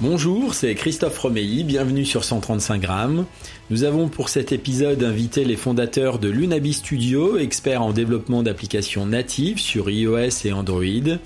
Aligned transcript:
Bonjour, 0.00 0.54
c'est 0.54 0.76
Christophe 0.76 1.18
Romeilly, 1.18 1.64
bienvenue 1.64 2.04
sur 2.04 2.22
135 2.22 2.80
grammes. 2.80 3.26
Nous 3.68 3.82
avons 3.82 4.08
pour 4.08 4.28
cet 4.28 4.52
épisode 4.52 5.02
invité 5.02 5.44
les 5.44 5.56
fondateurs 5.56 6.20
de 6.20 6.28
Lunabi 6.28 6.72
Studio, 6.72 7.36
experts 7.36 7.82
en 7.82 7.92
développement 7.92 8.44
d'applications 8.44 9.06
natives 9.06 9.58
sur 9.58 9.90
iOS 9.90 10.44
et 10.44 10.52
Android. 10.52 11.18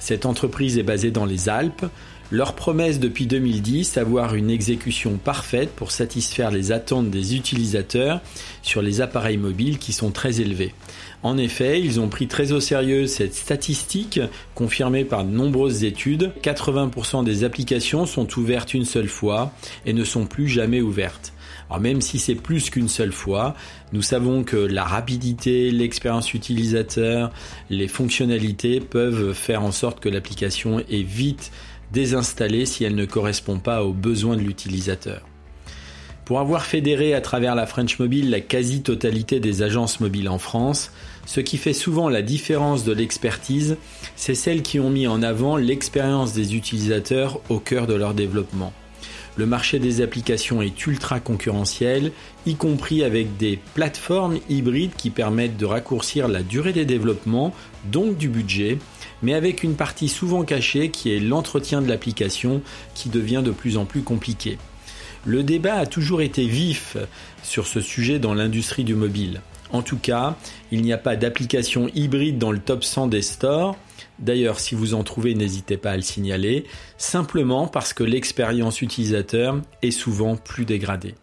Cette 0.00 0.26
entreprise 0.26 0.76
est 0.76 0.82
basée 0.82 1.12
dans 1.12 1.24
les 1.24 1.48
Alpes. 1.48 1.86
Leur 2.32 2.56
promesse 2.56 2.98
depuis 2.98 3.28
2010, 3.28 3.96
avoir 3.96 4.34
une 4.34 4.50
exécution 4.50 5.16
parfaite 5.16 5.70
pour 5.70 5.92
satisfaire 5.92 6.50
les 6.50 6.72
attentes 6.72 7.10
des 7.10 7.36
utilisateurs 7.36 8.20
sur 8.62 8.82
les 8.82 9.00
appareils 9.00 9.36
mobiles 9.36 9.78
qui 9.78 9.92
sont 9.92 10.10
très 10.10 10.40
élevés. 10.40 10.74
En 11.22 11.36
effet, 11.36 11.80
ils 11.80 12.00
ont 12.00 12.08
pris 12.08 12.28
très 12.28 12.52
au 12.52 12.60
sérieux 12.60 13.06
cette 13.06 13.34
statistique 13.34 14.20
confirmée 14.54 15.04
par 15.04 15.24
de 15.24 15.30
nombreuses 15.30 15.84
études. 15.84 16.32
80% 16.42 17.24
des 17.24 17.44
applications 17.44 18.06
sont 18.06 18.38
ouvertes 18.38 18.72
une 18.72 18.86
seule 18.86 19.08
fois 19.08 19.52
et 19.84 19.92
ne 19.92 20.04
sont 20.04 20.24
plus 20.24 20.48
jamais 20.48 20.80
ouvertes. 20.80 21.34
Alors 21.68 21.80
même 21.80 22.00
si 22.00 22.18
c'est 22.18 22.34
plus 22.34 22.70
qu'une 22.70 22.88
seule 22.88 23.12
fois, 23.12 23.54
nous 23.92 24.02
savons 24.02 24.44
que 24.44 24.56
la 24.56 24.82
rapidité, 24.82 25.70
l'expérience 25.70 26.32
utilisateur, 26.32 27.30
les 27.68 27.86
fonctionnalités 27.86 28.80
peuvent 28.80 29.34
faire 29.34 29.62
en 29.62 29.72
sorte 29.72 30.00
que 30.00 30.08
l'application 30.08 30.80
est 30.80 31.02
vite 31.02 31.52
désinstallée 31.92 32.66
si 32.66 32.84
elle 32.84 32.94
ne 32.94 33.04
correspond 33.04 33.58
pas 33.58 33.84
aux 33.84 33.92
besoins 33.92 34.36
de 34.36 34.42
l'utilisateur. 34.42 35.22
Pour 36.24 36.38
avoir 36.38 36.64
fédéré 36.64 37.12
à 37.12 37.20
travers 37.20 37.56
la 37.56 37.66
French 37.66 37.98
Mobile 37.98 38.30
la 38.30 38.40
quasi-totalité 38.40 39.40
des 39.40 39.62
agences 39.62 39.98
mobiles 39.98 40.28
en 40.28 40.38
France, 40.38 40.92
ce 41.30 41.38
qui 41.38 41.58
fait 41.58 41.74
souvent 41.74 42.08
la 42.08 42.22
différence 42.22 42.82
de 42.82 42.92
l'expertise, 42.92 43.76
c'est 44.16 44.34
celles 44.34 44.62
qui 44.62 44.80
ont 44.80 44.90
mis 44.90 45.06
en 45.06 45.22
avant 45.22 45.56
l'expérience 45.56 46.32
des 46.32 46.56
utilisateurs 46.56 47.40
au 47.48 47.60
cœur 47.60 47.86
de 47.86 47.94
leur 47.94 48.14
développement. 48.14 48.72
Le 49.36 49.46
marché 49.46 49.78
des 49.78 50.00
applications 50.00 50.60
est 50.60 50.88
ultra 50.88 51.20
concurrentiel, 51.20 52.10
y 52.46 52.56
compris 52.56 53.04
avec 53.04 53.36
des 53.36 53.60
plateformes 53.74 54.40
hybrides 54.48 54.96
qui 54.96 55.10
permettent 55.10 55.56
de 55.56 55.66
raccourcir 55.66 56.26
la 56.26 56.42
durée 56.42 56.72
des 56.72 56.84
développements, 56.84 57.54
donc 57.92 58.16
du 58.16 58.28
budget, 58.28 58.78
mais 59.22 59.34
avec 59.34 59.62
une 59.62 59.76
partie 59.76 60.08
souvent 60.08 60.42
cachée 60.42 60.90
qui 60.90 61.14
est 61.14 61.20
l'entretien 61.20 61.80
de 61.80 61.88
l'application 61.88 62.60
qui 62.96 63.08
devient 63.08 63.42
de 63.44 63.52
plus 63.52 63.76
en 63.76 63.84
plus 63.84 64.02
compliqué. 64.02 64.58
Le 65.24 65.44
débat 65.44 65.74
a 65.74 65.86
toujours 65.86 66.22
été 66.22 66.44
vif 66.44 66.96
sur 67.44 67.68
ce 67.68 67.80
sujet 67.80 68.18
dans 68.18 68.34
l'industrie 68.34 68.82
du 68.82 68.96
mobile. 68.96 69.42
En 69.72 69.82
tout 69.82 69.98
cas, 69.98 70.36
il 70.72 70.82
n'y 70.82 70.92
a 70.92 70.98
pas 70.98 71.16
d'application 71.16 71.88
hybride 71.94 72.38
dans 72.38 72.52
le 72.52 72.58
top 72.58 72.84
100 72.84 73.06
des 73.06 73.22
stores. 73.22 73.76
D'ailleurs, 74.18 74.60
si 74.60 74.74
vous 74.74 74.94
en 74.94 75.04
trouvez, 75.04 75.34
n'hésitez 75.34 75.76
pas 75.76 75.92
à 75.92 75.96
le 75.96 76.02
signaler, 76.02 76.64
simplement 76.98 77.66
parce 77.66 77.92
que 77.92 78.04
l'expérience 78.04 78.82
utilisateur 78.82 79.60
est 79.82 79.90
souvent 79.90 80.36
plus 80.36 80.64
dégradée. 80.64 81.14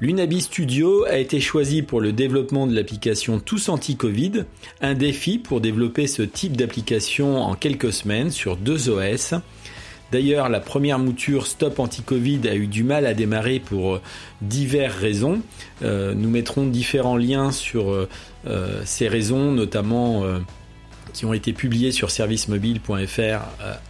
L'Unabi 0.00 0.40
Studio 0.40 1.04
a 1.04 1.18
été 1.18 1.40
choisi 1.40 1.82
pour 1.82 2.00
le 2.00 2.12
développement 2.12 2.66
de 2.66 2.74
l'application 2.74 3.38
Tous 3.38 3.68
Anti-Covid, 3.68 4.44
un 4.80 4.94
défi 4.94 5.38
pour 5.38 5.60
développer 5.60 6.08
ce 6.08 6.22
type 6.22 6.56
d'application 6.56 7.40
en 7.40 7.54
quelques 7.54 7.92
semaines 7.92 8.30
sur 8.30 8.56
deux 8.56 8.88
OS. 8.88 9.34
D'ailleurs, 10.12 10.48
la 10.48 10.60
première 10.60 10.98
mouture 10.98 11.46
Stop 11.46 11.78
Anti-Covid 11.78 12.40
a 12.48 12.54
eu 12.54 12.66
du 12.66 12.84
mal 12.84 13.06
à 13.06 13.14
démarrer 13.14 13.58
pour 13.58 13.94
euh, 13.94 14.02
diverses 14.42 14.94
raisons. 14.94 15.42
Euh, 15.82 16.14
nous 16.14 16.30
mettrons 16.30 16.66
différents 16.66 17.16
liens 17.16 17.50
sur 17.50 17.90
euh, 17.90 18.08
ces 18.84 19.08
raisons, 19.08 19.52
notamment 19.52 20.22
qui 21.12 21.26
ont 21.26 21.32
été 21.32 21.52
publiés 21.52 21.92
sur 21.92 22.10
servicemobile.fr 22.10 23.40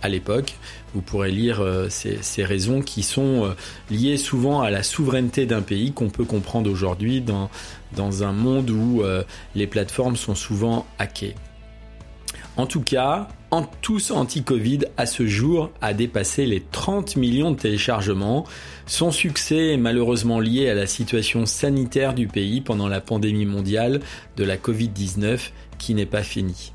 à 0.02 0.08
l'époque. 0.08 0.54
Vous 0.94 1.00
pourrez 1.00 1.30
lire 1.30 1.62
ces, 1.88 2.44
raisons 2.44 2.82
qui 2.82 3.02
sont 3.02 3.54
liées 3.90 4.16
souvent 4.16 4.60
à 4.60 4.70
la 4.70 4.82
souveraineté 4.82 5.46
d'un 5.46 5.62
pays 5.62 5.92
qu'on 5.92 6.10
peut 6.10 6.24
comprendre 6.24 6.70
aujourd'hui 6.70 7.20
dans, 7.20 7.50
dans 7.96 8.22
un 8.22 8.32
monde 8.32 8.70
où 8.70 9.02
les 9.54 9.66
plateformes 9.66 10.16
sont 10.16 10.34
souvent 10.34 10.86
hackées. 10.98 11.34
En 12.56 12.66
tout 12.66 12.82
cas, 12.82 13.28
tous 13.82 14.10
anti-Covid 14.10 14.80
à 14.96 15.06
ce 15.06 15.26
jour 15.26 15.70
a 15.80 15.92
dépassé 15.92 16.46
les 16.46 16.60
30 16.60 17.16
millions 17.16 17.50
de 17.50 17.56
téléchargements. 17.56 18.44
Son 18.86 19.10
succès 19.10 19.72
est 19.74 19.76
malheureusement 19.76 20.40
lié 20.40 20.68
à 20.68 20.74
la 20.74 20.86
situation 20.86 21.46
sanitaire 21.46 22.14
du 22.14 22.26
pays 22.26 22.60
pendant 22.60 22.88
la 22.88 23.00
pandémie 23.00 23.46
mondiale 23.46 24.00
de 24.36 24.44
la 24.44 24.56
Covid-19 24.56 25.50
qui 25.78 25.94
n'est 25.94 26.06
pas 26.06 26.22
finie. 26.22 26.72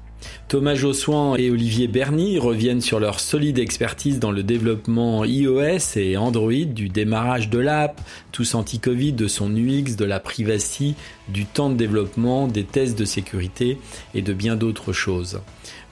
Thomas 0.50 0.75
Jossoin 0.75 1.35
et 1.38 1.50
Olivier 1.50 1.88
Berny 1.88 2.39
reviennent 2.39 2.81
sur 2.81 3.00
leur 3.00 3.19
solide 3.19 3.59
expertise 3.59 4.19
dans 4.19 4.31
le 4.31 4.44
développement 4.44 5.23
iOS 5.23 5.95
et 5.95 6.18
Android, 6.18 6.66
du 6.66 6.89
démarrage 6.89 7.50
de 7.50 7.59
l'app, 7.59 8.01
tous 8.31 8.56
anti-Covid, 8.56 9.13
de 9.13 9.28
son 9.28 9.50
UX, 9.56 9.95
de 9.95 10.06
la 10.06 10.19
privacy, 10.19 10.95
du 11.29 11.45
temps 11.45 11.69
de 11.69 11.75
développement, 11.75 12.47
des 12.47 12.66
tests 12.66 13.00
de 13.00 13.06
sécurité 13.06 13.78
et 14.13 14.22
de 14.22 14.34
bien 14.34 14.56
d'autres 14.56 14.91
choses. 14.91 15.39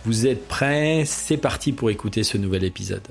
Vous 0.06 0.28
êtes 0.28 0.48
prêts? 0.48 1.04
C'est 1.06 1.38
parti 1.38 1.74
pour 1.74 1.90
écouter 1.90 2.24
ce 2.24 2.38
nouvel 2.38 2.64
épisode. 2.64 3.08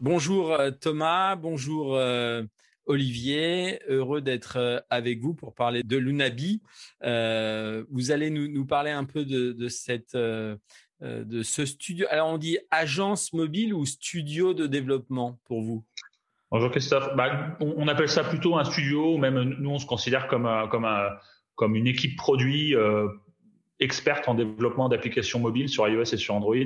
Bonjour 0.00 0.52
euh, 0.52 0.70
Thomas, 0.70 1.34
bonjour 1.36 1.96
euh, 1.96 2.42
Olivier, 2.88 3.80
heureux 3.86 4.22
d'être 4.22 4.56
euh, 4.56 4.80
avec 4.88 5.20
vous 5.20 5.34
pour 5.34 5.54
parler 5.54 5.82
de 5.82 5.96
Lunabi. 5.96 6.62
Euh, 7.04 7.84
vous 7.90 8.10
allez 8.10 8.30
nous, 8.30 8.64
parler 8.64 8.90
un 8.90 9.04
peu 9.04 9.24
de, 9.24 9.68
cette, 9.68 10.14
euh, 10.14 10.56
de 11.00 11.42
ce 11.42 11.66
studio. 11.66 12.06
Alors 12.10 12.28
on 12.28 12.38
dit 12.38 12.58
agence 12.70 13.32
mobile 13.34 13.74
ou 13.74 13.84
studio 13.84 14.54
de 14.54 14.66
développement 14.66 15.38
pour 15.44 15.62
vous? 15.62 15.84
Bonjour 16.50 16.70
Christophe. 16.70 17.14
Bah, 17.14 17.58
on, 17.60 17.88
appelle 17.88 18.08
ça 18.08 18.24
plutôt 18.24 18.56
un 18.56 18.64
studio, 18.64 19.14
ou 19.14 19.18
même 19.18 19.42
nous 19.58 19.70
on 19.70 19.78
se 19.78 19.84
considère 19.84 20.26
comme, 20.28 20.48
comme, 20.70 20.88
comme 21.56 21.76
une 21.76 21.86
équipe 21.86 22.16
produit 22.16 22.74
experte 23.80 24.28
en 24.28 24.34
développement 24.34 24.88
d'applications 24.88 25.38
mobiles 25.38 25.68
sur 25.68 25.88
iOS 25.88 26.02
et 26.02 26.16
sur 26.16 26.34
Android. 26.34 26.56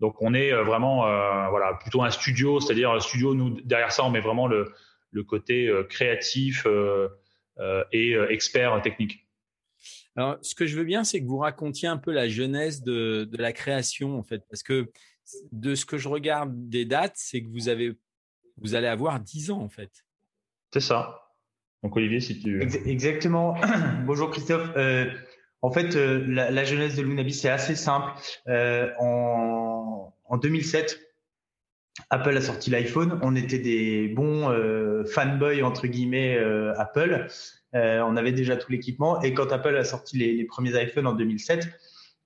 Donc 0.00 0.20
on 0.20 0.34
est 0.34 0.52
vraiment 0.52 1.02
voilà 1.50 1.74
plutôt 1.80 2.02
un 2.02 2.10
studio, 2.10 2.60
c'est-à-dire 2.60 2.90
un 2.92 3.00
studio. 3.00 3.34
Nous 3.34 3.60
derrière 3.62 3.92
ça 3.92 4.04
on 4.04 4.10
met 4.10 4.20
vraiment 4.20 4.46
le 4.46 4.72
le 5.16 5.24
côté 5.24 5.66
euh, 5.66 5.82
créatif 5.82 6.64
euh, 6.66 7.08
euh, 7.58 7.82
et 7.90 8.14
expert 8.28 8.80
technique. 8.82 9.26
Alors, 10.14 10.38
ce 10.42 10.54
que 10.54 10.66
je 10.66 10.76
veux 10.76 10.84
bien, 10.84 11.04
c'est 11.04 11.20
que 11.20 11.26
vous 11.26 11.38
racontiez 11.38 11.88
un 11.88 11.96
peu 11.96 12.12
la 12.12 12.28
jeunesse 12.28 12.82
de, 12.82 13.28
la 13.32 13.52
création, 13.52 14.18
en 14.18 14.22
fait, 14.22 14.42
parce 14.48 14.62
que 14.62 14.90
de 15.52 15.74
ce 15.74 15.84
que 15.84 15.98
je 15.98 16.08
regarde 16.08 16.68
des 16.68 16.84
dates, 16.84 17.16
c'est 17.16 17.42
que 17.42 17.48
vous 17.48 17.68
avez, 17.68 17.94
vous 18.56 18.74
allez 18.74 18.86
avoir 18.86 19.20
10 19.20 19.50
ans, 19.50 19.60
en 19.60 19.68
fait. 19.68 19.90
C'est 20.72 20.80
ça. 20.80 21.34
Donc, 21.82 21.96
Olivier, 21.96 22.20
si 22.20 22.40
tu. 22.40 22.62
Exactement. 22.86 23.56
Bonjour, 24.06 24.30
Christophe. 24.30 24.70
En 25.66 25.72
fait, 25.72 25.94
la, 25.94 26.64
jeunesse 26.64 26.96
de 26.96 27.02
Lunabi, 27.02 27.32
c'est 27.32 27.48
assez 27.48 27.74
simple. 27.74 28.10
en, 28.48 30.12
en 30.28 30.36
2007, 30.38 31.00
Apple 32.10 32.36
a 32.36 32.40
sorti 32.40 32.70
l'iPhone. 32.70 33.18
On 33.22 33.34
était 33.36 33.58
des 33.58 34.08
bons 34.08 34.50
euh, 34.50 35.04
fanboys 35.04 35.62
entre 35.62 35.86
guillemets 35.86 36.36
euh, 36.36 36.74
Apple. 36.78 37.26
Euh, 37.74 38.00
on 38.06 38.16
avait 38.16 38.32
déjà 38.32 38.56
tout 38.56 38.70
l'équipement. 38.70 39.20
Et 39.22 39.34
quand 39.34 39.52
Apple 39.52 39.76
a 39.76 39.84
sorti 39.84 40.18
les, 40.18 40.44
premiers 40.44 40.80
iPhones 40.82 41.06
en 41.06 41.14
2007, 41.14 41.68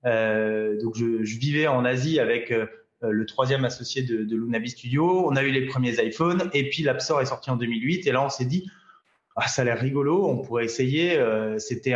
donc 0.03 0.95
je, 0.95 1.37
vivais 1.37 1.67
en 1.67 1.85
Asie 1.85 2.19
avec 2.19 2.53
le 3.01 3.25
troisième 3.25 3.65
associé 3.65 4.03
de, 4.03 4.23
de 4.23 4.35
Lunabi 4.35 4.69
Studio. 4.69 5.27
On 5.27 5.35
a 5.35 5.43
eu 5.43 5.51
les 5.51 5.65
premiers 5.65 5.93
iPhones 6.03 6.49
et 6.53 6.69
puis 6.69 6.83
l'App 6.83 7.01
Store 7.01 7.21
est 7.21 7.25
sorti 7.25 7.49
en 7.49 7.55
2008. 7.55 8.07
Et 8.07 8.11
là, 8.11 8.23
on 8.23 8.29
s'est 8.29 8.45
dit, 8.45 8.69
ah, 9.35 9.47
ça 9.47 9.61
a 9.61 9.65
l'air 9.65 9.79
rigolo. 9.79 10.27
On 10.27 10.37
pourrait 10.37 10.65
essayer. 10.65 11.19
C'était 11.57 11.95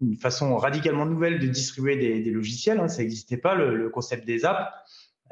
une 0.00 0.16
façon 0.16 0.56
radicalement 0.56 1.06
nouvelle 1.06 1.38
de 1.38 1.46
distribuer 1.46 1.96
des, 1.96 2.30
logiciels. 2.30 2.80
Hein. 2.80 2.88
Ça 2.88 3.02
n'existait 3.02 3.36
pas 3.36 3.54
le, 3.54 3.76
le, 3.76 3.88
concept 3.88 4.26
des 4.26 4.44
apps. 4.44 4.70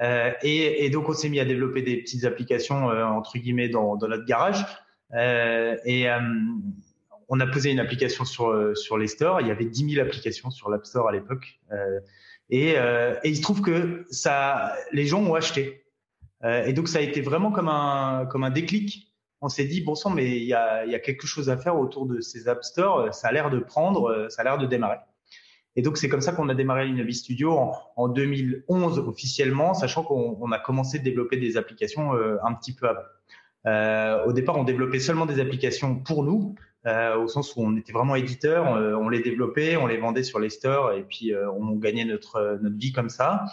Euh, 0.00 0.32
et, 0.42 0.84
et, 0.84 0.90
donc 0.90 1.08
on 1.08 1.12
s'est 1.12 1.28
mis 1.28 1.38
à 1.38 1.44
développer 1.44 1.82
des 1.82 1.98
petites 1.98 2.24
applications 2.24 2.90
euh, 2.90 3.04
entre 3.04 3.38
guillemets 3.38 3.68
dans, 3.68 3.96
dans 3.96 4.08
notre 4.08 4.24
garage. 4.24 4.64
Euh, 5.14 5.76
et 5.84 6.06
on 7.28 7.40
a 7.40 7.46
posé 7.46 7.70
une 7.70 7.80
application 7.80 8.24
sur 8.24 8.76
sur 8.76 8.98
les 8.98 9.08
stores. 9.08 9.40
Il 9.40 9.46
y 9.46 9.50
avait 9.50 9.64
10 9.64 9.94
000 9.94 10.06
applications 10.06 10.50
sur 10.50 10.70
l'App 10.70 10.86
Store 10.86 11.08
à 11.08 11.12
l'époque. 11.12 11.60
Et, 12.50 12.70
et, 12.70 13.18
il 13.24 13.36
se 13.36 13.42
trouve 13.42 13.60
que 13.60 14.06
ça, 14.10 14.74
les 14.92 15.06
gens 15.06 15.22
ont 15.22 15.34
acheté. 15.34 15.84
et 16.44 16.72
donc 16.72 16.88
ça 16.88 16.98
a 16.98 17.02
été 17.02 17.20
vraiment 17.20 17.52
comme 17.52 17.68
un 17.68 18.26
comme 18.30 18.44
un 18.44 18.50
déclic 18.50 19.11
on 19.42 19.48
s'est 19.48 19.64
dit 19.64 19.82
bon 19.82 19.94
sang, 19.94 20.10
mais 20.10 20.38
il 20.38 20.44
y 20.44 20.54
a, 20.54 20.98
quelque 21.00 21.26
chose 21.26 21.50
à 21.50 21.58
faire 21.58 21.78
autour 21.78 22.06
de 22.06 22.20
ces 22.20 22.48
App 22.48 22.64
Store. 22.64 23.12
Ça 23.12 23.28
a 23.28 23.32
l'air 23.32 23.50
de 23.50 23.58
prendre, 23.58 24.28
ça 24.30 24.42
a 24.42 24.44
l'air 24.44 24.58
de 24.58 24.66
démarrer. 24.66 24.98
Et 25.74 25.82
donc 25.82 25.96
c'est 25.98 26.08
comme 26.08 26.20
ça 26.20 26.32
qu'on 26.32 26.48
a 26.48 26.54
démarré 26.54 26.86
l'Innovi 26.86 27.14
Studio 27.14 27.52
en, 27.52 27.72
en, 27.96 28.08
2011 28.08 28.98
officiellement, 29.00 29.74
sachant 29.74 30.02
qu'on 30.04 30.52
a 30.52 30.58
commencé 30.58 30.98
de 30.98 31.04
développer 31.04 31.36
des 31.36 31.56
applications 31.56 32.12
un 32.12 32.54
petit 32.54 32.74
peu 32.74 32.88
avant. 32.88 33.02
Euh, 33.66 34.24
au 34.24 34.32
départ, 34.32 34.56
on 34.56 34.64
développait 34.64 34.98
seulement 34.98 35.26
des 35.26 35.40
applications 35.40 35.96
pour 35.96 36.24
nous, 36.24 36.54
euh, 36.86 37.16
au 37.16 37.28
sens 37.28 37.54
où 37.54 37.62
on 37.62 37.76
était 37.76 37.92
vraiment 37.92 38.16
éditeur, 38.16 38.74
euh, 38.74 38.94
on, 38.94 39.08
les 39.08 39.20
développait, 39.20 39.76
on 39.76 39.86
les 39.86 39.98
vendait 39.98 40.24
sur 40.24 40.40
les 40.40 40.50
stores 40.50 40.92
et 40.92 41.04
puis 41.04 41.32
euh, 41.32 41.48
on 41.52 41.76
gagnait 41.76 42.04
notre 42.04 42.58
notre 42.60 42.76
vie 42.76 42.92
comme 42.92 43.08
ça. 43.08 43.44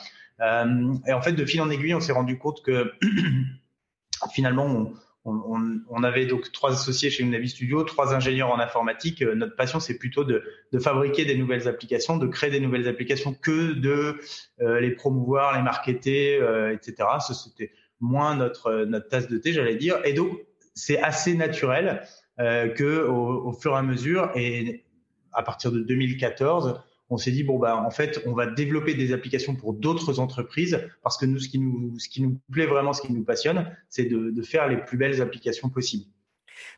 et 0.41 1.13
en 1.13 1.21
fait, 1.21 1.33
de 1.33 1.45
fil 1.45 1.61
en 1.61 1.69
aiguille, 1.69 1.93
on 1.93 1.99
s'est 1.99 2.13
rendu 2.13 2.39
compte 2.39 2.63
que 2.63 2.91
finalement, 4.33 4.65
on, 4.65 4.93
on, 5.29 5.81
on, 5.89 6.03
avait 6.03 6.25
donc 6.25 6.51
trois 6.51 6.71
associés 6.71 7.09
chez 7.09 7.23
Unavi 7.23 7.49
Studio, 7.49 7.83
trois 7.83 8.13
ingénieurs 8.13 8.49
en 8.49 8.59
informatique. 8.59 9.21
Notre 9.21 9.55
passion, 9.55 9.79
c'est 9.79 9.97
plutôt 9.97 10.23
de, 10.23 10.43
de, 10.71 10.79
fabriquer 10.79 11.25
des 11.25 11.35
nouvelles 11.35 11.67
applications, 11.67 12.17
de 12.17 12.27
créer 12.27 12.49
des 12.49 12.59
nouvelles 12.59 12.87
applications 12.87 13.33
que 13.33 13.73
de 13.73 14.19
euh, 14.61 14.79
les 14.79 14.91
promouvoir, 14.91 15.55
les 15.55 15.61
marketer, 15.61 16.35
euh, 16.35 16.73
etc. 16.73 17.07
C'était 17.33 17.71
moins 17.99 18.35
notre 18.35 18.85
notre 18.85 19.07
tasse 19.07 19.27
de 19.27 19.37
thé, 19.37 19.53
j'allais 19.53 19.75
dire. 19.75 19.99
Et 20.05 20.13
donc 20.13 20.39
c'est 20.73 20.99
assez 21.01 21.35
naturel 21.35 22.01
euh, 22.39 22.69
que 22.69 23.05
au, 23.05 23.51
fur 23.53 23.73
et 23.73 23.77
à 23.77 23.81
mesure 23.81 24.31
et 24.35 24.85
à 25.33 25.43
partir 25.43 25.71
de 25.71 25.79
2014, 25.81 26.81
on 27.09 27.17
s'est 27.17 27.31
dit 27.31 27.43
bon 27.43 27.57
bah 27.59 27.77
en 27.77 27.91
fait 27.91 28.21
on 28.25 28.33
va 28.33 28.45
développer 28.45 28.93
des 28.93 29.13
applications 29.13 29.55
pour 29.55 29.73
d'autres 29.73 30.19
entreprises 30.19 30.87
parce 31.03 31.17
que 31.17 31.25
nous 31.25 31.39
ce 31.39 31.49
qui 31.49 31.59
nous 31.59 31.97
ce 31.99 32.09
qui 32.09 32.21
nous 32.21 32.39
plaît 32.51 32.67
vraiment, 32.67 32.93
ce 32.93 33.01
qui 33.01 33.13
nous 33.13 33.23
passionne, 33.23 33.71
c'est 33.89 34.05
de, 34.05 34.29
de 34.29 34.41
faire 34.41 34.67
les 34.67 34.77
plus 34.77 34.97
belles 34.97 35.21
applications 35.21 35.69
possibles. 35.69 36.05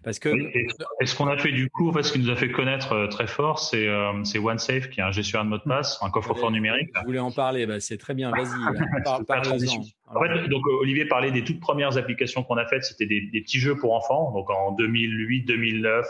Parce 0.03 0.19
que 0.19 0.29
et, 0.29 1.05
ce 1.05 1.15
qu'on 1.15 1.27
a 1.27 1.37
fait 1.37 1.51
du 1.51 1.69
coup, 1.69 1.89
en 1.89 1.93
fait, 1.93 2.03
ce 2.03 2.13
qui 2.13 2.19
nous 2.19 2.29
a 2.29 2.35
fait 2.35 2.51
connaître 2.51 2.93
euh, 2.93 3.07
très 3.07 3.27
fort, 3.27 3.59
c'est 3.59 3.87
euh, 3.87 4.11
OneSafe, 4.35 4.89
qui 4.89 4.99
est 4.99 5.03
un 5.03 5.11
gestionnaire 5.11 5.45
de 5.45 5.49
mot 5.49 5.57
de 5.57 5.63
passe, 5.63 5.99
un 6.01 6.09
coffre-fort 6.09 6.51
numérique. 6.51 6.89
Vous 6.95 7.05
voulez 7.05 7.19
en 7.19 7.31
parler 7.31 7.65
bah, 7.65 7.79
C'est 7.79 7.97
très 7.97 8.13
bien. 8.13 8.31
Vas-y. 8.31 8.45
en 9.05 10.21
fait, 10.21 10.47
donc 10.49 10.65
Olivier 10.79 11.05
parlait 11.05 11.31
des 11.31 11.43
toutes 11.43 11.59
premières 11.59 11.97
applications 11.97 12.43
qu'on 12.43 12.57
a 12.57 12.65
faites. 12.65 12.83
C'était 12.83 13.05
des, 13.05 13.21
des, 13.21 13.41
petits 13.41 13.59
jeux 13.59 13.75
pour 13.75 13.93
enfants, 13.93 14.31
donc 14.31 14.49
en 14.49 14.71
2008, 14.71 15.43
2009. 15.43 16.05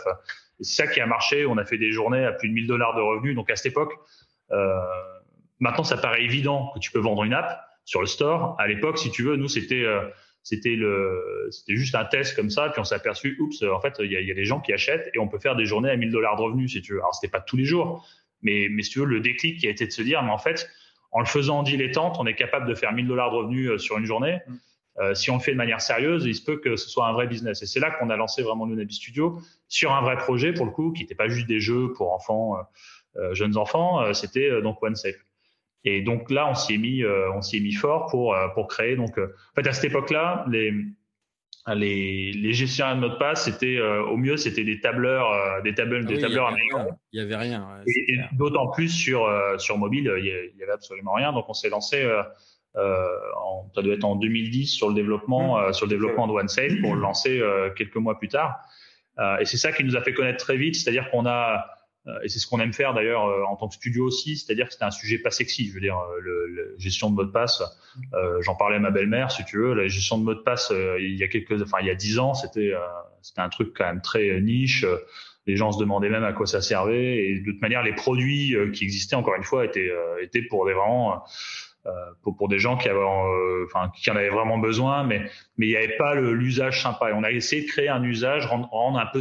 C'est 0.60 0.84
ça 0.84 0.86
qui 0.86 1.00
a 1.00 1.06
marché. 1.06 1.46
On 1.46 1.56
a 1.58 1.64
fait 1.64 1.78
des 1.78 1.92
journées 1.92 2.24
à 2.24 2.32
plus 2.32 2.48
de 2.48 2.54
1000 2.54 2.66
dollars 2.66 2.94
de 2.94 3.00
revenus. 3.00 3.34
Donc 3.34 3.50
à 3.50 3.56
cette 3.56 3.72
époque, 3.72 3.92
euh, 4.50 4.80
maintenant, 5.60 5.84
ça 5.84 5.96
paraît 5.96 6.22
évident 6.22 6.70
que 6.74 6.78
tu 6.78 6.90
peux 6.90 7.00
vendre 7.00 7.24
une 7.24 7.34
app 7.34 7.60
sur 7.84 8.00
le 8.00 8.06
store. 8.06 8.56
À 8.58 8.66
l'époque, 8.68 8.98
si 8.98 9.10
tu 9.10 9.22
veux, 9.22 9.36
nous, 9.36 9.48
c'était 9.48 9.84
euh, 9.84 10.02
c'était 10.42 10.74
le, 10.74 11.48
c'était 11.50 11.76
juste 11.76 11.94
un 11.94 12.04
test 12.04 12.34
comme 12.34 12.50
ça, 12.50 12.68
puis 12.68 12.80
on 12.80 12.84
s'est 12.84 12.96
aperçu, 12.96 13.36
oups, 13.40 13.62
en 13.62 13.80
fait, 13.80 13.94
il 14.00 14.10
y 14.10 14.16
a, 14.16 14.20
y 14.20 14.30
a, 14.30 14.34
des 14.34 14.44
gens 14.44 14.60
qui 14.60 14.72
achètent 14.72 15.08
et 15.14 15.18
on 15.20 15.28
peut 15.28 15.38
faire 15.38 15.54
des 15.54 15.66
journées 15.66 15.90
à 15.90 15.96
1000 15.96 16.10
dollars 16.10 16.36
de 16.36 16.42
revenus, 16.42 16.72
si 16.72 16.82
tu 16.82 16.94
veux. 16.94 16.98
Alors, 16.98 17.14
c'était 17.14 17.30
pas 17.30 17.40
tous 17.40 17.56
les 17.56 17.64
jours, 17.64 18.04
mais, 18.42 18.66
mais 18.70 18.82
si 18.82 18.90
tu 18.90 18.98
veux, 18.98 19.04
le 19.04 19.20
déclic 19.20 19.60
qui 19.60 19.68
a 19.68 19.70
été 19.70 19.86
de 19.86 19.92
se 19.92 20.02
dire, 20.02 20.20
mais 20.22 20.32
en 20.32 20.38
fait, 20.38 20.68
en 21.12 21.20
le 21.20 21.26
faisant 21.26 21.58
en 21.58 21.62
dilettante, 21.62 22.16
on 22.18 22.26
est 22.26 22.34
capable 22.34 22.66
de 22.66 22.74
faire 22.74 22.92
1000 22.92 23.06
dollars 23.06 23.30
de 23.30 23.36
revenus 23.36 23.70
euh, 23.70 23.78
sur 23.78 23.98
une 23.98 24.04
journée. 24.04 24.38
Mm. 24.46 24.54
Euh, 24.98 25.14
si 25.14 25.30
on 25.30 25.34
le 25.34 25.40
fait 25.40 25.52
de 25.52 25.56
manière 25.56 25.80
sérieuse, 25.80 26.24
il 26.26 26.34
se 26.34 26.44
peut 26.44 26.58
que 26.58 26.76
ce 26.76 26.88
soit 26.88 27.06
un 27.06 27.12
vrai 27.12 27.26
business. 27.26 27.62
Et 27.62 27.66
c'est 27.66 27.80
là 27.80 27.90
qu'on 27.90 28.10
a 28.10 28.16
lancé 28.16 28.42
vraiment 28.42 28.66
Lunabi 28.66 28.94
Studio 28.94 29.40
sur 29.68 29.92
un 29.92 30.02
vrai 30.02 30.16
projet, 30.18 30.52
pour 30.52 30.66
le 30.66 30.72
coup, 30.72 30.92
qui 30.92 31.02
n'était 31.02 31.14
pas 31.14 31.28
juste 31.28 31.46
des 31.46 31.60
jeux 31.60 31.92
pour 31.96 32.12
enfants, 32.12 32.56
euh, 32.56 32.60
euh 33.20 33.34
jeunes 33.34 33.56
enfants, 33.56 34.12
c'était 34.12 34.60
donc 34.62 34.82
OneSafe. 34.82 35.16
Et 35.84 36.02
donc 36.02 36.30
là, 36.30 36.48
on 36.48 36.54
s'y 36.54 36.74
est 36.74 36.78
mis, 36.78 37.04
on 37.04 37.42
s'y 37.42 37.56
est 37.56 37.60
mis 37.60 37.72
fort 37.72 38.06
pour 38.06 38.36
pour 38.54 38.68
créer. 38.68 38.96
Donc, 38.96 39.18
en 39.18 39.54
fait, 39.54 39.66
à 39.66 39.72
cette 39.72 39.90
époque-là, 39.90 40.44
les 40.48 40.72
les, 41.74 42.32
les 42.32 42.52
gestionnaires 42.52 42.96
de 42.96 43.00
mots 43.00 43.08
de 43.08 43.18
passe, 43.18 43.44
c'était 43.44 43.80
au 43.80 44.16
mieux, 44.16 44.36
c'était 44.36 44.64
des 44.64 44.80
tableurs, 44.80 45.62
des 45.62 45.74
tableurs, 45.74 46.04
des 46.04 46.18
tableurs 46.18 46.48
américains. 46.48 46.86
Il 47.12 47.20
y 47.20 47.22
avait 47.22 47.36
rien. 47.36 47.62
Ouais, 47.62 47.84
et, 47.86 48.36
d'autant 48.36 48.68
plus 48.68 48.88
sur 48.88 49.28
sur 49.58 49.76
mobile, 49.76 50.12
il 50.18 50.54
y, 50.56 50.62
avait 50.62 50.72
absolument 50.72 51.14
rien. 51.14 51.32
Donc, 51.32 51.46
on 51.48 51.54
s'est 51.54 51.68
lancé. 51.70 52.08
En, 52.74 53.70
ça 53.74 53.82
doit 53.82 53.94
être 53.94 54.04
en 54.04 54.16
2010 54.16 54.66
sur 54.66 54.88
le 54.88 54.94
développement 54.94 55.60
mmh. 55.60 55.72
sur 55.74 55.86
le 55.86 55.90
développement 55.90 56.26
de 56.26 56.32
OneSafe 56.32 56.80
pour 56.80 56.94
le 56.94 57.00
lancer 57.00 57.42
quelques 57.76 57.96
mois 57.96 58.18
plus 58.18 58.28
tard. 58.28 58.60
et 59.40 59.44
c'est 59.44 59.58
ça 59.58 59.72
qui 59.72 59.84
nous 59.84 59.96
a 59.96 60.00
fait 60.00 60.14
connaître 60.14 60.42
très 60.42 60.56
vite, 60.56 60.76
c'est-à-dire 60.76 61.10
qu'on 61.10 61.26
a 61.26 61.66
euh, 62.08 62.18
et 62.24 62.28
c'est 62.28 62.40
ce 62.40 62.46
qu'on 62.48 62.58
aime 62.60 62.72
faire 62.72 62.94
d'ailleurs 62.94 63.26
euh, 63.26 63.44
en 63.44 63.56
tant 63.56 63.68
que 63.68 63.74
studio 63.74 64.04
aussi, 64.04 64.36
c'est-à-dire 64.36 64.66
que 64.66 64.72
c'était 64.72 64.84
un 64.84 64.90
sujet 64.90 65.18
pas 65.18 65.30
sexy. 65.30 65.68
Je 65.68 65.74
veux 65.74 65.80
dire, 65.80 65.98
euh, 65.98 66.20
le, 66.20 66.46
le 66.48 66.74
gestion 66.78 67.10
de 67.10 67.14
mot 67.14 67.24
de 67.24 67.30
passe. 67.30 67.62
Euh, 68.14 68.40
J'en 68.42 68.56
parlais 68.56 68.76
à 68.76 68.80
ma 68.80 68.90
belle-mère, 68.90 69.30
si 69.30 69.44
tu 69.44 69.58
veux. 69.58 69.74
La 69.74 69.86
gestion 69.86 70.18
de 70.18 70.24
mot 70.24 70.34
de 70.34 70.40
passe, 70.40 70.72
il 70.98 71.16
y 71.16 71.22
a 71.22 71.28
quelques, 71.28 71.62
enfin 71.62 71.78
il 71.80 71.86
y 71.86 71.90
a 71.90 71.94
dix 71.94 72.18
ans, 72.18 72.34
c'était 72.34 72.72
c'était 73.20 73.40
un 73.40 73.48
truc 73.48 73.72
quand 73.76 73.84
même 73.84 74.00
très 74.00 74.40
niche. 74.40 74.84
Les 75.46 75.56
gens 75.56 75.72
se 75.72 75.78
demandaient 75.78 76.08
même 76.08 76.24
à 76.24 76.32
quoi 76.32 76.46
ça 76.46 76.60
servait. 76.60 77.26
Et 77.26 77.40
de 77.40 77.44
toute 77.44 77.60
manière, 77.60 77.82
les 77.82 77.94
produits 77.94 78.56
qui 78.72 78.84
existaient, 78.84 79.16
encore 79.16 79.34
une 79.34 79.42
fois, 79.42 79.64
étaient 79.64 79.90
étaient 80.20 80.42
pour 80.42 80.66
des 80.66 80.72
vraiment 80.72 81.22
pour, 82.22 82.36
pour, 82.36 82.48
des 82.48 82.58
gens 82.58 82.76
qui 82.76 82.88
avaient, 82.88 83.04
enfin, 83.66 83.90
qui 83.96 84.10
en 84.10 84.16
avaient 84.16 84.30
vraiment 84.30 84.58
besoin, 84.58 85.04
mais 85.04 85.28
mais 85.56 85.66
il 85.66 85.70
n'y 85.70 85.76
avait 85.76 85.96
pas 85.96 86.14
l'usage 86.14 86.82
sympa. 86.82 87.10
Et 87.10 87.12
on 87.12 87.24
a 87.24 87.30
essayé 87.30 87.62
de 87.62 87.68
créer 87.68 87.88
un 87.88 88.02
usage, 88.02 88.46
rendre, 88.46 88.68
rendre 88.70 88.98
un 88.98 89.06
peu 89.06 89.20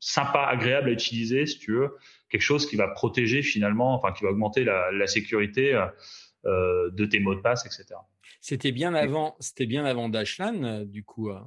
sympa, 0.00 0.40
agréable 0.42 0.88
à 0.88 0.92
utiliser, 0.92 1.46
si 1.46 1.58
tu 1.58 1.72
veux, 1.72 1.96
quelque 2.28 2.42
chose 2.42 2.66
qui 2.66 2.76
va 2.76 2.88
protéger 2.88 3.42
finalement, 3.42 3.94
enfin 3.94 4.12
qui 4.12 4.24
va 4.24 4.30
augmenter 4.30 4.64
la, 4.64 4.90
la 4.90 5.06
sécurité 5.06 5.80
euh, 6.44 6.90
de 6.90 7.06
tes 7.06 7.20
mots 7.20 7.36
de 7.36 7.40
passe, 7.40 7.64
etc. 7.66 8.00
C'était 8.40 8.72
bien 8.72 8.94
avant, 8.94 9.36
c'était 9.38 9.66
bien 9.66 9.84
avant 9.84 10.08
Dashlan, 10.08 10.64
euh, 10.64 10.84
du 10.84 11.04
coup. 11.04 11.30
Euh. 11.30 11.38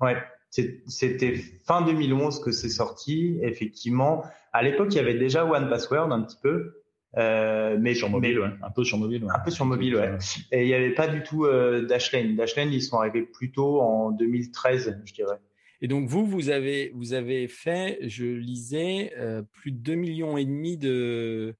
Ouais, 0.00 0.16
c'était 0.48 1.34
fin 1.66 1.82
2011 1.82 2.42
que 2.42 2.50
c'est 2.50 2.70
sorti. 2.70 3.38
Effectivement, 3.42 4.24
à 4.54 4.62
l'époque, 4.62 4.88
il 4.92 4.96
y 4.96 4.98
avait 4.98 5.18
déjà 5.18 5.44
One 5.44 5.68
Password 5.68 6.10
un 6.10 6.22
petit 6.22 6.38
peu. 6.42 6.79
Euh, 7.16 7.76
mais 7.80 7.94
sur 7.94 8.08
mobile, 8.08 8.38
ouais. 8.38 8.50
un 8.62 8.70
peu 8.70 8.84
sur 8.84 8.96
mobile, 8.96 9.24
ouais. 9.24 9.32
un 9.34 9.40
peu 9.40 9.50
sur 9.50 9.64
mobile, 9.64 9.96
ouais. 9.96 10.16
Et 10.52 10.62
il 10.62 10.66
n'y 10.66 10.74
avait 10.74 10.94
pas 10.94 11.08
du 11.08 11.22
tout 11.22 11.44
euh, 11.44 11.84
Dashlane. 11.84 12.36
Dashlane, 12.36 12.72
ils 12.72 12.82
sont 12.82 12.98
arrivés 12.98 13.22
plutôt 13.22 13.80
en 13.80 14.12
2013, 14.12 15.02
je 15.04 15.12
dirais. 15.12 15.38
Et 15.82 15.88
donc 15.88 16.08
vous, 16.08 16.24
vous 16.24 16.50
avez, 16.50 16.92
vous 16.94 17.14
avez 17.14 17.48
fait, 17.48 17.98
je 18.02 18.26
lisais, 18.26 19.12
euh, 19.18 19.42
plus 19.42 19.72
de 19.72 19.78
2 19.78 19.94
millions 19.94 20.36
et 20.36 20.44
demi 20.44 20.76
de, 20.76 21.56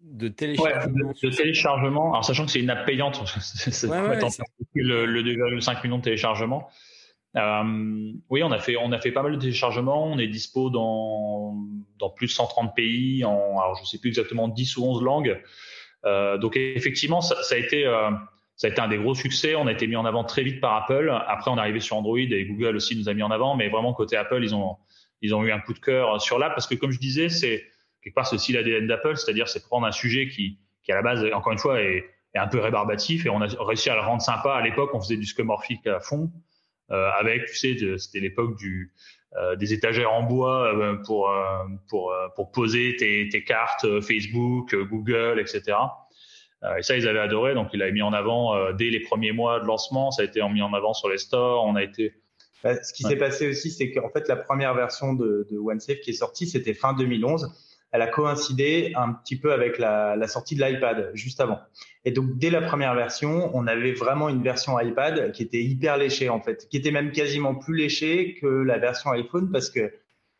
de 0.00 0.28
téléchargements. 0.28 1.08
Ouais, 1.08 1.14
de, 1.22 1.28
de 1.28 1.34
téléchargements. 1.34 2.12
Alors 2.12 2.24
sachant 2.24 2.44
que 2.44 2.50
c'est 2.50 2.60
une 2.60 2.70
app 2.70 2.84
payante, 2.84 3.22
c'est 3.40 3.86
ouais, 3.86 4.00
ouais, 4.00 4.18
le, 4.74 5.06
le 5.06 5.22
2,5 5.22 5.82
millions 5.84 5.98
de 5.98 6.02
téléchargements. 6.02 6.68
Euh, 7.36 8.12
oui, 8.28 8.42
on 8.42 8.52
a 8.52 8.58
fait, 8.58 8.76
on 8.76 8.92
a 8.92 8.98
fait 8.98 9.12
pas 9.12 9.22
mal 9.22 9.32
de 9.32 9.40
téléchargements. 9.40 10.04
On 10.06 10.18
est 10.18 10.28
dispo 10.28 10.70
dans, 10.70 11.56
dans 11.98 12.10
plus 12.10 12.26
de 12.26 12.32
130 12.32 12.74
pays, 12.74 13.24
en, 13.24 13.58
alors 13.58 13.78
je 13.82 13.88
sais 13.88 13.98
plus 13.98 14.08
exactement 14.08 14.48
10 14.48 14.76
ou 14.76 14.84
11 14.84 15.02
langues. 15.02 15.42
Euh, 16.04 16.36
donc 16.36 16.56
effectivement, 16.56 17.20
ça, 17.20 17.42
ça 17.42 17.54
a 17.54 17.58
été 17.58 17.86
euh, 17.86 18.10
ça 18.56 18.66
a 18.66 18.70
été 18.70 18.80
un 18.80 18.88
des 18.88 18.98
gros 18.98 19.14
succès. 19.14 19.54
On 19.54 19.66
a 19.66 19.72
été 19.72 19.86
mis 19.86 19.96
en 19.96 20.04
avant 20.04 20.24
très 20.24 20.42
vite 20.42 20.60
par 20.60 20.74
Apple. 20.74 21.10
Après, 21.26 21.50
on 21.50 21.56
est 21.56 21.60
arrivé 21.60 21.80
sur 21.80 21.96
Android 21.96 22.18
et 22.18 22.44
Google 22.44 22.76
aussi 22.76 22.96
nous 22.96 23.08
a 23.08 23.14
mis 23.14 23.22
en 23.22 23.30
avant. 23.30 23.56
Mais 23.56 23.68
vraiment, 23.68 23.92
côté 23.94 24.16
Apple, 24.16 24.42
ils 24.42 24.54
ont, 24.54 24.76
ils 25.20 25.34
ont 25.34 25.42
eu 25.42 25.52
un 25.52 25.58
coup 25.58 25.72
de 25.72 25.78
cœur 25.78 26.20
sur 26.20 26.38
l'app 26.38 26.54
parce 26.54 26.66
que, 26.66 26.74
comme 26.74 26.92
je 26.92 27.00
disais, 27.00 27.28
c'est 27.28 27.64
quelque 28.02 28.14
part, 28.14 28.30
aussi 28.32 28.52
l'ADN 28.52 28.86
d'Apple. 28.86 29.16
C'est-à-dire, 29.16 29.48
c'est 29.48 29.64
prendre 29.64 29.86
un 29.86 29.92
sujet 29.92 30.28
qui, 30.28 30.58
qui, 30.84 30.92
à 30.92 30.96
la 30.96 31.02
base, 31.02 31.24
encore 31.32 31.52
une 31.52 31.58
fois, 31.58 31.80
est, 31.80 32.04
est, 32.34 32.38
un 32.38 32.46
peu 32.46 32.60
rébarbatif 32.60 33.26
et 33.26 33.30
on 33.30 33.40
a 33.40 33.46
réussi 33.64 33.90
à 33.90 33.94
le 33.94 34.02
rendre 34.02 34.22
sympa. 34.22 34.54
À 34.54 34.62
l'époque, 34.62 34.90
on 34.94 35.00
faisait 35.00 35.16
du 35.16 35.26
scomorphique 35.26 35.86
à 35.86 36.00
fond. 36.00 36.30
Euh, 36.92 37.10
avec, 37.18 37.46
tu 37.46 37.56
sais, 37.56 37.98
c'était 37.98 38.20
l'époque 38.20 38.56
du, 38.56 38.92
euh, 39.36 39.56
des 39.56 39.72
étagères 39.72 40.12
en 40.12 40.22
bois 40.22 40.74
euh, 40.74 40.96
pour, 41.06 41.32
pour, 41.88 42.14
pour 42.36 42.50
poser 42.50 42.96
tes, 42.96 43.28
tes 43.28 43.44
cartes 43.44 43.86
Facebook, 44.00 44.74
Google, 44.74 45.40
etc. 45.40 45.78
Et 46.78 46.82
ça, 46.82 46.96
ils 46.96 47.08
avaient 47.08 47.18
adoré. 47.18 47.54
Donc, 47.54 47.70
il 47.72 47.80
l'avait 47.80 47.92
mis 47.92 48.02
en 48.02 48.12
avant 48.12 48.72
dès 48.72 48.88
les 48.90 49.00
premiers 49.00 49.32
mois 49.32 49.58
de 49.58 49.66
lancement. 49.66 50.12
Ça 50.12 50.22
a 50.22 50.24
été 50.26 50.40
mis 50.48 50.62
en 50.62 50.72
avant 50.72 50.94
sur 50.94 51.08
les 51.08 51.18
stores. 51.18 51.64
On 51.64 51.74
a 51.74 51.82
été. 51.82 52.14
Bah, 52.62 52.80
ce 52.80 52.92
qui 52.92 53.02
s'est 53.02 53.16
passé 53.16 53.48
aussi, 53.48 53.72
c'est 53.72 53.90
qu'en 53.90 54.08
fait, 54.10 54.28
la 54.28 54.36
première 54.36 54.72
version 54.72 55.12
de, 55.12 55.48
de 55.50 55.58
OneSafe 55.58 55.98
qui 55.98 56.10
est 56.10 56.12
sortie, 56.12 56.46
c'était 56.46 56.74
fin 56.74 56.92
2011 56.92 57.52
elle 57.92 58.02
a 58.02 58.06
coïncidé 58.06 58.92
un 58.96 59.12
petit 59.12 59.38
peu 59.38 59.52
avec 59.52 59.78
la, 59.78 60.26
sortie 60.26 60.56
de 60.56 60.64
l'iPad 60.64 61.10
juste 61.14 61.40
avant. 61.40 61.60
Et 62.04 62.10
donc 62.10 62.36
dès 62.38 62.50
la 62.50 62.62
première 62.62 62.94
version, 62.94 63.50
on 63.54 63.66
avait 63.66 63.92
vraiment 63.92 64.28
une 64.28 64.42
version 64.42 64.80
iPad 64.80 65.32
qui 65.32 65.42
était 65.42 65.62
hyper 65.62 65.98
léchée 65.98 66.28
en 66.28 66.40
fait, 66.40 66.66
qui 66.68 66.76
était 66.76 66.90
même 66.90 67.12
quasiment 67.12 67.54
plus 67.54 67.76
léchée 67.76 68.38
que 68.40 68.46
la 68.46 68.78
version 68.78 69.10
iPhone 69.12 69.50
parce 69.52 69.70
que 69.70 69.92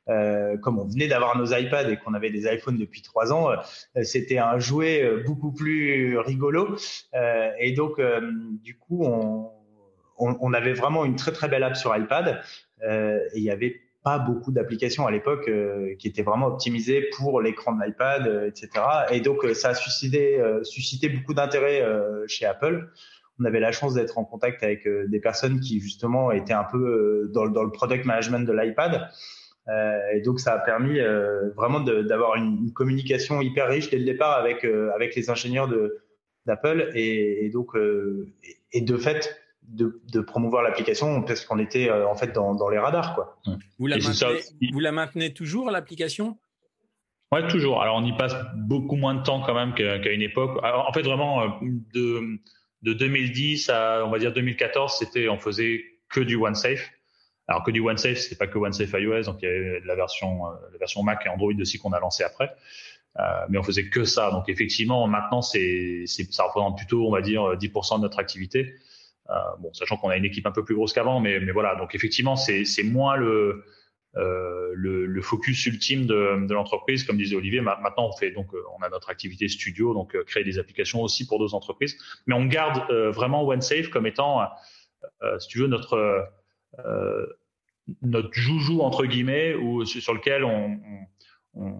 euh, 0.09 0.57
comme 0.57 0.79
on 0.79 0.85
venait 0.87 1.07
d'avoir 1.07 1.39
nos 1.39 1.55
iPads 1.55 1.89
et 1.91 1.97
qu'on 1.97 2.15
avait 2.15 2.31
des 2.31 2.53
iPhones 2.53 2.77
depuis 2.77 3.03
trois 3.03 3.33
ans, 3.33 3.51
euh, 3.51 4.03
c'était 4.03 4.39
un 4.39 4.59
jouet 4.59 5.03
euh, 5.03 5.23
beaucoup 5.25 5.53
plus 5.53 6.19
rigolo. 6.19 6.77
Euh, 7.15 7.51
et 7.61 7.73
donc, 7.73 8.01
du 8.63 8.77
coup, 8.77 9.05
on, 9.05 9.51
on, 10.19 10.37
on, 10.41 10.53
avait 10.53 10.73
vraiment 10.73 11.05
une 11.05 11.17
très 11.17 11.33
très 11.33 11.49
belle 11.49 11.63
app 11.63 11.77
sur 11.77 11.97
iPad. 11.97 12.43
et 12.83 13.19
il 13.37 13.43
y 13.43 13.51
avait 13.51 13.81
pas 14.03 14.19
beaucoup 14.19 14.53
d'applications 14.53 15.07
à 15.07 15.11
l'époque 15.11 15.51
qui 15.99 16.09
étaient 16.09 16.23
vraiment 16.23 16.49
optimisées 16.49 17.09
pour 17.17 17.41
l'écran 17.41 17.73
de 17.73 17.85
l'iPad, 17.85 18.47
etc. 18.47 18.69
Et 19.13 19.21
donc, 19.21 19.45
ça 19.55 19.71
a 19.71 19.75
suscité, 19.75 20.43
suscité 20.65 21.09
beaucoup 21.09 21.35
d'intérêt 21.35 21.85
chez 22.27 22.45
Apple. 22.45 22.89
on 23.39 23.45
avait 23.45 23.61
la 23.61 23.71
chance 23.73 23.95
d'être 23.95 24.19
en 24.19 24.25
contact 24.25 24.63
avec 24.63 24.89
des 24.89 25.21
personnes 25.21 25.61
qui 25.61 25.81
justement 25.81 26.33
étaient 26.33 26.53
un 26.53 26.65
peu 26.65 27.31
dans, 27.33 27.47
dans, 27.47 27.63
le 27.63 27.71
product 27.71 28.05
management 28.05 28.47
de 28.47 28.53
l'iPad. 28.53 29.09
et 30.13 30.21
donc 30.23 30.41
ça 30.41 30.55
a 30.55 30.59
permis 30.59 30.99
vraiment 31.57 31.81
d'avoir 31.81 32.35
une, 32.35 32.73
communication 32.73 33.41
hyper 33.41 33.69
riche 33.69 33.89
dès 33.91 33.99
le 33.99 34.05
départ 34.05 34.37
avec 34.37 34.65
avec 34.65 35.15
les 35.15 35.31
ingénieurs 35.31 35.69
d'Apple 36.47 36.91
et, 36.95 37.47
et, 37.47 37.51
donc 37.51 37.77
et 38.73 38.81
de 38.81 38.97
fait 38.97 39.42
de, 39.69 40.21
promouvoir 40.21 40.63
l'application 40.63 41.23
parce 41.23 41.45
qu'on 41.45 41.59
était 41.59 41.89
euh, 41.89 42.07
en 42.07 42.15
fait 42.15 42.33
dans, 42.33 42.69
les 42.69 42.79
radars. 42.79 43.15
Quoi. 43.15 43.39
Vous, 43.79 43.87
la 43.87 43.97
maintenez, 43.97 44.71
vous 44.73 44.81
la 44.81 44.93
maintenez 44.93 45.33
toujours, 45.33 45.71
l'application? 45.71 46.39
Ouais, 47.31 47.47
toujours. 47.49 47.83
Alors, 47.83 47.97
on 47.97 48.05
y 48.05 48.15
passe 48.17 48.35
beaucoup 48.55 48.97
moins 48.97 49.15
de 49.15 49.23
temps 49.23 49.41
quand 49.41 49.55
même 49.55 49.75
qu'à 49.75 50.13
une 50.13 50.23
époque. 50.23 50.63
en 50.63 50.93
fait, 50.93 51.03
vraiment, 51.03 51.43
euh, 51.43 51.49
de, 51.95 52.39
de 52.83 52.93
2010 52.93 53.71
à, 53.71 54.05
on 54.05 54.11
va 54.11 54.19
dire, 54.19 54.33
2014, 54.33 54.97
c'était, 54.99 55.29
on 55.29 55.39
faisait 55.39 55.83
que 56.11 56.21
du 56.21 56.37
OneSafe. 56.37 56.91
Alors 57.49 57.65
que 57.65 57.71
du 57.71 57.81
OneSafe, 57.81 58.19
c'est 58.19 58.39
pas 58.39 58.47
que 58.47 58.59
OneSafe 58.59 58.93
iOS, 58.93 59.25
donc 59.25 59.39
il 59.43 59.47
y 59.47 59.49
avait 59.49 59.81
la 59.85 59.95
version, 59.95 60.47
euh, 60.47 60.51
la 60.73 60.79
version 60.79 61.03
Mac 61.03 61.23
et 61.27 61.29
Android 61.29 61.53
aussi 61.61 61.79
qu'on 61.79 61.93
a 61.93 62.01
lancé 62.01 62.23
après. 62.23 62.55
mais 63.49 63.59
on 63.59 63.63
faisait 63.63 63.89
que 63.89 64.05
ça. 64.05 64.31
Donc 64.31 64.49
effectivement, 64.49 65.07
maintenant, 65.07 65.43
c'est, 65.43 66.05
ça 66.07 66.45
représente 66.45 66.77
plutôt, 66.77 67.07
on 67.07 67.11
va 67.11 67.23
dire, 67.23 67.57
10% 67.57 67.97
de 67.97 68.03
notre 68.03 68.19
activité. 68.19 68.75
Euh, 69.31 69.35
bon, 69.61 69.73
sachant 69.73 69.97
qu'on 69.97 70.09
a 70.09 70.17
une 70.17 70.25
équipe 70.25 70.47
un 70.47 70.53
peu 70.53 70.65
plus 70.65 70.75
grosse 70.75 70.93
qu'avant, 70.93 71.21
mais, 71.21 71.39
mais 71.41 71.53
voilà. 71.53 71.77
Donc 71.77 71.95
effectivement, 71.95 72.37
c'est 72.37 72.65
moins 72.83 73.17
le, 73.17 73.65
euh, 74.17 74.73
le, 74.75 75.07
le, 75.07 75.23
focus 75.23 75.65
ultime 75.67 76.07
de, 76.07 76.53
l'entreprise, 76.53 77.05
comme 77.05 77.17
disait 77.17 77.37
Olivier. 77.37 77.61
Maintenant, 77.61 78.09
on 78.09 78.17
fait 78.17 78.33
donc, 78.33 78.53
euh, 78.53 78.63
on 78.79 78.83
a 78.83 78.89
notre 78.89 79.11
activité 79.11 79.49
studio, 79.49 79.95
donc 79.95 80.21
créer 80.25 80.45
des 80.45 80.59
applications 80.59 81.03
aussi 81.03 81.27
pour 81.27 81.39
d'autres 81.39 81.55
entreprises. 81.55 81.97
Mais 82.27 82.35
on 82.35 82.47
garde 82.47 82.91
vraiment 82.91 83.45
OneSafe 83.47 83.89
comme 83.89 84.07
étant, 84.07 84.41
si 85.39 85.49
tu 85.49 85.59
veux, 85.59 85.69
notre 85.69 86.29
notre 88.01 88.33
joujou 88.33 88.81
entre 88.81 89.07
guillemets, 89.07 89.55
ou 89.55 89.85
sur 89.85 90.15
lequel 90.15 90.45
on, 90.45 90.79
on, 91.55 91.75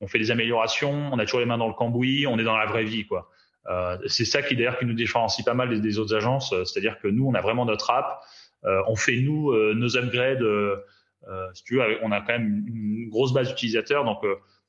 on, 0.00 0.06
fait 0.06 0.18
des 0.18 0.30
améliorations. 0.30 1.10
On 1.12 1.18
a 1.18 1.24
toujours 1.24 1.40
les 1.40 1.46
mains 1.46 1.58
dans 1.58 1.68
le 1.68 1.74
cambouis. 1.74 2.26
On 2.26 2.38
est 2.38 2.44
dans 2.44 2.56
la 2.56 2.66
vraie 2.66 2.84
vie, 2.84 3.06
quoi. 3.06 3.30
Euh, 3.68 3.96
c'est 4.06 4.24
ça 4.24 4.42
qui 4.42 4.56
d'ailleurs 4.56 4.78
qui 4.78 4.84
nous 4.84 4.94
différencie 4.94 5.44
pas 5.44 5.54
mal 5.54 5.80
des, 5.80 5.98
autres 5.98 6.14
agences, 6.14 6.52
euh, 6.52 6.64
c'est-à-dire 6.64 6.98
que 6.98 7.08
nous 7.08 7.26
on 7.26 7.34
a 7.34 7.40
vraiment 7.40 7.64
notre 7.64 7.90
app, 7.90 8.20
euh, 8.64 8.82
on 8.88 8.96
fait 8.96 9.16
nous 9.16 9.54
nos 9.74 9.96
upgrades. 9.96 10.44
si 11.54 11.64
tu 11.64 11.76
veux, 11.76 11.98
on 12.02 12.12
a 12.12 12.20
quand 12.20 12.34
même 12.38 12.64
une 12.66 13.08
grosse 13.08 13.32
base 13.32 13.48
d'utilisateurs, 13.48 14.04
donc 14.04 14.22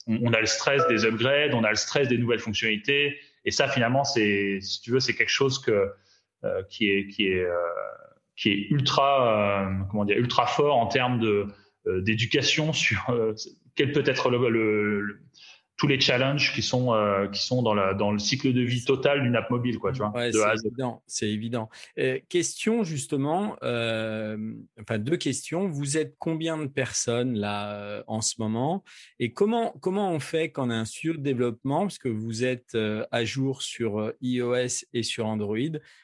on, 0.08 0.34
a 0.34 0.40
le 0.40 0.46
stress 0.46 0.88
des 0.88 1.06
upgrades, 1.06 1.54
on 1.54 1.64
a 1.64 1.70
le 1.70 1.76
stress 1.76 2.08
des 2.08 2.18
nouvelles 2.18 2.40
fonctionnalités, 2.40 3.18
et 3.44 3.52
ça 3.52 3.68
finalement 3.68 4.04
c'est, 4.04 4.60
si 4.62 4.82
tu 4.82 4.92
veux, 4.92 5.00
c'est 5.00 5.14
quelque 5.14 5.32
chose 5.32 5.60
que 5.60 5.92
qui 6.70 6.90
est 6.90 7.08
qui 7.08 7.28
est 7.28 7.46
qui 8.38 8.50
est 8.52 8.68
ultra 8.70 9.70
comment 9.92 10.06
dire 10.06 10.18
ultra 10.18 10.46
fort 10.46 10.78
en 10.78 10.88
termes 10.88 11.20
de 11.20 11.48
d'éducation 11.86 12.72
sur 12.72 13.14
quel 13.76 13.92
peut 13.92 14.04
être 14.06 14.30
le, 14.30 14.50
le, 14.50 15.20
tous 15.78 15.88
les 15.88 16.00
challenges 16.00 16.54
qui 16.54 16.62
sont 16.62 16.94
euh, 16.94 17.28
qui 17.28 17.46
sont 17.46 17.62
dans 17.62 17.74
la 17.74 17.94
dans 17.94 18.12
le 18.12 18.20
cycle 18.20 18.54
de 18.54 18.62
vie 18.62 18.86
total 18.86 19.24
d'une 19.24 19.36
app 19.36 19.50
mobile 19.50 19.78
quoi 19.78 19.92
tu 19.92 20.00
vois 20.00 20.12
ouais, 20.12 20.32
c'est 20.32 20.68
évident 20.68 21.04
c'est 21.06 21.30
évident. 21.30 21.70
Euh, 22.00 22.20
question 22.30 22.84
justement 22.84 23.58
euh, 23.64 24.38
enfin 24.80 25.00
deux 25.00 25.18
questions. 25.18 25.68
Vous 25.68 25.98
êtes 25.98 26.16
combien 26.18 26.58
de 26.58 26.68
personnes 26.68 27.38
là 27.38 28.04
en 28.08 28.22
ce 28.22 28.36
moment? 28.40 28.84
Et 29.20 29.34
comment 29.34 29.74
comment 29.82 30.12
on 30.12 30.20
fait 30.20 30.52
quand 30.52 30.68
on 30.68 30.70
a 30.70 30.76
un 30.76 30.86
surdéveloppement 30.86 31.82
parce 31.82 31.98
que 31.98 32.10
vous 32.10 32.44
êtes 32.44 32.78
à 33.12 33.26
jour 33.26 33.62
sur 33.62 34.14
iOS 34.22 34.86
et 34.94 35.04
sur 35.04 35.26
Android. 35.26 35.58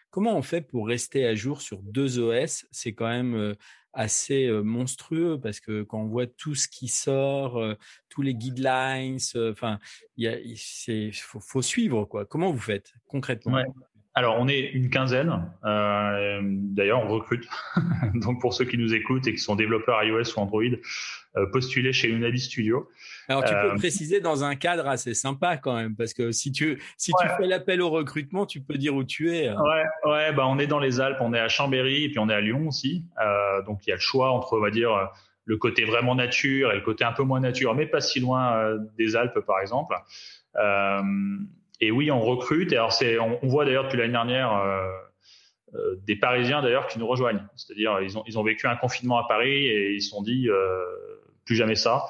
Comment 0.10 0.36
on 0.36 0.42
fait 0.42 0.62
pour 0.62 0.88
rester 0.88 1.26
à 1.26 1.36
jour 1.36 1.62
sur 1.62 1.82
deux 1.82 2.20
OS 2.20 2.66
c'est 2.72 2.94
quand 2.94 3.08
même 3.08 3.56
assez 3.94 4.50
monstrueux 4.50 5.40
parce 5.42 5.60
que 5.60 5.84
quand 5.84 6.00
on 6.02 6.08
voit 6.08 6.28
tout 6.28 6.56
ce 6.56 6.68
qui 6.68 6.88
sort, 6.88 7.62
tous 8.10 8.22
les 8.22 8.34
guidelines, 8.36 9.18
enfin, 9.36 9.80
il 10.18 11.14
faut, 11.14 11.40
faut, 11.40 11.62
suivre 11.62 12.06
quoi. 12.06 12.26
Comment 12.26 12.52
vous 12.52 12.60
faites 12.60 12.94
concrètement? 13.08 13.64
Alors, 14.14 14.38
on 14.40 14.48
est 14.48 14.60
une 14.60 14.90
quinzaine. 14.90 15.50
Euh, 15.64 16.42
D'ailleurs, 16.44 17.00
on 17.00 17.08
recrute. 17.08 17.48
Donc, 18.16 18.42
pour 18.42 18.54
ceux 18.54 18.66
qui 18.66 18.78
nous 18.78 18.94
écoutent 18.94 19.26
et 19.28 19.34
qui 19.34 19.38
sont 19.40 19.56
développeurs 19.56 20.04
iOS 20.04 20.36
ou 20.36 20.40
Android, 20.42 20.64
euh, 21.38 21.46
postulez 21.52 21.94
chez 21.94 22.10
Unabi 22.10 22.40
Studio. 22.40 22.90
Alors, 23.30 23.46
tu 23.46 23.54
peux 23.54 23.72
euh, 23.72 23.76
préciser 23.76 24.20
dans 24.20 24.44
un 24.44 24.56
cadre 24.56 24.88
assez 24.88 25.14
sympa 25.14 25.56
quand 25.56 25.76
même, 25.76 25.96
parce 25.96 26.14
que 26.14 26.34
si 26.34 26.52
tu 26.52 26.82
si 26.98 27.14
tu 27.22 27.28
fais 27.38 27.48
l'appel 27.48 27.82
au 27.82 27.90
recrutement, 27.90 28.46
tu 28.46 28.60
peux 28.60 28.78
dire 28.78 28.94
où 28.96 29.06
tu 29.06 29.34
es. 29.34 29.48
Hein. 29.48 29.62
Ouais, 29.62 30.12
ouais. 30.12 30.34
Bah, 30.34 30.46
on 30.46 30.60
est 30.60 30.68
dans 30.68 30.80
les 30.80 31.00
Alpes, 31.00 31.20
on 31.22 31.34
est 31.34 31.40
à 31.40 31.48
Chambéry 31.48 32.04
et 32.04 32.10
puis 32.10 32.20
on 32.20 32.28
est 32.28 32.34
à 32.34 32.42
Lyon 32.42 32.68
aussi. 32.68 33.06
Euh, 33.24 33.62
donc, 33.64 33.88
il 33.88 33.92
y 33.92 33.94
a 33.94 33.96
le 33.96 34.02
choix 34.02 34.32
entre, 34.32 34.58
on 34.58 34.62
va 34.62 34.72
dire, 34.72 35.10
le 35.46 35.58
côté 35.58 35.86
vraiment 35.86 36.16
nature 36.16 36.72
et 36.72 36.76
le 36.76 36.82
côté 36.82 37.04
un 37.04 37.12
peu 37.12 37.24
moins 37.24 37.40
nature, 37.40 37.76
mais 37.76 37.86
pas 37.86 38.02
si 38.02 38.20
loin 38.20 38.56
euh, 38.58 38.78
des 38.98 39.16
Alpes, 39.16 39.40
par 39.40 39.60
exemple. 39.60 39.96
Euh, 40.56 41.02
et 41.82 41.90
oui, 41.92 42.12
on 42.12 42.22
recrute. 42.22 42.72
Et 42.72 42.78
alors, 42.78 42.94
c'est, 42.94 43.20
on, 43.20 43.40
voit 43.44 43.66
d'ailleurs 43.66 43.86
depuis 43.86 43.98
l'année 43.98 44.14
dernière 44.14 44.54
euh, 44.54 44.88
euh, 45.74 45.96
des 46.06 46.16
Parisiens 46.16 46.62
d'ailleurs 46.62 46.88
qui 46.88 47.00
nous 47.00 47.08
rejoignent. 47.08 47.44
C'est-à-dire, 47.56 48.00
ils 48.02 48.18
ont, 48.18 48.24
ils 48.28 48.38
ont 48.38 48.44
vécu 48.44 48.68
un 48.68 48.76
confinement 48.76 49.18
à 49.18 49.28
Paris 49.28 49.66
et 49.66 49.94
ils 49.94 50.02
se 50.02 50.10
sont 50.10 50.22
dit 50.22 50.48
euh, 50.48 50.84
plus 51.46 51.56
jamais 51.56 51.76
ça. 51.76 52.06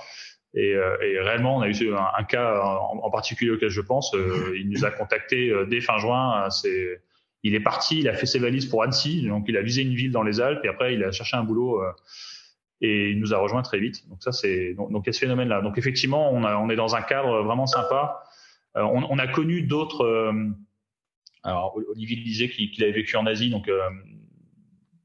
Et, 0.54 0.76
euh, 0.76 0.98
et, 1.02 1.20
réellement, 1.22 1.58
on 1.58 1.62
a 1.62 1.70
eu 1.70 1.94
un, 1.96 2.24
cas 2.26 2.60
en, 2.60 3.10
particulier 3.10 3.52
auquel 3.52 3.70
je 3.70 3.80
pense. 3.80 4.14
Euh, 4.14 4.54
il 4.58 4.70
nous 4.70 4.84
a 4.84 4.92
contacté 4.92 5.54
dès 5.70 5.80
fin 5.80 5.98
juin. 5.98 6.50
C'est, 6.50 7.02
il 7.44 7.56
est 7.56 7.62
parti, 7.62 8.00
il 8.00 8.10
a 8.10 8.14
fait 8.14 8.26
ses 8.26 8.40
valises 8.40 8.66
pour 8.66 8.84
Annecy, 8.84 9.26
donc 9.28 9.46
il 9.48 9.56
a 9.56 9.62
visé 9.62 9.82
une 9.82 9.96
ville 9.96 10.12
dans 10.12 10.22
les 10.22 10.42
Alpes 10.42 10.64
et 10.64 10.68
après 10.68 10.94
il 10.94 11.04
a 11.04 11.12
cherché 11.12 11.38
un 11.38 11.44
boulot 11.44 11.82
et 12.82 13.10
il 13.10 13.20
nous 13.20 13.34
a 13.34 13.38
rejoint 13.38 13.64
très 13.64 13.80
vite. 13.80 14.08
Donc 14.10 14.22
ça, 14.22 14.32
c'est 14.32 14.74
donc, 14.74 14.92
donc 14.92 15.04
il 15.06 15.08
y 15.08 15.10
a 15.10 15.14
ce 15.14 15.20
phénomène-là. 15.20 15.62
Donc 15.62 15.78
effectivement, 15.80 16.32
on, 16.32 16.44
a, 16.44 16.58
on 16.58 16.70
est 16.70 16.76
dans 16.76 16.96
un 16.96 17.02
cadre 17.02 17.42
vraiment 17.42 17.66
sympa. 17.66 18.24
Euh, 18.78 18.82
on, 18.84 19.04
on, 19.10 19.20
a 19.20 19.28
connu 19.28 19.64
d'autres. 19.64 20.06
Euh, 20.06 20.50
alors 21.44 21.76
Olivier 21.90 22.18
disait 22.18 22.50
qu'il 22.50 22.84
avait 22.84 22.94
vécu 22.94 23.16
en 23.18 23.26
Asie, 23.26 23.50
donc 23.50 23.68
euh, 23.68 23.82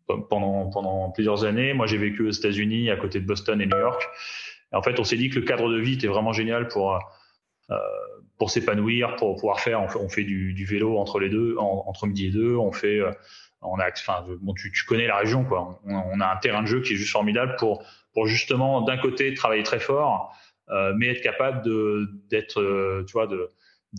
pendant 0.07 0.71
pendant 0.71 1.11
plusieurs 1.11 1.45
années. 1.45 1.73
Moi, 1.73 1.87
j'ai 1.87 1.99
vécu 1.99 2.27
aux 2.27 2.31
États-Unis, 2.31 2.91
à 2.91 2.97
côté 2.97 3.21
de 3.21 3.27
Boston 3.27 3.61
et 3.61 3.67
New 3.67 3.77
York. 3.77 4.03
Et 4.73 4.77
en 4.77 4.83
fait, 4.83 4.99
on 5.01 5.05
s'est 5.05 5.17
dit 5.17 5.31
que 5.31 5.39
le 5.39 5.47
cadre 5.47 5.71
de 5.71 5.79
vie 5.79 5.95
était 5.95 6.07
vraiment 6.07 6.33
génial 6.33 6.69
pour 6.69 6.95
euh, 7.71 7.79
pour 8.39 8.51
s'épanouir, 8.51 9.17
pour 9.17 9.35
pouvoir 9.37 9.61
faire. 9.61 9.81
On 9.81 10.09
fait, 10.09 10.25
du, 10.25 10.53
du, 10.53 10.67
vélo 10.67 10.99
entre 10.99 11.19
les 11.19 11.31
deux, 11.31 11.57
entre 11.59 12.07
midi 12.07 12.27
et 12.27 12.31
deux. 12.31 12.55
On 12.55 12.71
fait, 12.71 13.01
on 13.63 13.79
a, 13.79 13.89
enfin, 13.89 14.25
bon, 14.43 14.53
tu, 14.55 14.71
tu 14.71 14.85
connais 14.85 15.07
la 15.07 15.17
région, 15.17 15.45
quoi. 15.45 15.81
On, 15.87 15.95
on, 15.95 16.21
a 16.21 16.27
un 16.33 16.37
terrain 16.37 16.63
de 16.63 16.67
jeu 16.67 16.83
qui 16.83 16.93
est 16.93 16.97
juste 16.97 17.13
formidable 17.13 17.57
pour 17.59 17.83
pour 18.17 18.27
justement 18.27 18.81
d'un 18.81 18.97
côté 18.97 19.35
travailler 19.35 19.63
très 19.63 19.79
fort 19.79 20.33
euh, 20.33 20.46
mais 20.97 21.09
être 21.09 21.23
capable 21.23 21.63
de 21.63 22.09
d'être, 22.31 22.61
euh, 22.61 23.05
tu 23.07 23.13
vois, 23.13 23.27
de, 23.27 23.49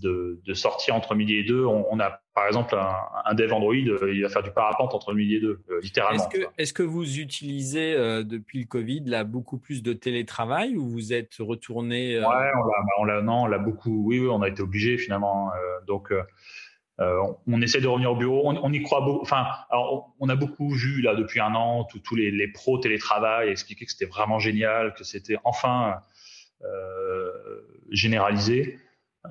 de, 0.01 0.39
de, 0.45 0.53
sortir 0.53 0.95
entre 0.95 1.15
midi 1.15 1.35
et 1.35 1.43
deux. 1.43 1.65
On, 1.65 1.85
on 1.89 1.99
a 1.99 2.21
par 2.33 2.45
exemple 2.47 2.75
un, 2.75 2.95
un, 3.25 3.33
dev 3.33 3.51
Android, 3.53 3.73
euh, 3.73 4.13
il 4.13 4.21
va 4.21 4.29
faire 4.29 4.43
du 4.43 4.51
parapente 4.51 4.93
entre 4.93 5.13
midi 5.13 5.35
et 5.35 5.39
deux, 5.39 5.59
littéralement. 5.81 6.23
Est-ce 6.29 6.39
que, 6.39 6.47
est 6.57 6.73
que, 6.73 6.83
vous 6.83 7.19
utilisez 7.19 7.95
depuis 8.23 8.59
le 8.59 8.65
Covid 8.65 9.03
là 9.05 9.23
beaucoup 9.23 9.57
plus 9.57 9.81
de 9.81 9.93
télétravail 9.93 10.77
ou 10.77 10.87
vous 10.87 11.13
êtes 11.13 11.35
retourné 11.39 12.19
Ouais, 12.19 12.51
on 12.99 13.05
l'a, 13.05 13.21
non, 13.21 13.43
on 13.43 13.47
l'a 13.47 13.59
beaucoup. 13.59 14.03
Oui, 14.05 14.19
oui, 14.19 14.27
on 14.29 14.41
a 14.41 14.49
été 14.49 14.61
obligé 14.61 14.97
finalement. 14.97 15.51
donc 15.87 16.11
euh, 16.99 17.21
on, 17.45 17.61
essaie 17.61 17.79
de 17.79 17.87
revenir 17.87 18.11
au 18.11 18.15
bureau. 18.15 18.41
On, 18.45 18.57
on 18.63 18.73
y 18.73 18.81
croit 18.81 19.01
beaucoup. 19.01 19.21
Enfin, 19.21 19.45
alors, 19.69 20.15
on 20.19 20.29
a 20.29 20.35
beaucoup 20.35 20.69
vu 20.69 21.01
là 21.01 21.13
depuis 21.13 21.39
un 21.39 21.53
an 21.53 21.83
tous 22.03 22.15
les, 22.15 22.31
les 22.31 22.47
pros 22.47 22.79
télétravail 22.79 23.49
expliquer 23.49 23.85
que 23.85 23.91
c'était 23.91 24.05
vraiment 24.05 24.39
génial, 24.39 24.93
que 24.95 25.03
c'était 25.03 25.37
enfin 25.43 25.99
euh, 26.63 27.31
généralisé. 27.91 28.79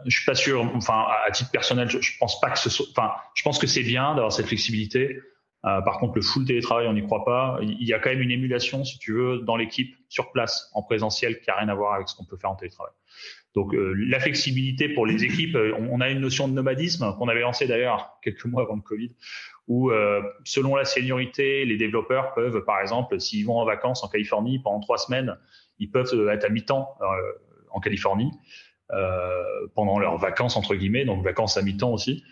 Je 0.05 0.17
suis 0.17 0.27
pas 0.27 0.35
sûr. 0.35 0.63
Enfin, 0.75 1.07
à 1.27 1.31
titre 1.31 1.51
personnel, 1.51 1.89
je, 1.89 2.19
pense 2.19 2.41
pas 2.41 2.51
que 2.51 2.59
ce 2.59 2.71
soit. 2.71 2.87
Enfin, 2.91 3.13
je 3.35 3.43
pense 3.43 3.59
que 3.59 3.67
c'est 3.67 3.83
bien 3.83 4.15
d'avoir 4.15 4.33
cette 4.33 4.47
flexibilité. 4.47 5.21
Euh, 5.65 5.81
par 5.81 5.99
contre, 5.99 6.15
le 6.17 6.23
full 6.23 6.45
télétravail, 6.45 6.87
on 6.87 6.93
n'y 6.93 7.03
croit 7.03 7.25
pas. 7.25 7.59
Il 7.63 7.87
y 7.87 7.93
a 7.93 7.99
quand 7.99 8.11
même 8.11 8.21
une 8.21 8.31
émulation, 8.31 8.85
si 8.85 8.99
tu 8.99 9.13
veux, 9.13 9.39
dans 9.39 9.57
l'équipe, 9.57 9.97
sur 10.09 10.31
place, 10.33 10.71
en 10.75 10.83
présentiel, 10.83 11.41
qui 11.41 11.51
a 11.51 11.57
rien 11.57 11.69
à 11.69 11.75
voir 11.75 11.95
avec 11.95 12.09
ce 12.09 12.15
qu'on 12.15 12.25
peut 12.25 12.37
faire 12.37 12.51
en 12.51 12.57
télétravail. 12.57 12.93
Donc, 13.57 13.75
euh, 13.75 13.95
la 13.97 14.21
flexibilité 14.21 14.91
pour 14.91 15.07
les 15.07 15.25
équipes, 15.25 15.57
euh, 15.57 15.75
on, 15.79 16.03
a 16.03 16.11
une 16.11 16.21
notion 16.21 16.47
de 16.47 16.53
nomadisme 16.53 17.17
qu'on 17.17 17.27
avait 17.29 17.41
lancé 17.41 17.67
d'ailleurs 17.67 18.19
quelques 18.23 18.45
mois 18.45 18.63
avant 18.63 18.77
le 18.77 18.83
Covid, 18.83 19.13
où 19.67 19.91
euh, 19.91 20.23
selon 20.45 20.77
la 20.77 20.85
seniorité, 20.85 21.65
les 21.65 21.79
développeurs 21.79 22.35
peuvent, 22.35 22.65
par 22.67 22.83
exemple, 22.83 23.19
s'ils 23.19 23.47
vont 23.47 23.59
en 23.59 23.65
vacances 23.65 24.05
en 24.05 24.09
Californie 24.09 24.59
pendant 24.59 24.81
trois 24.81 24.99
semaines, 24.99 25.39
ils 25.79 25.91
peuvent 25.91 26.29
être 26.31 26.45
à 26.45 26.49
mi-temps 26.49 26.97
euh, 27.01 27.07
en 27.71 27.81
Californie 27.81 28.31
euh, 28.93 29.43
pendant 29.75 29.99
leurs 29.99 30.19
vacances 30.19 30.57
entre 30.57 30.75
guillemets, 30.75 31.05
donc 31.05 31.25
vacances 31.25 31.57
à 31.57 31.63
mi-temps 31.63 31.93
aussi. 31.93 32.25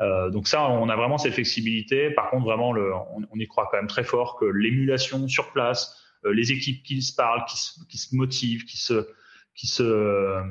Euh, 0.00 0.30
donc 0.30 0.48
ça, 0.48 0.68
on 0.68 0.88
a 0.88 0.96
vraiment 0.96 1.18
cette 1.18 1.34
flexibilité. 1.34 2.10
Par 2.10 2.30
contre, 2.30 2.44
vraiment, 2.44 2.72
le, 2.72 2.92
on, 2.94 3.38
y 3.38 3.46
croit 3.46 3.68
quand 3.70 3.76
même 3.76 3.86
très 3.86 4.04
fort 4.04 4.36
que 4.38 4.44
l'émulation 4.44 5.28
sur 5.28 5.52
place, 5.52 5.98
les 6.24 6.52
équipes 6.52 6.82
qui 6.82 7.02
se 7.02 7.14
parlent, 7.14 7.44
qui 7.46 7.56
se, 7.56 7.84
qui 7.88 7.98
se 7.98 8.14
motivent, 8.14 8.64
qui 8.64 8.78
se, 8.78 9.08
qui 9.54 9.66
se, 9.66 10.42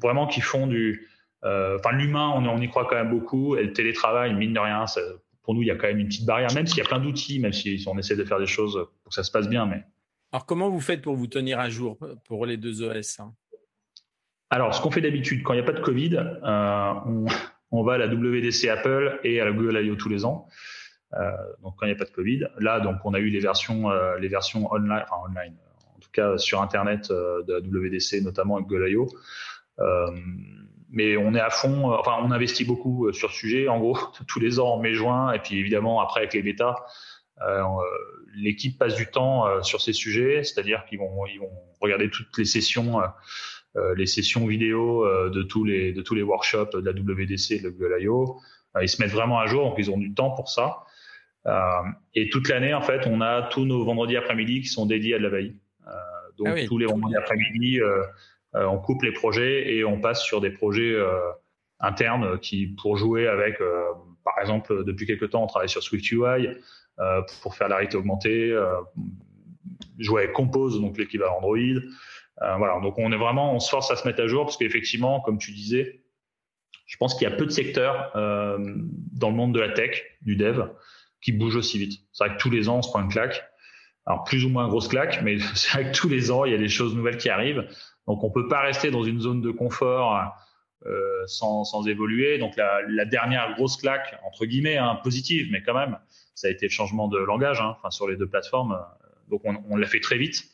vraiment 0.00 0.26
qui 0.26 0.40
font 0.40 0.66
du, 0.66 1.08
Enfin, 1.42 1.92
l'humain, 1.92 2.32
on, 2.34 2.44
on, 2.46 2.60
y 2.60 2.68
croit 2.68 2.84
quand 2.84 2.96
même 2.96 3.10
beaucoup. 3.10 3.56
Et 3.56 3.62
le 3.62 3.72
télétravail, 3.72 4.34
mine 4.34 4.52
de 4.52 4.58
rien, 4.58 4.84
pour 5.42 5.54
nous, 5.54 5.62
il 5.62 5.68
y 5.68 5.70
a 5.70 5.76
quand 5.76 5.86
même 5.86 6.00
une 6.00 6.08
petite 6.08 6.26
barrière, 6.26 6.52
même 6.52 6.66
s'il 6.66 6.78
y 6.78 6.82
a 6.82 6.84
plein 6.84 6.98
d'outils, 6.98 7.38
même 7.40 7.52
si 7.52 7.82
on 7.86 7.96
essaie 7.96 8.16
de 8.16 8.24
faire 8.24 8.38
des 8.38 8.46
choses 8.46 8.74
pour 9.02 9.08
que 9.08 9.14
ça 9.14 9.22
se 9.22 9.30
passe 9.30 9.48
bien. 9.48 9.64
Mais... 9.64 9.82
Alors, 10.32 10.44
comment 10.44 10.68
vous 10.68 10.80
faites 10.80 11.02
pour 11.02 11.16
vous 11.16 11.26
tenir 11.26 11.58
à 11.58 11.70
jour 11.70 11.98
pour 12.24 12.44
les 12.44 12.56
deux 12.56 12.82
OS 12.82 13.20
hein? 13.20 13.32
Alors, 14.50 14.74
ce 14.74 14.80
qu'on 14.80 14.90
fait 14.90 15.00
d'habitude, 15.00 15.42
quand 15.42 15.52
il 15.52 15.56
n'y 15.56 15.62
a 15.62 15.66
pas 15.66 15.72
de 15.72 15.80
Covid, 15.80 16.16
euh, 16.16 17.26
on, 17.70 17.82
va 17.84 17.94
à 17.94 17.98
la 17.98 18.06
WDC 18.06 18.68
Apple 18.68 19.20
et 19.24 19.40
à 19.40 19.44
la 19.44 19.52
Google 19.52 19.84
I.O. 19.84 19.96
tous 19.96 20.08
les 20.08 20.24
ans. 20.24 20.48
Euh, 21.14 21.30
donc, 21.62 21.74
quand 21.76 21.86
il 21.86 21.90
n'y 21.90 21.94
a 21.94 21.98
pas 21.98 22.04
de 22.04 22.14
Covid. 22.14 22.46
Là, 22.58 22.80
donc, 22.80 22.96
on 23.04 23.14
a 23.14 23.18
eu 23.18 23.28
les 23.28 23.40
versions, 23.40 23.90
euh, 23.90 24.18
les 24.18 24.28
versions 24.28 24.72
online, 24.72 25.04
enfin 25.10 25.22
online, 25.28 25.56
en 25.96 25.98
tout 25.98 26.10
cas 26.12 26.38
sur 26.38 26.62
Internet 26.62 27.10
euh, 27.10 27.42
de 27.44 27.54
la 27.54 27.60
WDC, 27.60 28.22
notamment 28.22 28.56
avec 28.56 28.68
Google 28.68 28.90
I.O. 28.90 29.08
Euh, 29.80 30.10
mais 30.90 31.18
on 31.18 31.34
est 31.34 31.40
à 31.40 31.50
fond, 31.50 31.92
enfin, 31.92 32.16
on 32.22 32.30
investit 32.30 32.64
beaucoup 32.64 33.12
sur 33.12 33.30
ce 33.30 33.36
sujet. 33.36 33.68
En 33.68 33.78
gros, 33.78 33.98
tous 34.28 34.40
les 34.40 34.60
ans, 34.60 34.74
en 34.74 34.78
mai-juin, 34.78 35.32
et 35.32 35.38
puis 35.38 35.58
évidemment, 35.58 36.00
après, 36.00 36.20
avec 36.20 36.34
les 36.34 36.42
bêtas, 36.42 36.74
euh, 36.74 36.74
l'équipe 38.34 38.78
passe 38.78 38.94
du 38.94 39.06
temps 39.06 39.46
euh, 39.46 39.62
sur 39.62 39.80
ces 39.80 39.92
sujets, 39.92 40.42
c'est-à-dire 40.42 40.84
qu'ils 40.86 40.98
vont, 40.98 41.26
ils 41.26 41.38
vont 41.38 41.50
regarder 41.80 42.10
toutes 42.10 42.36
les 42.38 42.44
sessions, 42.44 43.00
euh, 43.76 43.94
les 43.94 44.06
sessions 44.06 44.46
vidéo 44.46 45.06
de 45.30 45.42
tous 45.42 45.64
les 45.64 45.92
de 45.92 46.02
tous 46.02 46.14
les 46.14 46.22
workshops 46.22 46.72
de 46.74 46.80
la 46.80 46.92
WDC 46.92 47.52
et 47.52 47.60
de 47.60 47.70
Google 47.70 47.96
I.O. 48.00 48.40
ils 48.80 48.88
se 48.88 49.00
mettent 49.00 49.12
vraiment 49.12 49.38
à 49.38 49.46
jour, 49.46 49.64
donc 49.64 49.74
ils 49.78 49.90
ont 49.90 49.98
du 49.98 50.14
temps 50.14 50.30
pour 50.30 50.48
ça. 50.48 50.84
et 52.14 52.28
toute 52.30 52.48
l'année, 52.48 52.74
en 52.74 52.82
fait, 52.82 53.06
on 53.06 53.20
a 53.20 53.42
tous 53.42 53.64
nos 53.64 53.84
vendredis 53.84 54.16
après-midi 54.16 54.62
qui 54.62 54.68
sont 54.68 54.86
dédiés 54.86 55.14
à 55.14 55.18
de 55.18 55.24
la 55.24 55.28
veille. 55.28 55.56
donc 56.38 56.48
ah 56.50 56.66
tous 56.66 56.78
les 56.78 56.86
vendredis 56.86 57.16
après-midi, 57.16 57.80
on 58.54 58.78
coupe 58.78 59.02
les 59.02 59.12
projets 59.12 59.74
et 59.74 59.84
on 59.84 60.00
passe 60.00 60.22
sur 60.22 60.40
des 60.40 60.50
projets 60.50 60.96
internes 61.78 62.38
qui, 62.40 62.66
pour 62.66 62.96
jouer 62.96 63.28
avec, 63.28 63.60
par 64.24 64.38
exemple, 64.40 64.84
depuis 64.84 65.06
quelques 65.06 65.30
temps, 65.30 65.44
on 65.44 65.46
travaille 65.46 65.68
sur 65.68 65.82
SwiftUI. 65.82 66.48
Euh, 66.48 66.54
pour 67.42 67.54
faire 67.54 67.68
la 67.68 67.76
réalité 67.76 67.96
augmentée, 67.96 68.50
euh, 68.50 68.80
jouer 69.98 70.24
avec 70.24 70.34
Compose, 70.34 70.80
donc 70.80 70.98
l'équivalent 70.98 71.36
Android. 71.38 71.58
Euh, 71.58 72.56
voilà, 72.56 72.80
donc 72.80 72.98
on 72.98 73.12
est 73.12 73.16
vraiment, 73.16 73.54
on 73.54 73.60
se 73.60 73.70
force 73.70 73.90
à 73.90 73.96
se 73.96 74.06
mettre 74.06 74.22
à 74.22 74.26
jour 74.26 74.44
parce 74.44 74.56
qu'effectivement, 74.56 75.20
comme 75.20 75.38
tu 75.38 75.52
disais, 75.52 76.02
je 76.86 76.96
pense 76.96 77.14
qu'il 77.14 77.28
y 77.28 77.32
a 77.32 77.36
peu 77.36 77.44
de 77.44 77.50
secteurs 77.50 78.12
dans 78.14 79.28
le 79.28 79.34
monde 79.34 79.54
de 79.54 79.60
la 79.60 79.70
tech, 79.70 80.02
du 80.22 80.36
dev, 80.36 80.62
qui 81.20 81.32
bougent 81.32 81.56
aussi 81.56 81.78
vite. 81.78 82.00
C'est 82.12 82.24
vrai 82.24 82.36
que 82.36 82.40
tous 82.40 82.50
les 82.50 82.68
ans, 82.68 82.78
on 82.78 82.82
se 82.82 82.88
prend 82.88 83.02
une 83.02 83.10
claque. 83.10 83.44
Alors 84.06 84.24
plus 84.24 84.44
ou 84.46 84.48
moins 84.48 84.66
grosse 84.68 84.88
claque, 84.88 85.20
mais 85.22 85.38
c'est 85.54 85.72
vrai 85.72 85.92
que 85.92 85.96
tous 85.96 86.08
les 86.08 86.30
ans, 86.30 86.44
il 86.44 86.52
y 86.52 86.54
a 86.54 86.58
des 86.58 86.68
choses 86.68 86.94
nouvelles 86.94 87.18
qui 87.18 87.28
arrivent. 87.28 87.68
Donc 88.06 88.24
on 88.24 88.30
peut 88.30 88.48
pas 88.48 88.62
rester 88.62 88.90
dans 88.90 89.02
une 89.02 89.20
zone 89.20 89.42
de 89.42 89.50
confort 89.50 90.32
euh, 90.86 91.26
sans, 91.26 91.64
sans, 91.64 91.86
évoluer. 91.86 92.38
Donc 92.38 92.56
la, 92.56 92.80
la, 92.88 93.04
dernière 93.04 93.54
grosse 93.54 93.76
claque, 93.76 94.18
entre 94.24 94.46
guillemets, 94.46 94.78
hein, 94.78 94.98
positive, 95.02 95.48
mais 95.50 95.62
quand 95.62 95.74
même, 95.74 95.98
ça 96.38 96.46
a 96.46 96.50
été 96.50 96.66
le 96.66 96.70
changement 96.70 97.08
de 97.08 97.18
langage 97.18 97.60
hein, 97.60 97.74
enfin, 97.78 97.90
sur 97.90 98.06
les 98.06 98.16
deux 98.16 98.28
plateformes. 98.28 98.78
Donc 99.28 99.42
on, 99.44 99.76
l'a 99.76 99.86
fait 99.88 100.00
très 100.00 100.18
vite. 100.18 100.44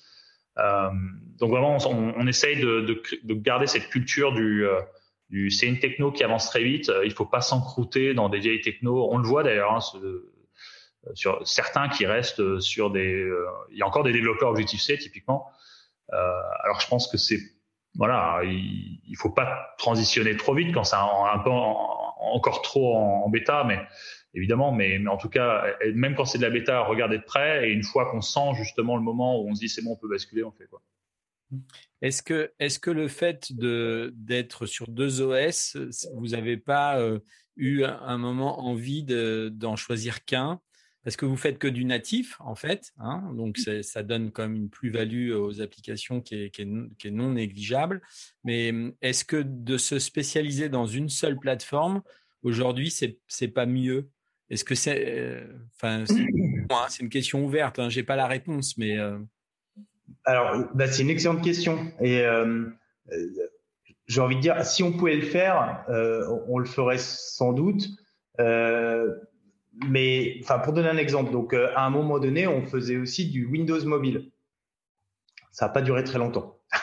Euh, 0.59 0.91
donc 1.39 1.51
vraiment, 1.51 1.77
on, 1.87 2.27
essaye 2.27 2.57
de, 2.59 2.81
de, 2.81 3.03
de, 3.23 3.35
garder 3.35 3.67
cette 3.67 3.89
culture 3.89 4.33
du, 4.33 4.67
euh, 4.67 4.81
du 5.29 5.51
c'est 5.51 5.67
une 5.67 5.79
techno 5.79 6.11
qui 6.11 6.25
avance 6.25 6.47
très 6.47 6.65
vite. 6.65 6.91
Il 7.05 7.13
faut 7.13 7.27
pas 7.27 7.43
s'encrouter 7.43 8.15
dans 8.15 8.31
des 8.31 8.39
vieilles 8.39 8.63
technos. 8.63 9.13
On 9.13 9.19
le 9.19 9.29
voit 9.29 9.43
d'ailleurs 9.43 9.75
hein, 9.75 9.81
sur 11.13 11.47
certains 11.47 11.89
qui 11.91 12.07
restent 12.07 12.61
sur 12.61 12.91
des. 12.91 13.13
Euh, 13.13 13.47
il 13.71 13.77
y 13.77 13.83
a 13.83 13.87
encore 13.87 14.05
des 14.05 14.13
développeurs 14.13 14.51
Objective-C 14.51 14.99
typiquement. 14.99 15.47
Euh, 16.13 16.41
alors 16.63 16.81
je 16.81 16.89
pense 16.89 17.09
que 17.09 17.19
c'est 17.19 17.39
voilà, 17.97 18.41
il, 18.43 19.01
il 19.07 19.17
faut 19.17 19.31
pas 19.31 19.75
transitionner 19.79 20.37
trop 20.37 20.55
vite 20.55 20.75
quand 20.75 20.83
c'est 20.83 20.97
un, 20.97 21.39
peu 21.39 21.51
encore 22.33 22.63
trop 22.63 22.97
en, 22.97 23.29
bêta, 23.29 23.65
mais 23.65 23.79
évidemment, 24.35 24.73
mais, 24.73 24.99
mais, 24.99 25.11
en 25.11 25.17
tout 25.17 25.29
cas, 25.29 25.65
même 25.95 26.15
quand 26.15 26.25
c'est 26.25 26.39
de 26.39 26.43
la 26.43 26.51
bêta, 26.51 26.81
regarder 26.81 27.19
de 27.19 27.25
près 27.25 27.69
et 27.69 27.73
une 27.73 27.83
fois 27.83 28.11
qu'on 28.11 28.21
sent 28.21 28.55
justement 28.57 28.97
le 28.97 29.03
moment 29.03 29.41
où 29.41 29.49
on 29.49 29.55
se 29.55 29.61
dit 29.61 29.69
c'est 29.69 29.83
bon, 29.83 29.93
on 29.93 29.97
peut 29.97 30.09
basculer, 30.09 30.43
on 30.43 30.53
fait 30.53 30.67
quoi. 30.67 30.83
Est-ce 32.03 32.23
que, 32.23 32.53
est-ce 32.59 32.79
que 32.79 32.91
le 32.91 33.09
fait 33.09 33.53
d'être 33.53 34.67
sur 34.67 34.89
deux 34.89 35.23
OS, 35.23 35.77
vous 36.15 36.29
n'avez 36.29 36.57
pas 36.57 36.99
euh, 36.99 37.21
eu 37.57 37.85
un 37.85 38.19
moment 38.19 38.61
envie 38.67 39.05
d'en 39.05 39.77
choisir 39.77 40.25
qu'un? 40.25 40.61
Parce 41.05 41.17
que 41.17 41.27
vous 41.27 41.37
faites 41.37 41.59
que 41.59 41.69
du 41.69 41.85
natif 41.85 42.37
en 42.41 42.55
fait, 42.55 42.93
hein, 42.99 43.23
donc 43.35 43.59
ça 43.59 44.03
donne 44.03 44.33
quand 44.33 44.43
même 44.43 44.57
une 44.57 44.71
plus-value 44.71 45.33
aux 45.33 45.61
applications 45.61 46.21
qui 46.21 46.45
est, 46.45 46.51
qui, 46.51 46.63
est, 46.63 46.97
qui 46.99 47.09
est, 47.09 47.11
non 47.11 47.33
négligeable. 47.33 48.03
Mais 48.43 48.73
est-ce 49.03 49.25
que 49.25 49.37
de 49.37 49.77
se 49.77 49.99
spécialiser 49.99 50.69
dans 50.69 50.87
une 50.87 51.09
seule 51.09 51.39
plateforme 51.39 52.03
aujourd'hui, 52.43 52.91
c'est 52.91 53.19
c'est 53.29 53.49
pas 53.49 53.67
mieux? 53.67 54.09
Est-ce 54.51 54.65
que 54.65 54.75
c'est, 54.75 55.05
euh, 55.07 55.47
enfin, 55.77 56.05
c'est 56.07 57.01
une 57.03 57.09
question 57.09 57.45
ouverte. 57.45 57.79
Hein, 57.79 57.89
J'ai 57.89 58.03
pas 58.03 58.17
la 58.17 58.27
réponse, 58.27 58.77
mais 58.77 58.99
euh... 58.99 59.19
alors 60.25 60.67
bah, 60.75 60.87
c'est 60.87 61.03
une 61.03 61.11
excellente 61.11 61.43
question 61.43 61.93
et 62.01 62.21
euh, 62.21 62.67
euh, 63.13 63.49
j'ai 64.07 64.21
envie 64.21 64.37
de 64.37 64.41
dire 64.41 64.65
si 64.65 64.83
on 64.83 64.93
pouvait 64.93 65.17
le 65.17 65.27
faire, 65.27 65.85
euh, 65.89 66.27
on 66.49 66.59
le 66.59 66.67
ferait 66.67 66.99
sans 66.99 67.53
doute. 67.53 67.87
Euh, 68.41 69.15
mais 69.89 70.37
enfin, 70.43 70.59
pour 70.59 70.73
donner 70.73 70.89
un 70.89 70.97
exemple, 70.97 71.33
donc 71.33 71.53
euh, 71.53 71.73
à 71.75 71.85
un 71.85 71.91
moment 71.91 72.19
donné, 72.19 72.47
on 72.47 72.63
faisait 72.63 72.97
aussi 72.97 73.31
du 73.31 73.47
Windows 73.47 73.85
mobile. 73.85 74.31
Ça 75.51 75.67
n'a 75.67 75.73
pas 75.73 75.83
duré 75.83 76.05
très 76.05 76.19
longtemps. 76.19 76.59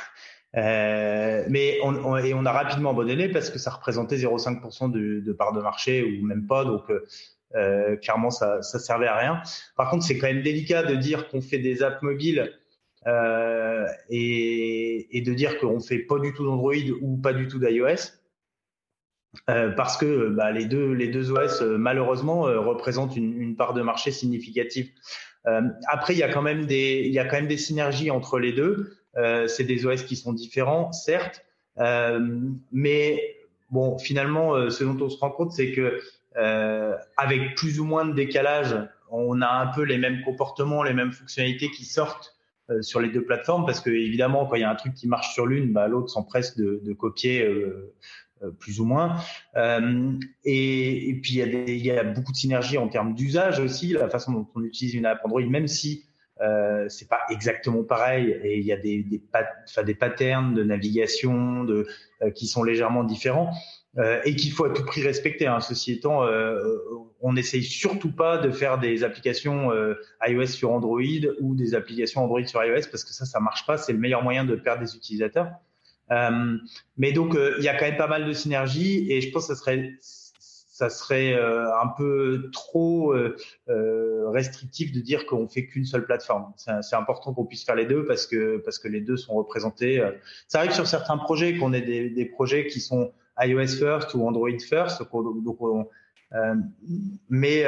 Euh, 0.57 1.45
mais 1.47 1.79
on, 1.81 2.17
et 2.17 2.33
on 2.33 2.45
a 2.45 2.51
rapidement 2.51 2.89
abandonné 2.89 3.29
parce 3.29 3.49
que 3.49 3.57
ça 3.57 3.71
représentait 3.71 4.17
0,5% 4.17 4.91
de, 4.91 5.21
de, 5.21 5.31
part 5.31 5.53
de 5.53 5.61
marché 5.61 6.03
ou 6.03 6.25
même 6.25 6.45
pas. 6.45 6.65
Donc 6.65 6.89
euh, 6.89 7.05
euh, 7.55 7.95
clairement, 7.97 8.31
ça, 8.31 8.61
ça 8.61 8.79
servait 8.79 9.07
à 9.07 9.15
rien. 9.15 9.41
Par 9.75 9.89
contre, 9.89 10.03
c'est 10.03 10.17
quand 10.17 10.27
même 10.27 10.41
délicat 10.41 10.83
de 10.83 10.95
dire 10.95 11.29
qu'on 11.29 11.41
fait 11.41 11.59
des 11.59 11.83
apps 11.83 12.01
mobiles 12.01 12.51
euh, 13.07 13.87
et, 14.09 15.17
et, 15.17 15.21
de 15.21 15.33
dire 15.33 15.59
qu'on 15.59 15.79
fait 15.79 15.99
pas 15.99 16.19
du 16.19 16.33
tout 16.33 16.45
d'Android 16.45 16.73
ou 17.01 17.17
pas 17.17 17.33
du 17.33 17.47
tout 17.47 17.59
d'iOS. 17.59 18.20
Euh, 19.49 19.71
parce 19.71 19.95
que 19.95 20.27
bah, 20.27 20.51
les 20.51 20.65
deux 20.65 20.91
les 20.91 21.07
deux 21.07 21.31
OS 21.31 21.61
euh, 21.61 21.77
malheureusement 21.77 22.47
euh, 22.47 22.59
représentent 22.59 23.15
une, 23.15 23.41
une, 23.41 23.55
part 23.55 23.73
de 23.73 23.81
marché 23.81 24.11
significative. 24.11 24.89
après, 25.87 26.13
il 26.13 26.19
y 26.19 26.23
a 26.23 26.31
quand 26.31 26.41
même 26.41 26.65
des 26.65 27.03
il 27.05 27.13
y 27.13 27.19
a 27.19 27.25
quand 27.25 27.37
même 27.37 27.47
des 27.47 27.57
synergies 27.57 28.11
entre 28.11 28.39
les 28.39 28.51
deux. 28.51 28.97
c'est 29.47 29.63
des 29.63 29.85
OS 29.85 30.03
qui 30.03 30.15
sont 30.15 30.33
différents, 30.33 30.91
certes, 30.91 31.43
mais 32.71 33.37
bon, 33.71 33.97
finalement, 33.97 34.69
ce 34.69 34.83
dont 34.83 35.03
on 35.03 35.09
se 35.09 35.17
rend 35.17 35.31
compte, 35.31 35.51
c'est 35.51 35.71
que 35.71 35.99
avec 37.17 37.55
plus 37.55 37.79
ou 37.79 37.85
moins 37.85 38.05
de 38.05 38.13
décalage, 38.13 38.75
on 39.09 39.41
a 39.41 39.49
un 39.49 39.67
peu 39.67 39.81
les 39.81 39.97
mêmes 39.97 40.21
comportements, 40.23 40.83
les 40.83 40.93
mêmes 40.93 41.11
fonctionnalités 41.11 41.71
qui 41.71 41.85
sortent 41.85 42.35
sur 42.81 43.01
les 43.01 43.09
deux 43.09 43.23
plateformes 43.23 43.65
parce 43.65 43.79
que 43.79 43.89
évidemment 43.89 44.45
quand 44.45 44.55
il 44.55 44.61
y 44.61 44.63
a 44.63 44.69
un 44.69 44.75
truc 44.75 44.93
qui 44.93 45.07
marche 45.07 45.33
sur 45.33 45.45
l'une, 45.45 45.73
bah, 45.73 45.87
l'autre 45.87 46.09
s'empresse 46.09 46.55
de, 46.55 46.79
de 46.83 46.93
copier 46.93 47.43
euh, 47.43 47.51
euh, 47.51 47.93
plus 48.59 48.79
ou 48.79 48.85
moins. 48.85 49.17
Euh, 49.55 50.13
et, 50.43 51.09
et, 51.09 51.13
puis 51.15 51.33
il 51.33 51.37
y, 51.37 51.41
a 51.41 51.45
des, 51.45 51.73
il 51.73 51.85
y, 51.85 51.91
a 51.91 52.03
beaucoup 52.03 52.31
de 52.31 52.37
synergies 52.37 52.77
en 52.77 52.87
termes 52.87 53.13
d'usage 53.13 53.59
aussi, 53.59 53.93
la 53.93 54.09
façon 54.09 54.31
dont 54.31 54.47
on 54.55 54.63
utilise 54.63 54.93
une 54.93 55.05
app 55.05 55.21
Android, 55.23 55.41
même 55.41 55.67
si 55.67 56.05
euh, 56.41 56.87
c'est 56.89 57.07
pas 57.07 57.19
exactement 57.29 57.83
pareil 57.83 58.31
et 58.43 58.57
il 58.57 58.65
y 58.65 58.71
a 58.71 58.77
des, 58.77 59.03
des, 59.03 59.21
des 59.85 59.95
patterns 59.95 60.55
de 60.55 60.63
navigation 60.63 61.63
de, 61.63 61.85
euh, 62.23 62.31
qui 62.31 62.47
sont 62.47 62.63
légèrement 62.63 63.03
différents 63.03 63.53
euh, 63.99 64.19
et 64.25 64.35
qu'il 64.35 64.51
faut 64.51 64.65
à 64.65 64.73
tout 64.73 64.83
prix 64.83 65.03
respecter. 65.03 65.45
Hein. 65.45 65.59
Ceci 65.59 65.91
étant, 65.91 66.23
euh, 66.23 66.57
on 67.19 67.33
n'essaye 67.33 67.63
surtout 67.63 68.11
pas 68.11 68.39
de 68.39 68.49
faire 68.49 68.79
des 68.79 69.03
applications 69.03 69.69
iOS 70.27 70.47
sur 70.47 70.71
Android 70.71 71.01
ou 71.41 71.53
des 71.53 71.75
applications 71.75 72.23
Android 72.23 72.45
sur 72.45 72.63
iOS 72.63 72.87
parce 72.89 73.03
que 73.03 73.13
ça, 73.13 73.25
ça 73.25 73.39
marche 73.39 73.67
pas. 73.67 73.77
C'est 73.77 73.93
le 73.93 73.99
meilleur 73.99 74.23
moyen 74.23 74.43
de 74.43 74.55
perdre 74.55 74.83
des 74.83 74.95
utilisateurs. 74.95 75.51
Euh, 76.11 76.57
mais 76.97 77.11
donc, 77.11 77.35
euh, 77.35 77.55
il 77.59 77.63
y 77.63 77.69
a 77.69 77.75
quand 77.75 77.85
même 77.85 77.97
pas 77.97 78.07
mal 78.07 78.25
de 78.25 78.33
synergies 78.33 79.11
et 79.11 79.21
je 79.21 79.31
pense 79.31 79.47
que 79.47 79.55
ça 79.55 79.59
serait 79.59 79.91
ça 80.01 80.89
serait 80.89 81.35
euh, 81.35 81.67
un 81.79 81.89
peu 81.95 82.49
trop 82.51 83.13
restrictif 83.67 84.91
de 84.91 84.99
dire 84.99 85.27
qu'on 85.27 85.47
fait 85.47 85.67
qu'une 85.67 85.85
seule 85.85 86.05
plateforme. 86.05 86.51
C'est 86.55 86.95
important 86.95 87.33
qu'on 87.33 87.45
puisse 87.45 87.63
faire 87.63 87.75
les 87.75 87.85
deux 87.85 88.05
parce 88.05 88.25
que 88.25 88.57
parce 88.57 88.79
que 88.79 88.87
les 88.87 89.01
deux 89.01 89.17
sont 89.17 89.35
représentés. 89.35 90.03
Ça 90.47 90.59
arrive 90.59 90.71
sur 90.71 90.87
certains 90.87 91.17
projets 91.17 91.57
qu'on 91.57 91.73
ait 91.73 91.81
des, 91.81 92.25
projets 92.25 92.65
qui 92.65 92.79
sont 92.79 93.13
iOS 93.39 93.67
first 93.67 94.15
ou 94.15 94.25
Android 94.25 94.49
first. 94.67 95.03
Mais 97.29 97.65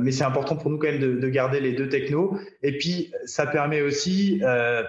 mais 0.00 0.12
c'est 0.12 0.24
important 0.24 0.56
pour 0.56 0.70
nous 0.70 0.78
quand 0.78 0.88
même 0.88 1.00
de, 1.00 1.14
de, 1.16 1.28
garder 1.28 1.60
les 1.60 1.72
deux 1.72 1.90
technos. 1.90 2.38
Et 2.62 2.78
puis 2.78 3.12
ça 3.26 3.46
permet 3.46 3.82
aussi 3.82 4.40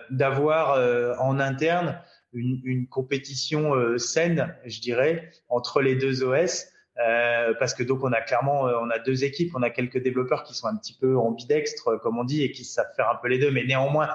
d'avoir 0.10 1.19
en 1.19 1.38
interne 1.41 1.99
une, 2.38 2.62
une 2.63 2.88
compétition 2.88 3.76
euh, 3.76 3.97
saine, 3.97 4.56
je 4.65 4.80
dirais, 4.80 5.30
entre 5.50 5.82
les 5.82 5.95
deux 5.95 6.23
OS. 6.23 6.65
Euh, 7.00 7.54
parce 7.60 7.76
que 7.76 7.84
donc 7.84 8.04
on 8.04 8.12
a 8.12 8.21
clairement 8.21 8.67
euh, 8.67 8.73
on 8.82 8.89
a 8.89 8.97
deux 8.97 9.23
équipes, 9.23 9.52
on 9.56 9.62
a 9.62 9.69
quelques 9.69 10.02
développeurs 10.02 10.43
qui 10.43 10.56
sont 10.56 10.65
un 10.65 10.76
petit 10.76 10.97
peu 11.00 11.15
ambidextres 11.15 12.02
comme 12.02 12.17
on 12.17 12.23
dit 12.23 12.41
et 12.41 12.52
qui 12.52 12.65
savent 12.65 12.91
faire 12.95 13.08
un 13.08 13.19
peu 13.21 13.28
les 13.28 13.38
deux, 13.38 13.52
mais 13.52 13.63
néanmoins 13.63 14.10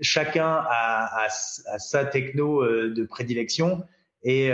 chacun 0.00 0.64
a, 0.68 1.24
a, 1.24 1.26
a 1.26 1.78
sa 1.78 2.04
techno 2.04 2.66
de 2.66 3.04
prédilection 3.04 3.84
et 4.24 4.50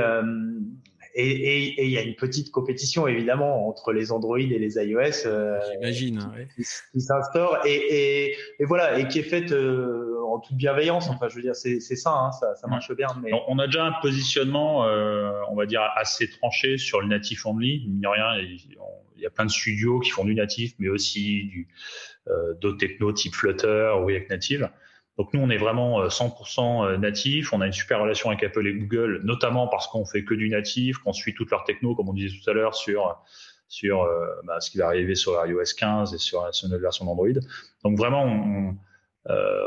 et 1.15 1.85
il 1.85 1.91
y 1.91 1.99
a 1.99 2.03
une 2.03 2.15
petite 2.15 2.51
compétition 2.51 3.07
évidemment 3.07 3.69
entre 3.69 3.93
les 3.93 4.13
Android 4.13 4.39
et 4.39 4.59
les 4.59 4.77
iOS. 4.77 5.27
Euh, 5.27 5.59
J'imagine. 5.73 6.21
Qui, 6.57 6.65
qui 6.93 7.01
s'instaure 7.01 7.61
et, 7.67 7.75
et, 7.75 8.37
et, 8.59 8.65
voilà 8.65 8.99
et 8.99 9.09
qui 9.09 9.19
est 9.19 9.25
faite 9.25 9.53
en 10.33 10.41
toute 10.41 10.57
bienveillance. 10.57 11.09
Enfin, 11.09 11.29
je 11.29 11.37
veux 11.37 11.43
dire, 11.43 11.55
c'est 11.55 11.81
ça, 11.81 12.13
hein, 12.13 12.33
ça, 12.33 12.55
ça, 12.55 12.67
marche 12.67 12.93
bien. 12.95 13.09
Mais... 13.23 13.31
On 13.49 13.59
a 13.59 13.67
déjà 13.67 13.85
un 13.85 13.93
positionnement, 14.01 14.87
euh, 14.87 15.33
on 15.51 15.55
va 15.55 15.67
dire, 15.67 15.83
assez 15.97 16.31
tranché 16.31 16.79
sur 16.79 17.01
le 17.01 17.09
natif 17.09 17.47
only. 17.47 17.87
Mine 17.87 18.01
de 18.01 18.09
rien, 18.09 18.37
il 18.39 19.23
y 19.23 19.27
a 19.27 19.31
plein 19.31 19.45
de 19.45 19.51
studios 19.51 20.01
qui 20.01 20.11
font 20.11 20.25
du 20.25 20.35
natif, 20.35 20.75
mais 20.79 20.89
aussi 20.89 21.45
du 21.45 21.69
euh, 22.29 22.55
d'autres 22.61 22.79
techno 22.79 23.13
type 23.13 23.35
Flutter 23.35 23.93
ou 24.01 24.07
React 24.07 24.31
Native. 24.31 24.71
Donc 25.19 25.35
nous, 25.35 25.41
on 25.41 25.51
est 25.51 25.59
vraiment 25.59 26.07
100% 26.07 26.87
euh, 26.87 26.97
natif. 26.97 27.53
On 27.53 27.61
a 27.61 27.67
une 27.67 27.73
super 27.73 28.01
relation 28.01 28.31
avec 28.31 28.43
Apple 28.43 28.67
et 28.67 28.75
Google, 28.75 29.21
notamment 29.25 29.69
parce 29.69 29.87
qu'on 29.89 30.07
fait 30.07 30.25
que 30.25 30.35
du 30.35 30.49
natif, 30.49 30.99
qu'on 30.99 31.13
suit 31.13 31.35
toutes 31.35 31.51
leurs 31.51 31.65
techno, 31.65 31.95
comme 31.95 32.09
on 32.09 32.15
disait 32.15 32.35
tout 32.43 32.49
à 32.51 32.55
l'heure, 32.55 32.75
sur 32.75 33.23
sur 33.73 34.03
euh, 34.03 34.27
bah, 34.45 34.61
ce 34.61 34.71
qui 34.71 34.77
va 34.77 34.87
arriver 34.87 35.15
sur 35.15 35.33
iOS 35.47 35.75
15 35.79 36.13
et 36.13 36.19
sur, 36.19 36.55
sur 36.55 36.69
notre 36.69 36.83
version 36.83 37.07
d'Android. 37.07 37.41
Donc 37.85 37.97
vraiment, 37.97 38.25
on, 38.25 38.77
euh, 39.31 39.67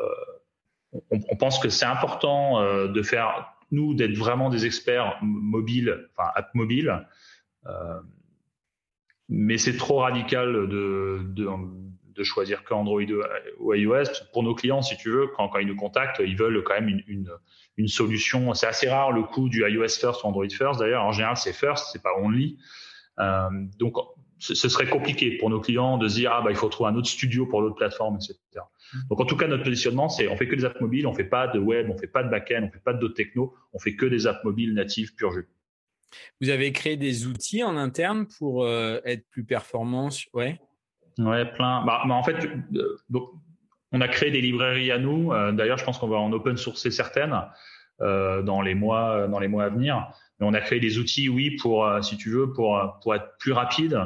on, 1.11 1.19
on, 1.29 1.35
pense 1.35 1.59
que 1.59 1.69
c'est 1.69 1.85
important 1.85 2.59
euh, 2.59 2.87
de 2.87 3.01
faire 3.01 3.53
nous 3.71 3.93
d'être 3.93 4.15
vraiment 4.15 4.49
des 4.49 4.65
experts 4.65 5.17
mobiles, 5.21 6.07
enfin 6.15 6.29
app 6.35 6.53
mobile. 6.53 7.07
Euh, 7.65 7.99
mais 9.27 9.57
c'est 9.57 9.75
trop 9.75 9.99
radical 9.99 10.53
de, 10.53 11.21
de, 11.25 11.47
de 12.15 12.23
choisir 12.23 12.63
que 12.63 12.73
Android 12.73 13.01
ou 13.59 13.73
iOS. 13.73 14.03
Pour 14.33 14.43
nos 14.43 14.53
clients, 14.53 14.81
si 14.81 14.97
tu 14.97 15.09
veux, 15.09 15.27
quand, 15.35 15.49
quand 15.49 15.59
ils 15.59 15.67
nous 15.67 15.75
contactent, 15.75 16.21
ils 16.23 16.37
veulent 16.37 16.63
quand 16.63 16.75
même 16.75 16.89
une, 16.89 17.03
une, 17.07 17.31
une 17.77 17.87
solution. 17.87 18.53
C'est 18.53 18.67
assez 18.67 18.87
rare 18.87 19.11
le 19.11 19.23
coup 19.23 19.49
du 19.49 19.67
iOS 19.67 19.89
first 19.99 20.23
ou 20.23 20.27
Android 20.27 20.49
first. 20.49 20.79
D'ailleurs, 20.79 21.03
en 21.03 21.11
général, 21.11 21.37
c'est 21.37 21.53
first, 21.53 21.89
c'est 21.91 22.01
pas 22.01 22.15
only. 22.19 22.57
Euh, 23.19 23.49
donc, 23.79 23.95
ce 24.37 24.69
serait 24.69 24.89
compliqué 24.89 25.37
pour 25.37 25.49
nos 25.49 25.61
clients 25.61 25.97
de 25.97 26.07
se 26.07 26.15
dire 26.15 26.31
ah 26.33 26.41
bah 26.41 26.51
il 26.51 26.57
faut 26.57 26.67
trouver 26.69 26.89
un 26.89 26.95
autre 26.95 27.07
studio 27.07 27.45
pour 27.45 27.61
l'autre 27.61 27.75
plateforme, 27.75 28.15
etc. 28.15 28.37
Donc 29.09 29.19
en 29.19 29.25
tout 29.25 29.37
cas 29.37 29.47
notre 29.47 29.63
positionnement 29.63 30.09
c'est 30.09 30.27
on 30.27 30.35
fait 30.35 30.47
que 30.47 30.55
des 30.55 30.65
apps 30.65 30.79
mobiles, 30.81 31.07
on 31.07 31.13
fait 31.13 31.23
pas 31.23 31.47
de 31.47 31.59
web, 31.59 31.89
on 31.89 31.97
fait 31.97 32.07
pas 32.07 32.23
de 32.23 32.29
back-end, 32.29 32.65
on 32.67 32.71
fait 32.71 32.83
pas 32.83 32.93
d'autres 32.93 33.15
techno, 33.15 33.53
on 33.73 33.79
fait 33.79 33.95
que 33.95 34.05
des 34.05 34.27
apps 34.27 34.43
mobiles 34.43 34.73
natives 34.73 35.15
pur 35.15 35.31
jus. 35.31 35.47
Vous 36.41 36.49
avez 36.49 36.71
créé 36.71 36.97
des 36.97 37.27
outils 37.27 37.63
en 37.63 37.77
interne 37.77 38.27
pour 38.37 38.63
euh, 38.63 38.99
être 39.05 39.27
plus 39.29 39.43
performants, 39.43 40.09
ouais. 40.33 40.59
Ouais, 41.17 41.45
plein. 41.45 41.85
Bah, 41.85 42.03
bah 42.07 42.13
en 42.13 42.23
fait, 42.23 42.35
euh, 42.75 42.97
donc, 43.09 43.29
on 43.91 44.01
a 44.01 44.07
créé 44.07 44.31
des 44.31 44.41
librairies 44.41 44.91
à 44.91 44.99
nous. 44.99 45.31
Euh, 45.31 45.51
d'ailleurs, 45.51 45.77
je 45.77 45.85
pense 45.85 45.97
qu'on 45.97 46.07
va 46.07 46.17
en 46.17 46.31
open 46.33 46.57
sourcer 46.57 46.91
certaines 46.91 47.39
dans 47.99 48.61
les 48.61 48.75
mois 48.75 49.25
dans 49.29 49.39
les 49.39 49.47
mois 49.47 49.63
à 49.63 49.69
venir. 49.69 50.11
Mais 50.37 50.45
on 50.45 50.53
a 50.53 50.59
créé 50.59 50.81
des 50.81 50.97
outils, 50.97 51.29
oui, 51.29 51.51
pour 51.51 51.87
si 52.01 52.17
tu 52.17 52.29
veux, 52.29 52.51
pour 52.51 52.99
pour 53.01 53.15
être 53.15 53.37
plus 53.39 53.53
rapide, 53.53 53.97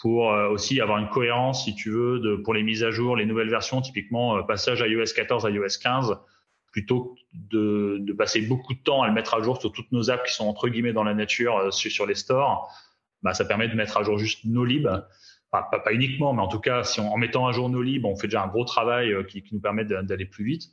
pour 0.00 0.26
aussi 0.50 0.80
avoir 0.80 0.98
une 0.98 1.08
cohérence, 1.08 1.64
si 1.64 1.74
tu 1.74 1.90
veux, 1.90 2.18
de 2.18 2.36
pour 2.36 2.52
les 2.52 2.62
mises 2.62 2.82
à 2.82 2.90
jour, 2.90 3.16
les 3.16 3.26
nouvelles 3.26 3.48
versions, 3.48 3.80
typiquement 3.80 4.42
passage 4.42 4.82
à 4.82 4.88
iOS 4.88 5.04
14 5.14 5.46
à 5.46 5.50
iOS 5.50 5.78
15 5.80 6.18
plutôt 6.72 7.14
de, 7.32 7.98
de, 8.00 8.12
passer 8.12 8.40
beaucoup 8.40 8.74
de 8.74 8.80
temps 8.80 9.02
à 9.02 9.06
le 9.06 9.14
mettre 9.14 9.34
à 9.34 9.40
jour 9.40 9.60
sur 9.60 9.70
toutes 9.70 9.92
nos 9.92 10.10
apps 10.10 10.28
qui 10.28 10.34
sont 10.34 10.48
entre 10.48 10.68
guillemets 10.68 10.92
dans 10.92 11.04
la 11.04 11.14
nature 11.14 11.72
sur, 11.72 11.90
sur 11.92 12.04
les 12.04 12.16
stores, 12.16 12.68
bah, 13.22 13.32
ça 13.32 13.44
permet 13.44 13.68
de 13.68 13.76
mettre 13.76 13.96
à 13.96 14.02
jour 14.02 14.18
juste 14.18 14.44
nos 14.44 14.64
libs 14.64 14.90
pas, 15.62 15.78
pas, 15.78 15.92
uniquement, 15.92 16.32
mais 16.32 16.42
en 16.42 16.48
tout 16.48 16.60
cas, 16.60 16.82
si 16.82 17.00
on, 17.00 17.12
en 17.12 17.16
mettant 17.16 17.46
un 17.46 17.52
jour 17.52 17.68
nos 17.68 17.82
libres, 17.82 18.08
on 18.08 18.16
fait 18.16 18.26
déjà 18.26 18.42
un 18.42 18.48
gros 18.48 18.64
travail 18.64 19.12
euh, 19.12 19.22
qui, 19.22 19.42
qui, 19.42 19.54
nous 19.54 19.60
permet 19.60 19.84
d'aller 19.84 20.26
plus 20.26 20.44
vite. 20.44 20.70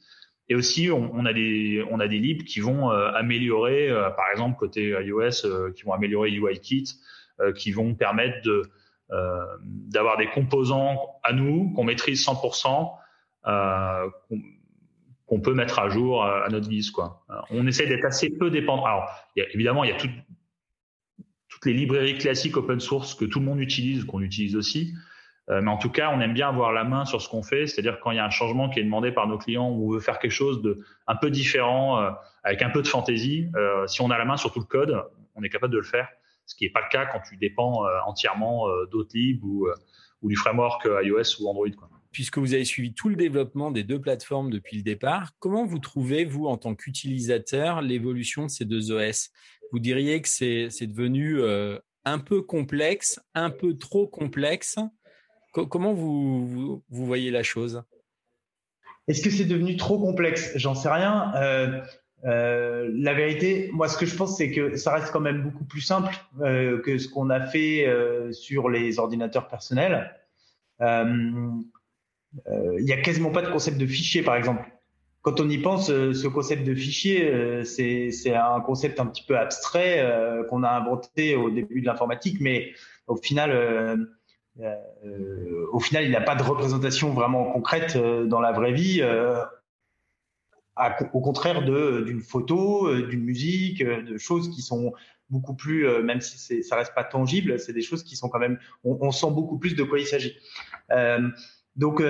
Et 0.50 0.56
aussi, 0.56 0.90
on, 0.90 1.14
on, 1.14 1.26
a 1.26 1.34
des 1.34 1.86
on 1.92 2.00
a 2.00 2.08
des 2.08 2.18
libres 2.18 2.44
qui 2.44 2.60
vont 2.60 2.92
euh, 2.92 3.12
améliorer, 3.12 3.90
euh, 3.90 4.10
par 4.10 4.26
exemple 4.32 4.58
côté 4.58 4.90
iOS, 4.90 5.72
qui 5.76 5.84
vont 5.84 5.94
améliorer 5.94 6.32
UIKit, 6.32 7.00
qui 7.56 7.72
vont 7.72 7.96
permettre 7.96 8.42
de 8.44 8.64
d'avoir 9.12 10.18
des 10.18 10.28
composants 10.28 11.20
à 11.24 11.34
nous 11.34 11.74
qu'on 11.74 11.84
maîtrise 11.84 12.26
100%, 12.26 12.92
qu'on 15.26 15.40
peut 15.42 15.54
mettre 15.54 15.80
à 15.80 15.90
jour 15.90 16.24
à, 16.24 16.48
notre 16.50 16.70
guise. 16.70 16.92
Quoi. 16.92 17.26
on 17.50 17.68
essaie 17.68 17.88
d'être 17.88 18.06
assez 18.06 18.30
peu 18.30 18.50
dépendant. 18.50 18.86
Alors, 18.86 19.10
évidemment, 19.36 19.84
il 19.84 19.90
y 19.90 19.94
a 19.94 19.98
tout, 19.98 20.08
les 21.66 21.74
librairies 21.74 22.18
classiques 22.18 22.58
open 22.58 22.80
source 22.80 23.14
que 23.14 23.26
tout 23.26 23.40
le 23.40 23.46
monde 23.46 23.60
utilise, 23.60 24.04
qu'on 24.06 24.22
utilise 24.22 24.56
aussi. 24.56 24.94
Euh, 25.50 25.62
mais 25.62 25.72
en 25.72 25.78
tout 25.78 25.90
cas, 25.90 26.12
on 26.14 26.20
aime 26.22 26.34
bien 26.34 26.48
avoir 26.48 26.72
la 26.72 26.84
main 26.84 27.06
sur 27.06 27.22
ce 27.22 27.28
qu'on 27.28 27.44
fait, 27.44 27.68
c'est-à-dire 27.68 28.00
quand 28.00 28.12
il 28.12 28.18
y 28.18 28.20
a 28.20 28.26
un 28.26 28.30
changement 28.30 28.70
qui 28.70 28.80
est 28.80 28.84
demandé 28.84 29.12
par 29.12 29.28
nos 29.28 29.38
clients 29.38 29.70
ou 29.70 29.90
on 29.90 29.94
veut 29.94 30.00
faire 30.00 30.20
quelque 30.20 30.32
chose 30.32 30.62
de 30.62 30.84
un 31.08 31.16
peu 31.16 31.30
différent, 31.30 32.00
euh, 32.00 32.12
avec 32.44 32.62
un 32.62 32.70
peu 32.70 32.82
de 32.82 32.88
fantaisie, 32.88 33.50
euh, 33.56 33.86
si 33.88 34.02
on 34.02 34.10
a 34.12 34.18
la 34.18 34.26
main 34.26 34.38
sur 34.38 34.52
tout 34.52 34.60
le 34.60 34.66
code, 34.66 35.04
on 35.36 35.44
est 35.44 35.50
capable 35.50 35.74
de 35.74 35.80
le 35.80 35.84
faire. 35.84 36.10
Ce 36.52 36.56
qui 36.56 36.66
n'est 36.66 36.72
pas 36.72 36.82
le 36.82 36.92
cas 36.92 37.06
quand 37.06 37.22
tu 37.22 37.38
dépends 37.38 37.86
entièrement 38.06 38.68
d'autres 38.92 39.16
libres 39.16 39.48
ou, 39.48 39.68
ou 40.22 40.30
du 40.30 40.36
framework 40.36 40.86
iOS 40.86 41.42
ou 41.42 41.48
Android. 41.48 41.72
Quoi. 41.78 41.90
Puisque 42.12 42.38
vous 42.38 42.54
avez 42.54 42.66
suivi 42.66 42.94
tout 42.94 43.08
le 43.08 43.16
développement 43.16 43.72
des 43.72 43.84
deux 43.84 44.02
plateformes 44.02 44.52
depuis 44.52 44.76
le 44.78 44.84
départ, 44.84 45.32
comment 45.40 45.66
vous 45.66 45.80
trouvez, 45.80 46.26
vous, 46.26 46.46
en 46.48 46.58
tant 46.58 46.76
qu'utilisateur, 46.76 47.82
l'évolution 47.82 48.44
de 48.44 48.50
ces 48.50 48.66
deux 48.66 48.92
OS 48.92 49.32
vous 49.72 49.80
diriez 49.80 50.22
que 50.22 50.28
c'est 50.28 50.88
devenu 50.88 51.40
euh, 51.40 51.80
un 52.04 52.20
peu 52.20 52.42
complexe, 52.42 53.20
un 53.34 53.50
peu 53.50 53.78
trop 53.78 54.08
complexe. 54.08 54.78
comment 55.54 55.94
vous, 55.94 56.84
vous, 56.90 57.06
voyez 57.06 57.32
la 57.32 57.44
chose? 57.44 57.84
Est-ce 59.08 59.22
que 59.22 59.30
c'est 59.30 59.46
devenu 59.46 59.78
trop 59.78 60.00
complexe? 60.00 60.52
J'en 60.56 60.76
sais 60.76 60.90
rien. 60.90 61.34
Euh, 61.36 61.82
euh, 62.26 62.90
la 62.94 63.14
vérité, 63.14 63.70
moi, 63.74 63.88
ce 63.88 63.98
que 63.98 64.06
je 64.06 64.16
pense, 64.16 64.38
c'est 64.38 64.52
que 64.52 64.76
ça 64.76 64.94
reste 64.94 65.12
quand 65.12 65.20
même 65.20 65.42
beaucoup 65.42 65.66
plus 65.66 65.82
simple 65.82 66.16
que 66.40 66.98
ce 66.98 67.08
qu'on 67.08 67.30
a 67.30 67.42
fait 67.42 67.88
sur 68.32 68.70
les 68.70 69.00
ordinateurs 69.00 69.48
personnels. 69.48 70.16
Il 70.80 71.64
n'y 72.80 72.94
a 72.94 73.02
quasiment 73.02 73.32
pas 73.32 73.42
de 73.42 73.52
concept 73.52 73.78
de 73.78 73.88
fichier, 73.88 74.22
par 74.24 74.36
exemple 74.36 74.66
quand 75.22 75.40
on 75.40 75.50
y 75.50 75.58
pense, 75.58 75.90
euh, 75.90 76.14
ce 76.14 76.28
concept 76.28 76.66
de 76.66 76.74
fichier, 76.74 77.30
euh, 77.32 77.64
c'est 77.64 78.34
un 78.34 78.60
concept 78.62 79.00
un 79.00 79.06
petit 79.06 79.24
peu 79.24 79.38
abstrait 79.38 80.00
euh, 80.00 80.44
qu'on 80.46 80.64
a 80.64 80.70
inventé 80.70 81.36
au 81.36 81.50
début 81.50 81.82
de 81.82 81.86
l'informatique, 81.86 82.38
mais 82.42 82.74
au 83.08 83.16
final, 83.16 84.08
au 85.72 85.80
final, 85.80 86.06
il 86.06 86.12
n'a 86.12 86.22
pas 86.22 86.36
de 86.36 86.44
représentation 86.44 87.14
vraiment 87.14 87.52
concrète 87.52 87.98
dans 87.98 88.40
la 88.40 88.52
vraie 88.52 88.72
vie. 88.72 89.02
Au 91.14 91.22
contraire 91.22 91.64
d'une 91.64 92.22
photo, 92.22 92.94
d'une 93.08 93.24
musique, 93.24 93.84
de 93.84 94.18
choses 94.18 94.50
qui 94.50 94.62
sont 94.62 94.94
beaucoup 95.30 95.54
plus, 95.54 95.88
même 96.04 96.22
si 96.22 96.64
ça 96.64 96.76
reste 96.76 96.94
pas 96.94 97.04
tangible, 97.04 97.60
c'est 97.60 97.74
des 97.74 97.82
choses 97.82 98.04
qui 98.04 98.16
sont 98.16 98.30
quand 98.30 98.40
même, 98.40 98.58
on, 98.84 98.98
on, 99.02 99.12
sent 99.12 99.32
beaucoup 99.32 99.58
plus 99.58 99.76
de 99.76 99.84
quoi 99.84 100.00
il 100.00 100.06
s'agit. 100.06 100.36
donc 101.76 102.02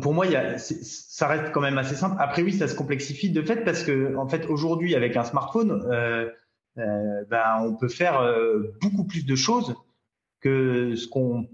pour 0.00 0.14
moi, 0.14 0.26
il 0.26 0.32
y 0.32 0.36
a, 0.36 0.58
ça 0.58 1.26
reste 1.26 1.52
quand 1.52 1.60
même 1.60 1.78
assez 1.78 1.96
simple. 1.96 2.16
Après, 2.20 2.42
oui, 2.42 2.52
ça 2.52 2.68
se 2.68 2.74
complexifie 2.74 3.30
de 3.30 3.42
fait 3.42 3.64
parce 3.64 3.82
que, 3.82 4.16
en 4.16 4.28
fait, 4.28 4.46
aujourd'hui, 4.46 4.94
avec 4.94 5.16
un 5.16 5.24
smartphone, 5.24 5.84
euh, 5.90 6.30
euh, 6.78 7.24
ben, 7.28 7.58
on 7.60 7.74
peut 7.74 7.88
faire 7.88 8.20
euh, 8.20 8.74
beaucoup 8.80 9.04
plus 9.04 9.26
de 9.26 9.34
choses 9.34 9.74
que 10.40 10.94
ce 10.94 11.08
qu'on 11.08 11.48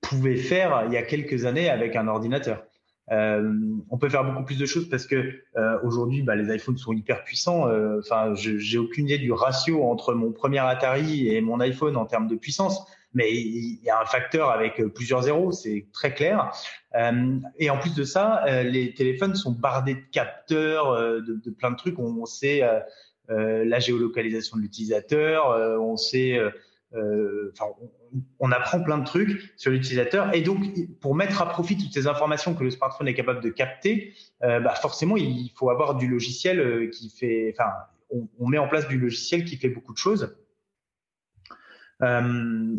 pouvait 0.00 0.36
faire 0.36 0.84
il 0.86 0.92
y 0.92 0.96
a 0.96 1.02
quelques 1.02 1.44
années 1.44 1.70
avec 1.70 1.96
un 1.96 2.08
ordinateur. 2.08 2.64
Euh, 3.12 3.52
on 3.90 3.98
peut 3.98 4.08
faire 4.08 4.24
beaucoup 4.24 4.44
plus 4.44 4.58
de 4.58 4.66
choses 4.66 4.88
parce 4.88 5.06
que 5.06 5.34
euh, 5.56 5.78
aujourd'hui, 5.82 6.22
bah, 6.22 6.36
les 6.36 6.54
iPhones 6.54 6.78
sont 6.78 6.92
hyper 6.92 7.24
puissants. 7.24 7.68
Enfin, 7.98 8.34
j'ai 8.34 8.78
aucune 8.78 9.06
idée 9.06 9.18
du 9.18 9.32
ratio 9.32 9.84
entre 9.84 10.14
mon 10.14 10.32
premier 10.32 10.60
Atari 10.60 11.28
et 11.28 11.40
mon 11.40 11.60
iPhone 11.60 11.96
en 11.96 12.06
termes 12.06 12.28
de 12.28 12.36
puissance 12.36 12.86
mais 13.14 13.32
il 13.32 13.80
y 13.82 13.90
a 13.90 14.00
un 14.00 14.04
facteur 14.04 14.50
avec 14.50 14.80
euh, 14.80 14.88
plusieurs 14.88 15.22
zéros, 15.22 15.52
c'est 15.52 15.86
très 15.92 16.12
clair. 16.12 16.52
Euh, 16.96 17.38
et 17.58 17.70
en 17.70 17.78
plus 17.78 17.94
de 17.94 18.04
ça, 18.04 18.44
euh, 18.46 18.64
les 18.64 18.92
téléphones 18.92 19.36
sont 19.36 19.52
bardés 19.52 19.94
de 19.94 20.04
capteurs, 20.12 21.00
de, 21.00 21.40
de, 21.42 21.50
plein 21.50 21.70
de 21.70 21.76
trucs. 21.76 21.98
On, 21.98 22.16
on 22.20 22.26
sait 22.26 22.62
la 23.28 23.78
géolocalisation 23.78 24.56
de 24.56 24.62
l'utilisateur, 24.62 25.48
on 25.80 25.96
sait, 25.96 26.38
enfin, 26.94 27.66
on, 28.38 28.52
apprend 28.52 28.80
plein 28.80 28.98
de 28.98 29.04
trucs 29.04 29.52
sur 29.56 29.70
l'utilisateur. 29.70 30.34
Et 30.34 30.42
donc, 30.42 30.64
pour 31.00 31.14
mettre 31.14 31.42
à 31.42 31.48
profit 31.48 31.76
toutes 31.76 31.92
ces 31.92 32.06
informations 32.06 32.54
que 32.54 32.64
le 32.64 32.70
smartphone 32.70 33.08
est 33.08 33.14
capable 33.14 33.40
de 33.40 33.50
capter, 33.50 34.14
bah 34.40 34.74
forcément, 34.74 35.16
il 35.16 35.50
faut 35.56 35.70
avoir 35.70 35.96
du 35.96 36.06
logiciel 36.06 36.90
qui 36.90 37.10
fait, 37.10 37.54
enfin, 37.56 37.70
on, 38.38 38.48
met 38.48 38.58
en 38.58 38.68
place 38.68 38.86
du 38.88 38.98
logiciel 38.98 39.44
qui 39.44 39.56
fait 39.56 39.68
beaucoup 39.68 39.92
de 39.92 39.98
choses. 39.98 40.36
Euh, 42.02 42.76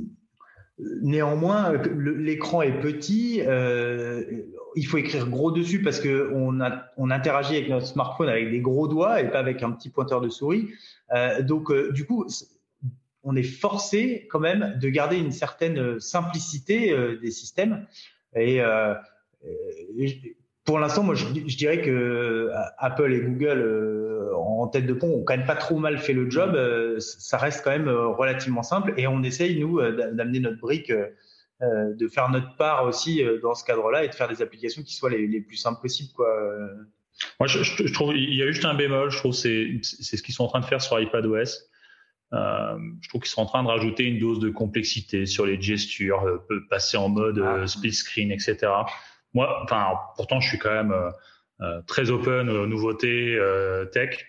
Néanmoins, 0.77 1.71
l'écran 1.97 2.61
est 2.61 2.81
petit. 2.81 3.41
Euh, 3.41 4.23
il 4.75 4.85
faut 4.85 4.97
écrire 4.97 5.29
gros 5.29 5.49
dessus 5.49 5.81
parce 5.81 6.01
que 6.01 6.31
on, 6.33 6.59
a, 6.59 6.83
on 6.97 7.11
interagit 7.11 7.55
avec 7.55 7.69
notre 7.69 7.87
smartphone 7.87 8.27
avec 8.27 8.51
des 8.51 8.59
gros 8.59 8.89
doigts 8.89 9.21
et 9.21 9.31
pas 9.31 9.39
avec 9.39 9.63
un 9.63 9.71
petit 9.71 9.89
pointeur 9.89 10.19
de 10.19 10.27
souris. 10.27 10.67
Euh, 11.13 11.41
donc, 11.41 11.71
euh, 11.71 11.93
du 11.93 12.05
coup, 12.05 12.25
on 13.25 13.35
est 13.35 13.43
forcé 13.43 14.27
quand 14.29 14.39
même 14.39 14.77
de 14.79 14.87
garder 14.89 15.17
une 15.17 15.31
certaine 15.31 15.99
simplicité 15.99 16.91
euh, 16.91 17.17
des 17.17 17.31
systèmes. 17.31 17.85
Et, 18.35 18.61
euh, 18.61 18.93
pour 20.63 20.79
l'instant, 20.79 21.03
moi, 21.03 21.13
je, 21.13 21.25
dirais 21.25 21.81
que 21.81 22.49
Apple 22.79 23.13
et 23.13 23.21
Google 23.21 24.31
en, 24.35 24.67
tête 24.67 24.87
de 24.87 24.93
pont 24.93 25.09
ont 25.09 25.23
quand 25.23 25.37
même 25.37 25.45
pas 25.45 25.55
trop 25.55 25.77
mal 25.77 25.99
fait 25.99 26.13
le 26.13 26.27
job, 26.27 26.57
ça 26.97 27.37
reste 27.37 27.63
quand 27.63 27.69
même 27.69 27.87
relativement 27.87 28.63
simple 28.63 28.95
et 28.97 29.05
on 29.05 29.21
essaye 29.21 29.59
nous 29.59 29.79
d'amener 29.79 30.39
notre 30.39 30.59
brique, 30.59 30.91
de 31.61 32.07
faire 32.07 32.29
notre 32.29 32.57
part 32.57 32.85
aussi 32.85 33.23
dans 33.43 33.53
ce 33.53 33.63
cadre-là 33.63 34.05
et 34.05 34.07
de 34.07 34.15
faire 34.15 34.27
des 34.27 34.41
applications 34.41 34.81
qui 34.81 34.95
soient 34.95 35.11
les, 35.11 35.27
les 35.27 35.41
plus 35.41 35.57
simples 35.57 35.81
possibles 35.81 36.13
quoi. 36.15 36.27
Moi, 37.39 37.45
je, 37.45 37.61
je, 37.61 37.93
trouve 37.93 38.15
il 38.15 38.33
y 38.33 38.41
a 38.41 38.47
juste 38.47 38.65
un 38.65 38.73
bémol. 38.73 39.11
Je 39.11 39.17
trouve 39.19 39.33
c'est 39.33 39.79
c'est 39.83 40.17
ce 40.17 40.23
qu'ils 40.23 40.33
sont 40.33 40.45
en 40.45 40.47
train 40.47 40.61
de 40.61 40.65
faire 40.65 40.81
sur 40.81 40.99
iPadOS. 40.99 41.67
Euh, 42.35 42.77
je 43.01 43.09
trouve 43.09 43.21
qu'ils 43.21 43.29
sont 43.29 43.41
en 43.41 43.45
train 43.45 43.63
de 43.63 43.67
rajouter 43.67 44.03
une 44.03 44.19
dose 44.19 44.39
de 44.39 44.49
complexité 44.49 45.25
sur 45.25 45.45
les 45.45 45.61
gestures, 45.61 46.23
euh, 46.23 46.65
passer 46.69 46.97
en 46.97 47.07
mode 47.07 47.39
euh, 47.39 47.61
ah. 47.63 47.67
split 47.67 47.93
screen, 47.93 48.31
etc. 48.31 48.57
Moi, 49.33 49.61
enfin, 49.63 49.93
pourtant, 50.15 50.39
je 50.39 50.49
suis 50.49 50.57
quand 50.57 50.71
même 50.71 50.93
très 51.87 52.09
open 52.09 52.49
aux 52.49 52.67
nouveautés 52.67 53.37
tech. 53.91 54.25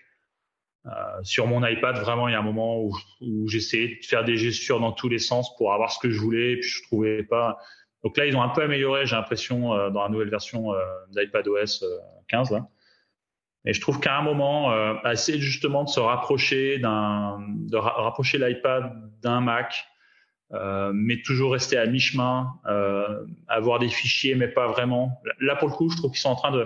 sur 1.23 1.47
mon 1.47 1.65
iPad, 1.65 1.97
vraiment, 1.97 2.27
il 2.27 2.33
y 2.33 2.35
a 2.35 2.39
un 2.39 2.43
moment 2.43 2.81
où, 2.81 2.93
où 3.21 3.47
j'essayais 3.47 3.99
de 4.01 4.05
faire 4.05 4.25
des 4.25 4.35
gestures 4.35 4.81
dans 4.81 4.91
tous 4.91 5.07
les 5.07 5.19
sens 5.19 5.55
pour 5.55 5.73
avoir 5.73 5.93
ce 5.93 5.99
que 5.99 6.09
je 6.09 6.19
voulais, 6.19 6.53
et 6.53 6.57
puis 6.57 6.67
je 6.67 6.83
trouvais 6.83 7.23
pas. 7.23 7.57
Donc 8.03 8.17
là, 8.17 8.25
ils 8.25 8.35
ont 8.35 8.41
un 8.41 8.49
peu 8.49 8.63
amélioré, 8.63 9.05
j'ai 9.05 9.15
l'impression, 9.15 9.69
dans 9.91 10.03
la 10.03 10.09
nouvelle 10.09 10.29
version 10.29 10.73
d'iPadOS 11.11 11.85
15. 12.27 12.51
Là. 12.51 12.67
Et 13.67 13.73
je 13.73 13.81
trouve 13.81 13.99
qu'à 13.99 14.17
un 14.17 14.21
moment, 14.21 14.71
euh, 14.71 14.93
essayer 15.11 15.39
justement 15.39 15.83
de 15.83 15.89
se 15.89 15.99
rapprocher 15.99 16.79
d'un, 16.79 17.37
de 17.49 17.75
rapprocher 17.75 18.37
l'iPad 18.37 18.93
d'un 19.21 19.41
Mac, 19.41 19.85
euh, 20.53 20.91
mais 20.95 21.21
toujours 21.21 21.51
rester 21.51 21.77
à 21.77 21.85
mi-chemin, 21.85 22.47
euh, 22.65 23.25
avoir 23.49 23.79
des 23.79 23.89
fichiers, 23.89 24.35
mais 24.35 24.47
pas 24.47 24.67
vraiment. 24.67 25.21
Là, 25.41 25.57
pour 25.57 25.67
le 25.67 25.73
coup, 25.73 25.89
je 25.89 25.97
trouve 25.97 26.11
qu'ils 26.11 26.21
sont 26.21 26.29
en 26.29 26.37
train 26.37 26.51
de, 26.51 26.65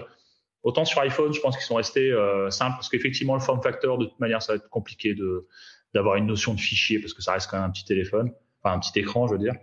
autant 0.61 0.85
sur 0.85 1.01
iPhone, 1.01 1.33
je 1.33 1.41
pense 1.41 1.57
qu'ils 1.57 1.65
sont 1.65 1.73
restés 1.73 2.11
euh, 2.11 2.51
simples, 2.51 2.75
parce 2.75 2.87
qu'effectivement, 2.87 3.33
le 3.33 3.41
form 3.41 3.63
factor, 3.63 3.97
de 3.97 4.05
toute 4.05 4.19
manière, 4.19 4.43
ça 4.43 4.53
va 4.53 4.57
être 4.57 4.69
compliqué 4.69 5.15
de 5.15 5.47
d'avoir 5.95 6.15
une 6.15 6.27
notion 6.27 6.53
de 6.53 6.59
fichier, 6.59 6.99
parce 6.99 7.13
que 7.13 7.23
ça 7.23 7.33
reste 7.33 7.49
quand 7.49 7.57
même 7.57 7.65
un 7.65 7.71
petit 7.71 7.83
téléphone, 7.83 8.31
enfin 8.61 8.75
un 8.75 8.79
petit 8.79 8.97
écran, 8.97 9.25
je 9.25 9.33
veux 9.33 9.39
dire. 9.39 9.55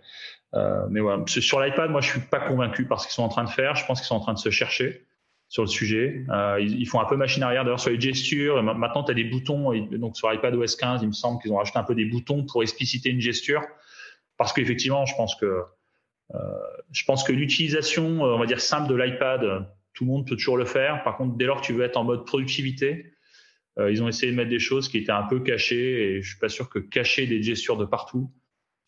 Euh, 0.54 0.86
mais 0.90 1.00
voilà, 1.00 1.22
sur 1.26 1.60
l'iPad, 1.60 1.88
moi, 1.90 2.00
je 2.00 2.10
suis 2.10 2.20
pas 2.20 2.40
convaincu 2.40 2.84
par 2.84 3.00
ce 3.00 3.06
qu'ils 3.06 3.14
sont 3.14 3.22
en 3.22 3.28
train 3.28 3.44
de 3.44 3.48
faire. 3.48 3.76
Je 3.76 3.86
pense 3.86 4.00
qu'ils 4.00 4.08
sont 4.08 4.16
en 4.16 4.20
train 4.20 4.34
de 4.34 4.38
se 4.38 4.50
chercher 4.50 5.06
sur 5.48 5.62
le 5.62 5.68
sujet. 5.68 6.24
Euh, 6.30 6.60
ils, 6.60 6.86
font 6.86 7.00
un 7.00 7.06
peu 7.06 7.16
machine 7.16 7.42
arrière 7.42 7.64
d'ailleurs 7.64 7.80
sur 7.80 7.90
les 7.90 8.00
gestures. 8.00 8.62
Maintenant, 8.62 9.04
tu 9.04 9.10
as 9.10 9.14
des 9.14 9.24
boutons. 9.24 9.72
Donc 9.90 10.16
sur 10.16 10.32
iPad 10.32 10.54
OS 10.54 10.76
15, 10.76 11.02
il 11.02 11.08
me 11.08 11.12
semble 11.12 11.40
qu'ils 11.40 11.52
ont 11.52 11.56
rajouté 11.56 11.78
un 11.78 11.84
peu 11.84 11.94
des 11.94 12.04
boutons 12.04 12.44
pour 12.44 12.62
expliciter 12.62 13.10
une 13.10 13.20
gesture. 13.20 13.62
Parce 14.36 14.52
qu'effectivement, 14.52 15.06
je 15.06 15.14
pense 15.16 15.34
que 15.36 15.62
euh, 16.34 16.38
je 16.92 17.04
pense 17.04 17.24
que 17.24 17.32
l'utilisation, 17.32 18.24
euh, 18.24 18.34
on 18.34 18.38
va 18.38 18.46
dire 18.46 18.60
simple 18.60 18.88
de 18.88 18.94
l'iPad, 18.94 19.66
tout 19.94 20.04
le 20.04 20.10
monde 20.10 20.26
peut 20.26 20.36
toujours 20.36 20.56
le 20.56 20.64
faire. 20.64 21.02
Par 21.02 21.16
contre, 21.16 21.36
dès 21.36 21.46
lors 21.46 21.60
que 21.60 21.66
tu 21.66 21.72
veux 21.72 21.84
être 21.84 21.96
en 21.96 22.04
mode 22.04 22.26
productivité, 22.26 23.12
euh, 23.78 23.90
ils 23.90 24.02
ont 24.02 24.08
essayé 24.08 24.30
de 24.30 24.36
mettre 24.36 24.50
des 24.50 24.58
choses 24.58 24.88
qui 24.88 24.98
étaient 24.98 25.12
un 25.12 25.24
peu 25.24 25.40
cachées. 25.40 26.16
Et 26.16 26.22
je 26.22 26.28
suis 26.28 26.38
pas 26.38 26.48
sûr 26.48 26.68
que 26.68 26.78
cacher 26.78 27.26
des 27.26 27.42
gestures 27.42 27.76
de 27.76 27.84
partout, 27.84 28.30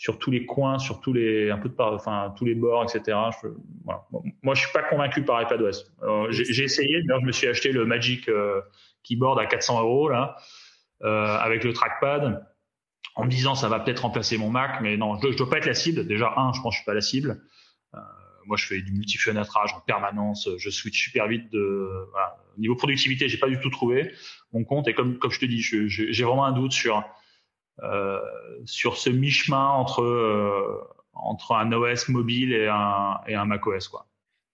sur 0.01 0.19
tous 0.19 0.31
les 0.31 0.47
coins, 0.47 0.79
sur 0.79 0.99
tous 1.03 1.13
les 1.13 1.51
un 1.51 1.59
peu 1.59 1.69
de 1.69 1.75
enfin 1.79 2.33
tous 2.35 2.47
les 2.47 2.55
bords, 2.55 2.83
etc. 2.85 3.19
Je, 3.43 3.49
voilà. 3.85 4.07
Moi, 4.43 4.55
je 4.55 4.63
suis 4.63 4.73
pas 4.73 4.83
convaincu 4.83 5.23
par 5.23 5.43
iPadOS. 5.43 5.85
J'ai 6.31 6.65
essayé, 6.65 7.03
d'ailleurs, 7.03 7.21
je 7.21 7.27
me 7.27 7.33
suis 7.33 7.47
acheté 7.47 7.71
le 7.71 7.85
Magic 7.85 8.27
euh, 8.31 8.63
Keyboard 9.03 9.39
à 9.39 9.45
400 9.45 9.83
euros 9.83 10.09
là, 10.09 10.37
euh, 11.03 11.37
avec 11.37 11.65
le 11.65 11.75
trackpad, 11.75 12.47
en 13.15 13.25
me 13.27 13.31
disant 13.31 13.55
ça 13.55 13.69
va 13.69 13.79
peut-être 13.79 14.01
remplacer 14.01 14.39
mon 14.39 14.49
Mac, 14.49 14.81
mais 14.81 14.97
non, 14.97 15.21
je, 15.21 15.33
je 15.33 15.37
dois 15.37 15.51
pas 15.51 15.59
être 15.59 15.67
la 15.67 15.75
cible. 15.75 16.07
Déjà, 16.07 16.33
un, 16.35 16.55
je 16.55 16.63
pense 16.63 16.73
que 16.73 16.77
je 16.77 16.79
suis 16.79 16.87
pas 16.87 16.95
la 16.95 17.03
cible. 17.03 17.43
Euh, 17.95 17.99
moi, 18.47 18.57
je 18.57 18.65
fais 18.65 18.81
du 18.81 18.93
multifenêtrage 18.93 19.75
en 19.75 19.81
permanence. 19.81 20.49
Je 20.57 20.71
switch 20.71 20.99
super 20.99 21.29
vite 21.29 21.53
de 21.53 22.09
voilà. 22.13 22.39
niveau 22.57 22.75
productivité, 22.75 23.29
j'ai 23.29 23.37
pas 23.37 23.51
du 23.51 23.61
tout 23.61 23.69
trouvé 23.69 24.15
mon 24.55 24.65
compte. 24.65 24.89
Et 24.89 24.95
comme 24.95 25.19
comme 25.19 25.31
je 25.31 25.41
te 25.41 25.45
dis, 25.45 25.61
j'ai 25.61 26.25
vraiment 26.25 26.47
un 26.47 26.53
doute 26.53 26.73
sur 26.73 27.05
sur 28.65 28.97
ce 28.97 29.11
mi-chemin 29.11 29.69
entre 29.69 30.03
euh, 30.03 30.81
entre 31.13 31.53
un 31.53 31.73
OS 31.73 32.09
mobile 32.09 32.53
et 32.53 32.69
un 32.69 33.19
et 33.27 33.35
un 33.35 33.45
macOS 33.45 33.89
quoi. 33.89 34.07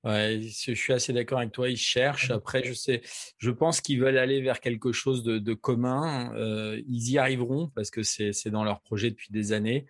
Ouais, 0.04 0.40
je 0.40 0.72
suis 0.72 0.92
assez 0.92 1.12
d'accord 1.12 1.38
avec 1.38 1.50
toi. 1.50 1.68
Ils 1.68 1.76
cherchent. 1.76 2.30
Après, 2.30 2.62
je 2.62 2.72
sais, 2.72 3.02
je 3.38 3.50
pense 3.50 3.80
qu'ils 3.80 4.00
veulent 4.00 4.18
aller 4.18 4.40
vers 4.40 4.60
quelque 4.60 4.92
chose 4.92 5.24
de, 5.24 5.38
de 5.38 5.52
commun. 5.52 6.32
Euh, 6.36 6.80
ils 6.86 7.10
y 7.10 7.18
arriveront 7.18 7.72
parce 7.74 7.90
que 7.90 8.04
c'est 8.04 8.50
dans 8.50 8.62
leur 8.62 8.80
projet 8.82 9.10
depuis 9.10 9.32
des 9.32 9.52
années. 9.52 9.84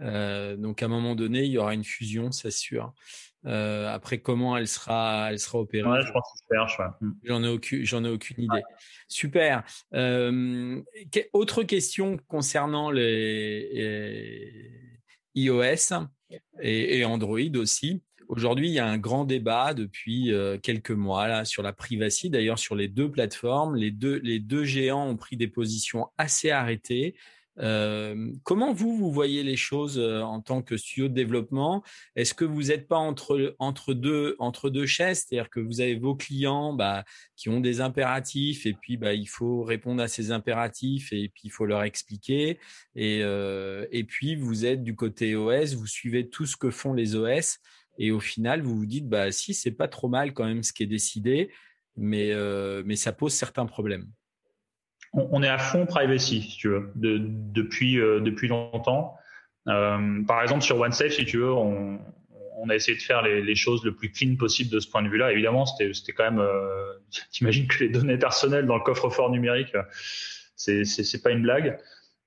Euh, 0.00 0.56
donc, 0.56 0.82
à 0.82 0.86
un 0.86 0.88
moment 0.88 1.14
donné, 1.14 1.44
il 1.44 1.50
y 1.50 1.58
aura 1.58 1.74
une 1.74 1.84
fusion, 1.84 2.30
c'est 2.32 2.50
sûr. 2.50 2.92
Euh, 3.46 3.92
après, 3.92 4.18
comment 4.18 4.56
elle 4.56 4.66
sera, 4.66 5.28
elle 5.30 5.38
sera 5.38 5.60
opérée 5.60 5.88
ouais, 5.88 6.02
je 6.04 6.12
pense 6.12 6.24
qu'ils 6.32 6.56
cherchent. 6.56 6.78
Ouais. 6.80 7.08
J'en 7.24 7.42
ai 7.44 7.48
aucune, 7.48 7.84
j'en 7.84 8.04
ai 8.04 8.08
aucune 8.08 8.44
idée. 8.44 8.62
Super. 9.06 9.62
Euh, 9.94 10.82
autre 11.32 11.62
question 11.62 12.16
concernant 12.28 12.90
les, 12.90 13.72
les 13.72 14.82
iOS 15.36 15.92
et, 16.60 16.98
et, 16.98 17.04
Android 17.04 17.38
aussi. 17.56 18.02
Aujourd'hui, 18.26 18.68
il 18.68 18.74
y 18.74 18.80
a 18.80 18.86
un 18.86 18.98
grand 18.98 19.24
débat 19.24 19.72
depuis 19.72 20.30
quelques 20.62 20.90
mois 20.90 21.28
là 21.28 21.46
sur 21.46 21.62
la 21.62 21.72
privacy. 21.72 22.28
D'ailleurs, 22.28 22.58
sur 22.58 22.74
les 22.74 22.86
deux 22.86 23.10
plateformes, 23.10 23.74
les 23.74 23.90
deux 23.90 24.18
les 24.18 24.38
deux 24.38 24.64
géants 24.64 25.08
ont 25.08 25.16
pris 25.16 25.38
des 25.38 25.48
positions 25.48 26.08
assez 26.18 26.50
arrêtées. 26.50 27.14
Euh, 27.60 28.32
comment 28.44 28.72
vous, 28.72 28.96
vous 28.96 29.12
voyez 29.12 29.42
les 29.42 29.56
choses 29.56 29.98
euh, 29.98 30.20
en 30.20 30.40
tant 30.40 30.62
que 30.62 30.76
studio 30.76 31.08
de 31.08 31.14
développement? 31.14 31.82
Est-ce 32.16 32.34
que 32.34 32.44
vous 32.44 32.64
n'êtes 32.64 32.88
pas 32.88 32.96
entre, 32.96 33.56
entre, 33.58 33.94
deux, 33.94 34.36
entre 34.38 34.70
deux 34.70 34.86
chaises? 34.86 35.26
C'est-à-dire 35.26 35.50
que 35.50 35.60
vous 35.60 35.80
avez 35.80 35.96
vos 35.96 36.14
clients 36.14 36.72
bah, 36.72 37.04
qui 37.36 37.48
ont 37.48 37.60
des 37.60 37.80
impératifs 37.80 38.66
et 38.66 38.74
puis 38.74 38.96
bah, 38.96 39.14
il 39.14 39.28
faut 39.28 39.62
répondre 39.64 40.02
à 40.02 40.08
ces 40.08 40.30
impératifs 40.30 41.12
et 41.12 41.28
puis 41.28 41.42
il 41.44 41.50
faut 41.50 41.66
leur 41.66 41.82
expliquer. 41.82 42.58
Et, 42.94 43.20
euh, 43.22 43.86
et 43.90 44.04
puis 44.04 44.36
vous 44.36 44.64
êtes 44.64 44.82
du 44.82 44.94
côté 44.94 45.36
OS, 45.36 45.74
vous 45.74 45.86
suivez 45.86 46.28
tout 46.28 46.46
ce 46.46 46.56
que 46.56 46.70
font 46.70 46.92
les 46.92 47.16
OS 47.16 47.58
et 47.98 48.12
au 48.12 48.20
final 48.20 48.62
vous 48.62 48.76
vous 48.76 48.86
dites 48.86 49.08
bah 49.08 49.32
si 49.32 49.54
c'est 49.54 49.72
pas 49.72 49.88
trop 49.88 50.08
mal 50.08 50.32
quand 50.32 50.44
même 50.44 50.62
ce 50.62 50.72
qui 50.72 50.84
est 50.84 50.86
décidé, 50.86 51.50
mais, 51.96 52.30
euh, 52.32 52.82
mais 52.86 52.96
ça 52.96 53.12
pose 53.12 53.32
certains 53.32 53.66
problèmes 53.66 54.08
on, 55.12 55.42
est 55.42 55.48
à 55.48 55.58
fond 55.58 55.86
privacy, 55.86 56.42
si 56.42 56.56
tu 56.56 56.68
veux, 56.68 56.92
depuis, 56.94 57.98
euh, 57.98 58.20
depuis 58.20 58.48
longtemps. 58.48 59.16
Euh, 59.68 60.22
par 60.26 60.42
exemple, 60.42 60.62
sur 60.62 60.78
OneSafe, 60.78 61.12
si 61.12 61.24
tu 61.24 61.38
veux, 61.38 61.52
on, 61.52 61.98
a 62.68 62.74
essayé 62.74 62.96
de 62.96 63.02
faire 63.02 63.22
les, 63.22 63.54
choses 63.54 63.84
le 63.84 63.94
plus 63.94 64.10
clean 64.10 64.36
possible 64.36 64.70
de 64.70 64.80
ce 64.80 64.90
point 64.90 65.02
de 65.02 65.08
vue-là. 65.08 65.32
Évidemment, 65.32 65.64
c'était 65.64 66.12
quand 66.12 66.24
même. 66.24 66.40
Euh, 66.40 66.92
T'imagines 67.32 67.66
que 67.66 67.84
les 67.84 67.88
données 67.88 68.18
personnelles 68.18 68.66
dans 68.66 68.76
le 68.76 68.82
coffre-fort 68.82 69.30
numérique, 69.30 69.74
c'est 70.56 70.84
c'est 70.84 71.22
pas 71.22 71.30
une 71.30 71.42
blague. 71.42 71.78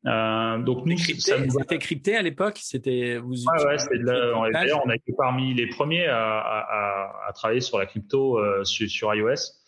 Euh, 0.07 0.57
donc 0.57 0.85
nous, 0.85 0.97
ça 0.97 1.37
nous 1.37 1.59
a... 1.59 1.77
crypté 1.77 2.15
à 2.15 2.21
l'époque. 2.21 2.57
C'était 2.61 3.17
vous. 3.17 3.35
Ouais, 3.35 3.65
ouais, 3.65 3.77
c'était 3.77 3.99
on, 4.33 4.39
on 4.39 4.89
a 4.89 4.95
été 4.95 5.13
parmi 5.15 5.53
les 5.53 5.67
premiers 5.67 6.07
à, 6.07 6.39
à, 6.39 7.27
à, 7.27 7.33
travailler 7.33 7.61
sur 7.61 7.77
la 7.77 7.85
crypto 7.85 8.39
euh, 8.39 8.63
sur, 8.63 8.89
sur, 8.89 9.13
iOS. 9.13 9.60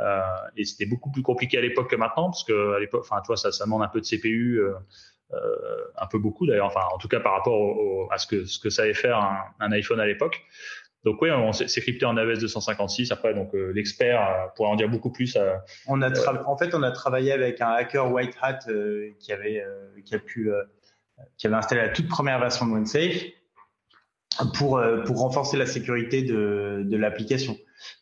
Euh, 0.00 0.20
et 0.56 0.64
c'était 0.64 0.86
beaucoup 0.86 1.10
plus 1.10 1.22
compliqué 1.22 1.58
à 1.58 1.60
l'époque 1.60 1.90
que 1.90 1.96
maintenant, 1.96 2.26
parce 2.26 2.44
que 2.44 2.74
à 2.74 2.80
l'époque, 2.80 3.02
enfin, 3.04 3.20
tu 3.22 3.28
vois, 3.28 3.36
ça, 3.36 3.52
ça 3.52 3.64
demande 3.64 3.82
un 3.82 3.88
peu 3.88 4.00
de 4.00 4.06
CPU, 4.06 4.58
euh, 4.58 4.74
euh, 5.32 5.36
un 5.96 6.06
peu 6.06 6.18
beaucoup 6.18 6.46
d'ailleurs, 6.46 6.66
enfin, 6.66 6.82
en 6.92 6.98
tout 6.98 7.08
cas 7.08 7.20
par 7.20 7.32
rapport 7.32 8.12
à 8.12 8.18
ce 8.18 8.26
que 8.26 8.44
ce 8.44 8.58
que 8.58 8.70
savait 8.70 8.94
faire 8.94 9.18
un, 9.18 9.40
un 9.60 9.72
iPhone 9.72 10.00
à 10.00 10.06
l'époque. 10.06 10.42
Donc 11.04 11.22
oui, 11.22 11.30
on 11.30 11.52
s'est 11.52 11.80
crypté 11.80 12.04
en 12.04 12.16
AWS 12.16 12.40
256. 12.40 13.12
Après, 13.12 13.32
donc 13.32 13.50
l'expert 13.52 14.50
pourrait 14.56 14.70
en 14.70 14.74
dire 14.74 14.88
beaucoup 14.88 15.12
plus. 15.12 15.38
on 15.86 16.02
a 16.02 16.10
en 16.44 16.56
fait, 16.56 16.74
on 16.74 16.82
a 16.82 16.90
travaillé 16.90 17.30
avec 17.30 17.60
un 17.60 17.68
hacker 17.68 18.10
white 18.10 18.36
hat 18.42 18.58
qui 19.20 19.32
avait 19.32 19.64
qui 20.04 20.16
a 20.16 20.18
pu 20.18 20.50
qui 21.36 21.46
avait 21.46 21.54
installé 21.54 21.82
la 21.82 21.90
toute 21.90 22.08
première 22.08 22.40
version 22.40 22.66
de 22.66 22.72
OneSafe 22.72 23.22
pour 24.54 24.82
pour 25.04 25.20
renforcer 25.20 25.56
la 25.56 25.66
sécurité 25.66 26.22
de 26.22 26.82
de 26.84 26.96
l'application. 26.96 27.56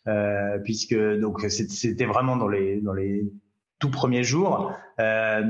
Euh, 0.06 0.58
puisque 0.58 0.96
donc 0.96 1.40
c'était 1.48 2.04
vraiment 2.04 2.36
dans 2.36 2.48
les 2.48 2.80
dans 2.80 2.92
les 2.92 3.24
tout 3.78 3.90
premiers 3.90 4.24
jours. 4.24 4.72
Euh, 5.00 5.42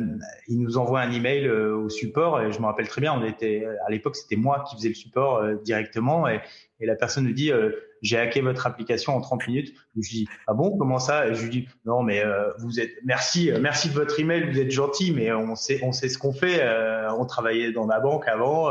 il 0.48 0.60
nous 0.60 0.78
envoie 0.78 1.00
un 1.00 1.12
email 1.12 1.46
euh, 1.46 1.76
au 1.76 1.88
support 1.88 2.40
et 2.40 2.50
je 2.50 2.58
me 2.58 2.64
rappelle 2.66 2.88
très 2.88 3.00
bien, 3.00 3.12
on 3.12 3.24
était 3.24 3.66
à 3.86 3.90
l'époque 3.90 4.16
c'était 4.16 4.36
moi 4.36 4.64
qui 4.68 4.76
faisais 4.76 4.88
le 4.88 4.94
support 4.94 5.44
directement 5.62 6.26
et, 6.26 6.40
et, 6.80 6.86
la 6.86 6.96
personne 6.96 7.24
nous 7.24 7.32
dit 7.32 7.50
j'ai 8.00 8.18
hacké 8.18 8.40
votre 8.40 8.66
application 8.66 9.14
en 9.14 9.20
30 9.20 9.46
minutes. 9.46 9.74
Je 9.94 10.00
lui 10.00 10.08
dis 10.08 10.28
ah 10.46 10.54
bon 10.54 10.76
comment 10.78 10.98
ça? 10.98 11.28
Et 11.28 11.34
je 11.34 11.42
lui 11.42 11.50
dis 11.50 11.68
non 11.84 12.02
mais 12.02 12.22
vous 12.58 12.80
êtes 12.80 12.92
merci 13.04 13.52
merci 13.60 13.88
de 13.88 13.94
votre 13.94 14.18
email 14.18 14.50
vous 14.50 14.58
êtes 14.58 14.70
gentil 14.70 15.12
mais 15.12 15.32
on 15.32 15.54
sait 15.54 15.80
on 15.82 15.92
sait 15.92 16.08
ce 16.08 16.18
qu'on 16.18 16.32
fait 16.32 16.62
on 17.16 17.26
travaillait 17.26 17.72
dans 17.72 17.86
la 17.86 18.00
banque 18.00 18.26
avant 18.26 18.70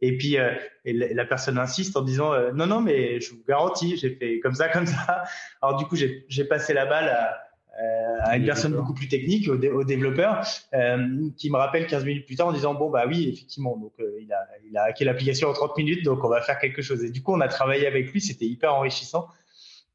et 0.00 0.16
puis 0.16 0.38
euh, 0.38 0.52
la 0.84 1.24
personne 1.24 1.58
insiste 1.58 1.96
en 1.96 2.02
disant 2.02 2.32
euh, 2.32 2.52
non 2.52 2.66
non 2.66 2.80
mais 2.80 3.20
je 3.20 3.30
vous 3.30 3.42
garantis 3.48 3.96
j'ai 3.96 4.10
fait 4.10 4.40
comme 4.40 4.54
ça 4.54 4.68
comme 4.72 4.86
ça. 4.86 5.24
Alors 5.62 5.76
du 5.76 5.86
coup 5.86 5.96
j'ai 5.96 6.44
passé 6.44 6.74
la 6.74 6.86
balle 6.86 7.08
à, 7.08 7.44
euh, 7.82 8.18
à 8.22 8.36
une 8.36 8.44
personne 8.44 8.72
beaucoup 8.72 8.94
plus 8.94 9.08
technique, 9.08 9.48
au, 9.48 9.54
au 9.54 9.82
développeur, 9.82 10.44
euh, 10.74 11.28
qui 11.36 11.50
me 11.50 11.56
rappelle 11.56 11.88
15 11.88 12.04
minutes 12.04 12.24
plus 12.24 12.36
tard 12.36 12.46
en 12.46 12.52
disant 12.52 12.72
bon 12.74 12.88
bah 12.88 13.04
oui 13.08 13.28
effectivement 13.28 13.76
donc 13.76 13.92
euh, 13.98 14.16
il 14.20 14.32
a 14.32 14.46
il 14.68 14.76
a 14.76 14.84
hacké 14.84 15.04
l'application 15.04 15.48
en 15.48 15.52
30 15.52 15.76
minutes 15.78 16.04
donc 16.04 16.22
on 16.22 16.28
va 16.28 16.40
faire 16.40 16.60
quelque 16.60 16.82
chose. 16.82 17.02
Et 17.02 17.10
du 17.10 17.20
coup 17.20 17.32
on 17.32 17.40
a 17.40 17.48
travaillé 17.48 17.88
avec 17.88 18.12
lui 18.12 18.20
c'était 18.20 18.44
hyper 18.44 18.74
enrichissant 18.74 19.26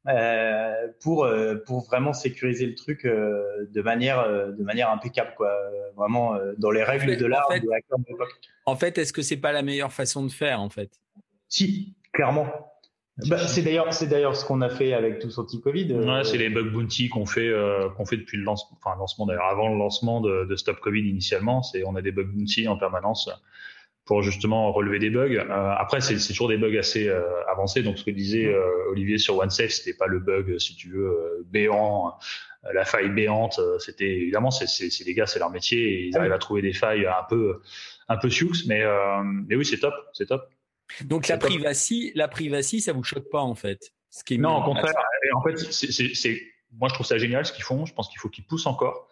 euh, 0.08 0.88
pour 1.02 1.24
euh, 1.24 1.56
pour 1.66 1.84
vraiment 1.84 2.14
sécuriser 2.14 2.64
le 2.64 2.74
truc 2.74 3.04
euh, 3.04 3.66
de 3.70 3.82
manière 3.82 4.26
de 4.26 4.62
manière 4.62 4.90
impeccable 4.90 5.34
quoi 5.36 5.54
vraiment 5.94 6.38
dans 6.56 6.70
les 6.70 6.82
règles 6.82 7.18
de 7.18 7.26
l'art 7.26 7.50
de 7.50 7.68
en 8.64 8.76
fait 8.76 8.96
est-ce 8.96 9.12
que 9.12 9.20
c'est 9.20 9.36
pas 9.36 9.52
la 9.52 9.60
meilleure 9.60 9.92
façon 9.92 10.24
de 10.24 10.32
faire 10.32 10.60
en 10.60 10.70
fait? 10.70 10.90
Si 11.48 11.94
clairement 12.14 12.46
bah, 13.28 13.46
c'est 13.46 13.60
d'ailleurs 13.60 13.92
c'est 13.92 14.06
d'ailleurs 14.06 14.36
ce 14.36 14.46
qu'on 14.46 14.62
a 14.62 14.70
fait 14.70 14.94
avec 14.94 15.18
tous 15.18 15.36
anti-Covid. 15.36 15.92
Ouais, 15.92 16.24
c'est 16.24 16.38
les 16.38 16.48
bug 16.48 16.72
bounty 16.72 17.10
qu'on 17.10 17.26
fait 17.26 17.52
qu'on 17.94 18.06
fait 18.06 18.16
depuis 18.16 18.38
le 18.38 18.44
lancement, 18.44 18.78
enfin 18.82 18.96
lancement 18.98 19.26
d'ailleurs 19.26 19.48
avant 19.48 19.68
le 19.68 19.76
lancement 19.76 20.22
de, 20.22 20.46
de, 20.46 20.56
Stop 20.56 20.80
Covid 20.80 21.06
initialement. 21.06 21.62
C'est 21.62 21.84
on 21.84 21.94
a 21.94 22.00
des 22.00 22.12
bug 22.12 22.28
bounty 22.28 22.66
en 22.68 22.78
permanence 22.78 23.28
pour 24.04 24.22
justement 24.22 24.72
relever 24.72 24.98
des 24.98 25.10
bugs. 25.10 25.36
Euh, 25.36 25.74
après, 25.78 26.00
c'est 26.00 26.16
toujours 26.16 26.48
des 26.48 26.56
bugs 26.56 26.76
assez 26.78 27.08
euh, 27.08 27.22
avancés. 27.48 27.82
Donc, 27.82 27.98
ce 27.98 28.04
que 28.04 28.10
disait 28.10 28.46
euh, 28.46 28.90
Olivier 28.90 29.18
sur 29.18 29.36
OneSafe, 29.38 29.70
c'était 29.70 29.96
pas 29.96 30.06
le 30.06 30.18
bug, 30.18 30.58
si 30.58 30.74
tu 30.74 30.90
veux, 30.90 31.46
béant, 31.46 32.18
la 32.74 32.84
faille 32.84 33.10
béante. 33.10 33.60
C'était 33.78 34.10
évidemment, 34.10 34.50
c'est 34.50 35.04
les 35.04 35.14
gars, 35.14 35.26
c'est 35.26 35.38
leur 35.38 35.50
métier, 35.50 35.78
et 35.78 36.06
ils 36.06 36.16
ah 36.16 36.20
arrivent 36.20 36.32
à 36.32 36.38
trouver 36.38 36.62
des 36.62 36.72
failles 36.72 37.06
un 37.06 37.24
peu, 37.28 37.60
un 38.08 38.16
peu 38.16 38.28
sioux, 38.30 38.52
mais, 38.66 38.82
mais 39.48 39.56
oui, 39.56 39.64
c'est 39.64 39.78
top, 39.78 39.94
c'est 40.12 40.26
top. 40.26 40.48
Donc 41.04 41.28
la 41.28 41.38
privacy, 41.38 42.10
la 42.14 42.26
privacy, 42.28 42.80
ça 42.80 42.92
vous 42.92 43.04
choque 43.04 43.30
pas 43.30 43.40
en 43.40 43.54
fait 43.54 43.92
ce 44.10 44.24
qui 44.24 44.34
est 44.34 44.38
Non, 44.38 44.56
au 44.56 44.64
contraire. 44.64 44.92
En 45.34 45.42
fait, 45.42 45.56
c'est 45.56 46.42
moi 46.72 46.88
je 46.88 46.94
trouve 46.94 47.06
ça 47.06 47.18
génial 47.18 47.46
ce 47.46 47.52
qu'ils 47.52 47.64
font. 47.64 47.86
Je 47.86 47.94
pense 47.94 48.08
qu'il 48.08 48.18
faut 48.18 48.28
qu'ils 48.28 48.44
poussent 48.44 48.66
encore. 48.66 49.08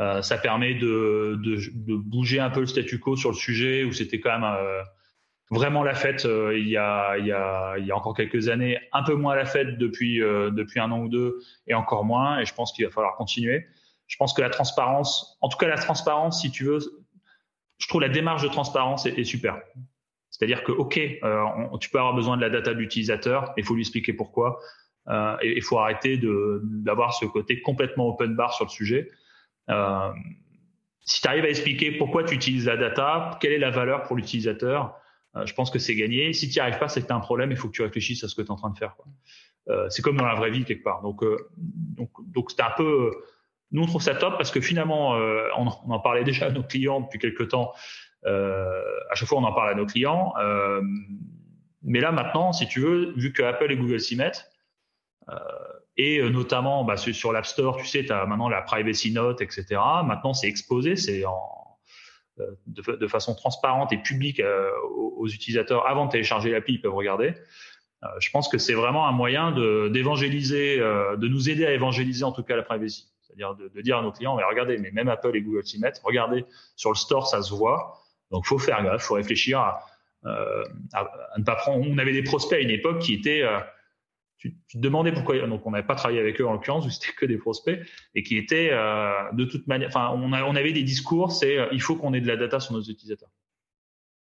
Euh, 0.00 0.22
ça 0.22 0.38
permet 0.38 0.74
de, 0.74 1.38
de, 1.44 1.56
de, 1.74 1.94
bouger 1.94 2.40
un 2.40 2.48
peu 2.48 2.60
le 2.60 2.66
statu 2.66 2.98
quo 2.98 3.16
sur 3.16 3.28
le 3.28 3.36
sujet 3.36 3.84
où 3.84 3.92
c'était 3.92 4.18
quand 4.18 4.32
même 4.32 4.44
euh, 4.44 4.82
vraiment 5.50 5.82
la 5.82 5.92
fête 5.92 6.24
euh, 6.24 6.56
il, 6.58 6.68
y 6.68 6.78
a, 6.78 7.18
il, 7.18 7.26
y 7.26 7.32
a, 7.32 7.76
il 7.76 7.84
y 7.84 7.92
a 7.92 7.96
encore 7.96 8.16
quelques 8.16 8.48
années, 8.48 8.78
un 8.94 9.02
peu 9.02 9.14
moins 9.14 9.34
la 9.34 9.44
fête 9.44 9.76
depuis, 9.76 10.20
depuis 10.20 10.80
un 10.80 10.90
an 10.90 11.00
ou 11.00 11.08
deux 11.10 11.40
et 11.66 11.74
encore 11.74 12.06
moins. 12.06 12.40
Et 12.40 12.46
je 12.46 12.54
pense 12.54 12.72
qu'il 12.72 12.86
va 12.86 12.90
falloir 12.90 13.14
continuer. 13.16 13.66
Je 14.06 14.16
pense 14.16 14.32
que 14.32 14.40
la 14.40 14.48
transparence, 14.48 15.36
en 15.42 15.50
tout 15.50 15.58
cas 15.58 15.68
la 15.68 15.76
transparence, 15.76 16.40
si 16.40 16.50
tu 16.50 16.64
veux, 16.64 16.78
je 17.76 17.86
trouve 17.86 18.00
la 18.00 18.08
démarche 18.08 18.42
de 18.42 18.48
transparence 18.48 19.04
est, 19.04 19.24
super. 19.24 19.60
C'est-à-dire 20.30 20.64
que, 20.64 20.72
OK, 20.72 20.94
tu 20.94 21.90
peux 21.90 21.98
avoir 21.98 22.14
besoin 22.14 22.38
de 22.38 22.42
la 22.42 22.48
data 22.48 22.72
de 22.72 22.78
l'utilisateur, 22.78 23.52
il 23.58 23.64
faut 23.64 23.74
lui 23.74 23.82
expliquer 23.82 24.14
pourquoi. 24.14 24.60
Et 25.42 25.56
il 25.56 25.62
faut 25.62 25.78
arrêter 25.78 26.18
d'avoir 26.62 27.12
ce 27.12 27.26
côté 27.26 27.60
complètement 27.60 28.08
open 28.08 28.34
bar 28.34 28.54
sur 28.54 28.64
le 28.64 28.70
sujet. 28.70 29.10
Euh, 29.68 30.12
si 31.02 31.20
tu 31.20 31.28
arrives 31.28 31.44
à 31.44 31.48
expliquer 31.48 31.92
pourquoi 31.92 32.24
tu 32.24 32.34
utilises 32.34 32.66
la 32.66 32.76
data, 32.76 33.38
quelle 33.40 33.52
est 33.52 33.58
la 33.58 33.70
valeur 33.70 34.04
pour 34.04 34.16
l'utilisateur, 34.16 34.94
euh, 35.36 35.46
je 35.46 35.54
pense 35.54 35.70
que 35.70 35.78
c'est 35.78 35.94
gagné. 35.94 36.32
Si 36.32 36.48
tu 36.48 36.58
n'y 36.58 36.60
arrives 36.60 36.78
pas, 36.78 36.88
c'est 36.88 37.02
que 37.02 37.06
tu 37.06 37.12
as 37.12 37.16
un 37.16 37.20
problème, 37.20 37.50
il 37.50 37.56
faut 37.56 37.68
que 37.68 37.72
tu 37.72 37.82
réfléchisses 37.82 38.24
à 38.24 38.28
ce 38.28 38.34
que 38.34 38.42
tu 38.42 38.48
es 38.48 38.50
en 38.50 38.56
train 38.56 38.70
de 38.70 38.78
faire. 38.78 38.96
Euh, 39.68 39.88
c'est 39.90 40.02
comme 40.02 40.16
dans 40.16 40.26
la 40.26 40.34
vraie 40.34 40.50
vie 40.50 40.64
quelque 40.64 40.82
part. 40.82 41.02
Donc, 41.02 41.22
donc, 41.56 42.10
donc 42.32 42.50
c'était 42.50 42.62
un 42.62 42.72
peu. 42.76 43.10
Nous, 43.72 43.82
on 43.82 43.86
trouve 43.86 44.02
ça 44.02 44.14
top 44.14 44.36
parce 44.36 44.50
que 44.50 44.60
finalement, 44.60 45.10
on, 45.56 45.66
en 45.68 46.00
parlait 46.00 46.24
déjà 46.24 46.46
à 46.46 46.50
nos 46.50 46.64
clients 46.64 47.00
depuis 47.00 47.20
quelques 47.20 47.48
temps. 47.48 47.72
à 48.24 49.14
chaque 49.14 49.28
fois, 49.28 49.38
on 49.38 49.44
en 49.44 49.52
parle 49.52 49.70
à 49.70 49.74
nos 49.74 49.86
clients. 49.86 50.34
mais 51.82 52.00
là, 52.00 52.10
maintenant, 52.10 52.52
si 52.52 52.66
tu 52.66 52.80
veux, 52.80 53.12
vu 53.16 53.32
que 53.32 53.44
Apple 53.44 53.70
et 53.70 53.76
Google 53.76 54.00
s'y 54.00 54.16
mettent, 54.16 54.50
et 56.00 56.18
euh, 56.18 56.30
notamment 56.30 56.84
bah, 56.84 56.96
sur 56.96 57.32
l'App 57.32 57.46
Store, 57.46 57.76
tu 57.76 57.86
sais, 57.86 58.04
tu 58.04 58.12
as 58.12 58.24
maintenant 58.26 58.48
la 58.48 58.62
privacy 58.62 59.12
note, 59.12 59.42
etc. 59.42 59.66
Maintenant, 60.04 60.32
c'est 60.32 60.48
exposé, 60.48 60.96
c'est 60.96 61.24
euh, 61.24 62.44
de, 62.66 62.96
de, 62.96 63.06
façon 63.06 63.34
transparente 63.34 63.92
et 63.92 63.98
publique 63.98 64.40
euh, 64.40 64.70
aux, 64.94 65.28
utilisateurs 65.28 65.86
avant 65.86 66.06
de 66.06 66.12
télécharger 66.12 66.50
l'appli, 66.50 66.74
ils 66.74 66.80
peuvent 66.80 66.94
regarder. 66.94 67.34
je 68.18 68.30
pense 68.30 68.48
que 68.48 68.56
c'est 68.56 68.72
vraiment 68.72 69.06
un 69.06 69.12
moyen 69.12 69.52
d'évangéliser, 69.90 70.78
de, 70.78 71.28
nous 71.28 71.50
aider 71.50 71.66
à 71.66 71.72
évangéliser 71.72 72.24
en 72.24 72.32
tout 72.32 72.42
cas 72.42 72.56
la 72.56 72.62
privacy. 72.62 73.08
C'est-à-dire 73.20 73.54
de, 73.54 73.68
de, 73.68 73.80
dire 73.82 73.98
à 73.98 74.02
nos 74.02 74.10
clients, 74.10 74.36
mais 74.36 74.42
regardez, 74.42 74.78
mais 74.78 74.90
même 74.90 75.08
Apple 75.08 75.36
et 75.36 75.42
Google 75.42 75.66
s'y 75.66 75.78
mettent, 75.78 76.00
regardez, 76.02 76.46
sur 76.76 76.90
le 76.90 76.96
store, 76.96 77.26
ça 77.26 77.42
se 77.42 77.52
voit. 77.52 78.00
Donc, 78.30 78.46
faut 78.46 78.58
faire 78.58 78.82
gaffe, 78.82 79.02
faut 79.02 79.14
réfléchir 79.14 79.60
à, 79.60 79.84
à, 80.24 80.30
à, 80.94 81.38
ne 81.38 81.44
pas 81.44 81.56
prendre. 81.56 81.84
On 81.86 81.98
avait 81.98 82.14
des 82.14 82.22
prospects 82.22 82.58
à 82.58 82.62
une 82.62 82.70
époque 82.70 83.00
qui 83.00 83.12
étaient 83.12 83.44
tu, 84.40 84.56
tu, 84.66 84.78
te 84.78 84.82
demandais 84.82 85.12
pourquoi. 85.12 85.38
Donc, 85.46 85.66
on 85.66 85.70
n'avait 85.70 85.86
pas 85.86 85.94
travaillé 85.94 86.18
avec 86.18 86.40
eux 86.40 86.46
en 86.46 86.54
l'occurrence, 86.54 86.88
c'était 86.88 87.12
que 87.12 87.26
des 87.26 87.36
prospects 87.36 87.78
et 88.14 88.22
qui 88.22 88.38
étaient 88.38 88.70
euh, 88.72 89.30
de 89.32 89.44
toute 89.44 89.66
manière. 89.66 89.88
Enfin, 89.88 90.10
on, 90.14 90.32
a, 90.32 90.42
on 90.44 90.56
avait 90.56 90.72
des 90.72 90.82
discours, 90.82 91.30
c'est 91.30 91.58
euh, 91.58 91.68
il 91.72 91.82
faut 91.82 91.94
qu'on 91.94 92.14
ait 92.14 92.20
de 92.20 92.26
la 92.26 92.36
data 92.36 92.58
sur 92.58 92.72
nos 92.72 92.80
utilisateurs. 92.80 93.28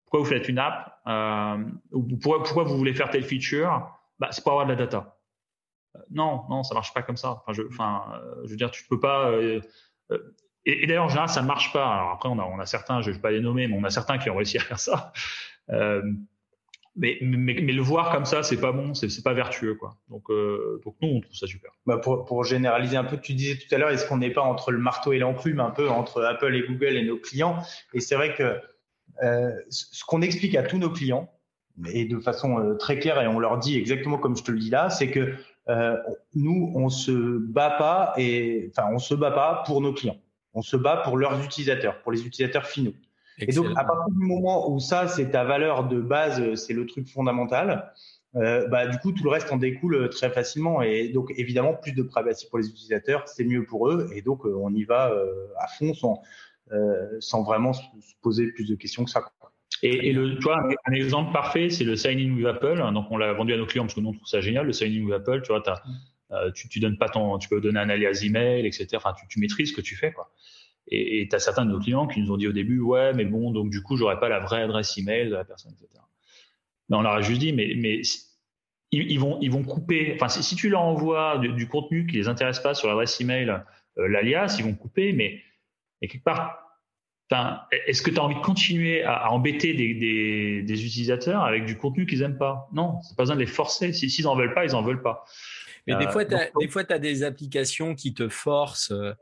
Pourquoi 0.04 0.20
vous 0.22 0.26
faites 0.26 0.50
une 0.50 0.60
app 0.60 1.00
euh, 1.08 1.64
ou 1.92 2.04
pourquoi, 2.18 2.44
pourquoi 2.44 2.64
vous 2.64 2.76
voulez 2.76 2.94
faire 2.94 3.10
telle 3.12 3.24
feature? 3.24 3.90
Bah, 4.20 4.30
c'est 4.32 4.44
pour 4.44 4.52
avoir 4.54 4.66
de 4.66 4.72
la 4.72 4.78
data. 4.78 5.20
Euh, 5.96 6.00
non, 6.10 6.44
non, 6.50 6.64
ça 6.64 6.74
marche 6.74 6.94
pas 6.94 7.04
comme 7.04 7.18
ça. 7.18 7.32
Enfin, 7.32 7.54
je, 7.54 7.62
enfin, 7.70 8.04
euh, 8.14 8.42
je 8.46 8.50
veux 8.50 8.58
dire, 8.58 8.72
tu 8.72 8.84
peux 8.88 9.00
pas. 9.00 9.32
et, 9.40 9.62
et 10.66 10.88
d'ailleurs, 10.88 11.06
en 11.06 11.10
général, 11.10 11.30
ça 11.30 11.44
marche 11.44 11.72
pas. 11.74 11.88
Alors 11.88 12.10
après, 12.10 12.28
on 12.28 12.40
a, 12.40 12.44
on 12.44 12.60
a 12.60 12.66
certains, 12.66 13.02
je 13.02 13.12
vais 13.12 13.20
pas 13.20 13.32
les 13.32 13.40
nommer, 13.40 13.68
mais 13.68 13.78
on 13.78 13.84
a 13.84 13.92
certains 13.92 14.18
qui 14.18 14.30
ont 14.32 14.36
réussi 14.36 14.58
à 14.58 14.62
faire 14.62 14.80
ça. 14.80 15.14
Euh, 15.70 16.02
mais, 16.96 17.18
mais, 17.22 17.56
mais, 17.62 17.72
le 17.72 17.82
voir 17.82 18.12
comme 18.12 18.26
ça, 18.26 18.44
c'est 18.44 18.60
pas 18.60 18.72
bon, 18.72 18.94
c'est 18.94 19.24
pas 19.24 19.34
vertueux, 19.34 19.76
quoi. 19.76 19.96
Donc, 20.10 20.30
euh, 20.30 20.82
donc 20.84 20.96
nous, 21.02 21.10
on 21.10 21.22
trouve 21.22 21.36
ça 21.36 21.48
super. 21.48 21.72
Bah 21.86 21.98
pour, 21.98 22.26
pour 22.26 22.44
généraliser 22.44 22.98
un 22.98 23.06
peu, 23.06 23.18
tu 23.18 23.34
disais 23.34 23.56
tout 23.56 23.74
à 23.74 23.78
l'heure, 23.78 23.90
est-ce 23.90 24.08
qu'on 24.08 24.18
n'est 24.18 24.32
pas 24.32 24.42
entre 24.42 24.72
le 24.72 24.78
marteau 24.78 25.14
et 25.14 25.20
l'enclume, 25.20 25.60
un 25.60 25.72
peu 25.72 25.90
entre 25.90 26.24
Apple 26.24 26.54
et 26.56 26.64
Google 26.68 26.98
et 26.98 27.06
nos 27.06 27.18
clients? 27.18 27.58
Et 27.94 28.02
c'est 28.02 28.16
vrai 28.16 28.36
que 28.36 28.58
euh, 29.24 29.52
ce 29.70 30.04
qu'on 30.06 30.22
explique 30.22 30.56
à 30.56 30.64
tous 30.64 30.78
nos 30.78 30.90
clients, 30.90 31.30
et 31.94 32.06
de 32.06 32.20
façon 32.20 32.60
euh, 32.60 32.76
très 32.76 33.00
claire, 33.00 33.22
et 33.22 33.28
on 33.28 33.40
leur 33.40 33.58
dit 33.58 33.78
exactement 33.78 34.18
comme 34.18 34.36
je 34.36 34.44
te 34.44 34.52
le 34.52 34.60
dis 34.60 34.70
là, 34.70 34.90
c'est 34.90 35.10
que 35.10 35.36
euh, 35.70 35.98
nous, 36.34 36.72
on 36.76 36.90
se 36.90 37.38
bat 37.38 37.72
pas, 37.72 38.14
et 38.18 38.70
enfin, 38.72 38.90
on 38.92 39.00
se 39.00 39.14
bat 39.14 39.32
pas 39.32 39.64
pour 39.66 39.82
nos 39.82 39.94
clients. 39.94 40.18
On 40.54 40.62
se 40.62 40.76
bat 40.76 40.98
pour 40.98 41.18
leurs 41.18 41.42
utilisateurs, 41.44 42.02
pour 42.02 42.12
les 42.12 42.26
utilisateurs 42.26 42.66
finaux. 42.66 42.94
Et 43.40 43.54
donc, 43.54 43.68
à 43.76 43.84
partir 43.84 44.14
du 44.14 44.26
moment 44.26 44.72
où 44.72 44.80
ça, 44.80 45.08
c'est 45.08 45.32
ta 45.32 45.44
valeur 45.44 45.88
de 45.88 46.00
base, 46.00 46.54
c'est 46.56 46.74
le 46.74 46.86
truc 46.86 47.08
fondamental, 47.08 47.92
euh, 48.36 48.68
bah, 48.68 48.88
du 48.88 48.98
coup, 49.00 49.12
tout 49.12 49.24
le 49.24 49.30
reste 49.30 49.52
en 49.52 49.58
découle 49.58 49.96
euh, 49.96 50.08
très 50.08 50.30
facilement. 50.30 50.82
Et 50.82 51.10
donc, 51.10 51.34
évidemment, 51.36 51.74
plus 51.74 51.92
de 51.92 52.04
privacy 52.04 52.48
pour 52.50 52.60
les 52.60 52.68
utilisateurs, 52.68 53.28
c'est 53.28 53.44
mieux 53.44 53.66
pour 53.66 53.90
eux. 53.90 54.10
Et 54.14 54.22
donc, 54.22 54.46
euh, 54.46 54.56
on 54.56 54.74
y 54.74 54.84
va 54.84 55.12
euh, 55.12 55.48
à 55.60 55.68
fond 55.68 55.94
sans, 55.94 56.22
sans 57.20 57.44
vraiment 57.44 57.74
se 57.74 57.82
poser 58.22 58.48
plus 58.54 58.70
de 58.70 58.76
questions 58.76 59.04
que 59.04 59.12
ça. 59.12 59.22
Et, 59.84 60.10
et 60.10 60.14
le, 60.14 60.36
tu 60.36 60.44
vois, 60.44 60.62
un 60.86 60.94
exemple 60.94 61.34
parfait, 61.34 61.70
c'est 61.70 61.84
le 61.84 61.98
sign-in 61.98 62.34
with 62.36 62.46
Apple. 62.46 62.78
Donc, 62.94 63.08
on 63.10 63.18
l'a 63.18 63.34
vendu 63.34 63.54
à 63.54 63.58
nos 63.58 63.66
clients 63.66 63.84
parce 63.84 63.96
que 63.96 64.00
nous, 64.00 64.10
on 64.10 64.14
trouve 64.14 64.28
ça 64.28 64.40
génial. 64.40 64.66
Le 64.66 64.74
sign-in 64.74 65.04
with 65.04 65.16
Apple, 65.16 65.42
tu 65.42 65.52
vois, 65.52 65.62
as, 65.70 65.82
mm. 65.86 66.54
tu, 66.54 66.70
tu 66.70 66.80
donnes 66.80 66.98
pas 66.98 67.10
ton, 67.10 67.38
tu 67.40 67.50
peux 67.50 67.60
donner 67.60 67.80
un 67.80 67.90
alias 67.90 68.22
email, 68.24 68.66
etc. 68.66 68.88
Enfin, 68.96 69.14
tu, 69.20 69.28
tu 69.28 69.40
maîtrises 69.40 69.72
ce 69.72 69.76
que 69.76 69.82
tu 69.82 69.98
fais, 69.98 70.14
quoi. 70.14 70.32
Et 70.94 71.28
tu 71.30 71.36
as 71.36 71.40
certains 71.40 71.66
de 71.66 71.72
nos 71.72 71.80
clients 71.80 72.06
qui 72.06 72.20
nous 72.20 72.32
ont 72.32 72.38
dit 72.38 72.48
au 72.48 72.52
début, 72.52 72.82
ouais, 72.82 73.14
mais 73.14 73.24
bon, 73.24 73.52
donc 73.52 73.70
du 73.70 73.82
coup, 73.82 73.96
j'aurais 73.96 74.20
pas 74.20 74.28
la 74.28 74.40
vraie 74.40 74.62
adresse 74.62 74.98
email 74.98 75.30
de 75.30 75.36
la 75.36 75.46
personne, 75.46 75.72
etc. 75.72 76.02
Mais 76.90 76.98
on 76.98 77.02
leur 77.02 77.14
a 77.14 77.22
juste 77.22 77.40
dit, 77.40 77.54
mais, 77.54 77.74
mais 77.78 78.02
ils, 78.92 79.20
vont, 79.20 79.40
ils 79.42 79.50
vont 79.50 79.64
couper. 79.64 80.12
Enfin, 80.16 80.28
si, 80.28 80.56
tu 80.56 80.70
leur 80.70 80.82
envoies 80.82 81.38
du, 81.38 81.68
contenu 81.68 82.06
qui 82.06 82.18
les 82.18 82.28
intéresse 82.28 82.60
pas 82.60 82.74
sur 82.74 82.90
l'adresse 82.90 83.22
email, 83.22 83.50
euh, 83.98 84.08
l'alias, 84.10 84.56
ils 84.60 84.66
vont 84.66 84.76
couper, 84.76 85.14
mais, 85.14 85.42
quelque 86.02 86.24
part, 86.24 86.58
est-ce 87.88 88.02
que 88.02 88.12
tu 88.12 88.20
as 88.20 88.24
envie 88.24 88.36
de 88.36 88.42
continuer 88.42 89.04
à, 89.04 89.32
embêter 89.32 89.74
des, 89.74 90.64
des, 90.64 90.86
utilisateurs 90.86 91.46
avec 91.46 91.64
du 91.64 91.78
contenu 91.78 92.06
qu'ils 92.06 92.24
aiment 92.24 92.38
pas? 92.38 92.68
Non, 92.74 93.02
c'est 93.04 93.16
pas 93.16 93.24
besoin 93.24 93.38
de 93.38 93.42
les 93.42 93.48
forcer. 93.48 93.94
S'ils 93.94 94.12
si, 94.12 94.26
en 94.26 94.36
veulent 94.36 94.54
pas, 94.54 94.66
ils 94.66 94.76
en 94.76 94.82
veulent 94.82 95.02
pas. 95.02 95.24
Mais 95.88 95.96
des 95.98 96.06
euh, 96.06 96.12
fois, 96.12 96.26
tu 96.26 96.36
as, 96.36 96.50
des, 96.60 96.68
fois, 96.68 96.84
as 96.90 97.00
des 97.00 97.24
applications 97.24 97.96
qui 97.96 98.14
te 98.14 98.30
forcent, 98.30 98.92
euh, 98.92 99.14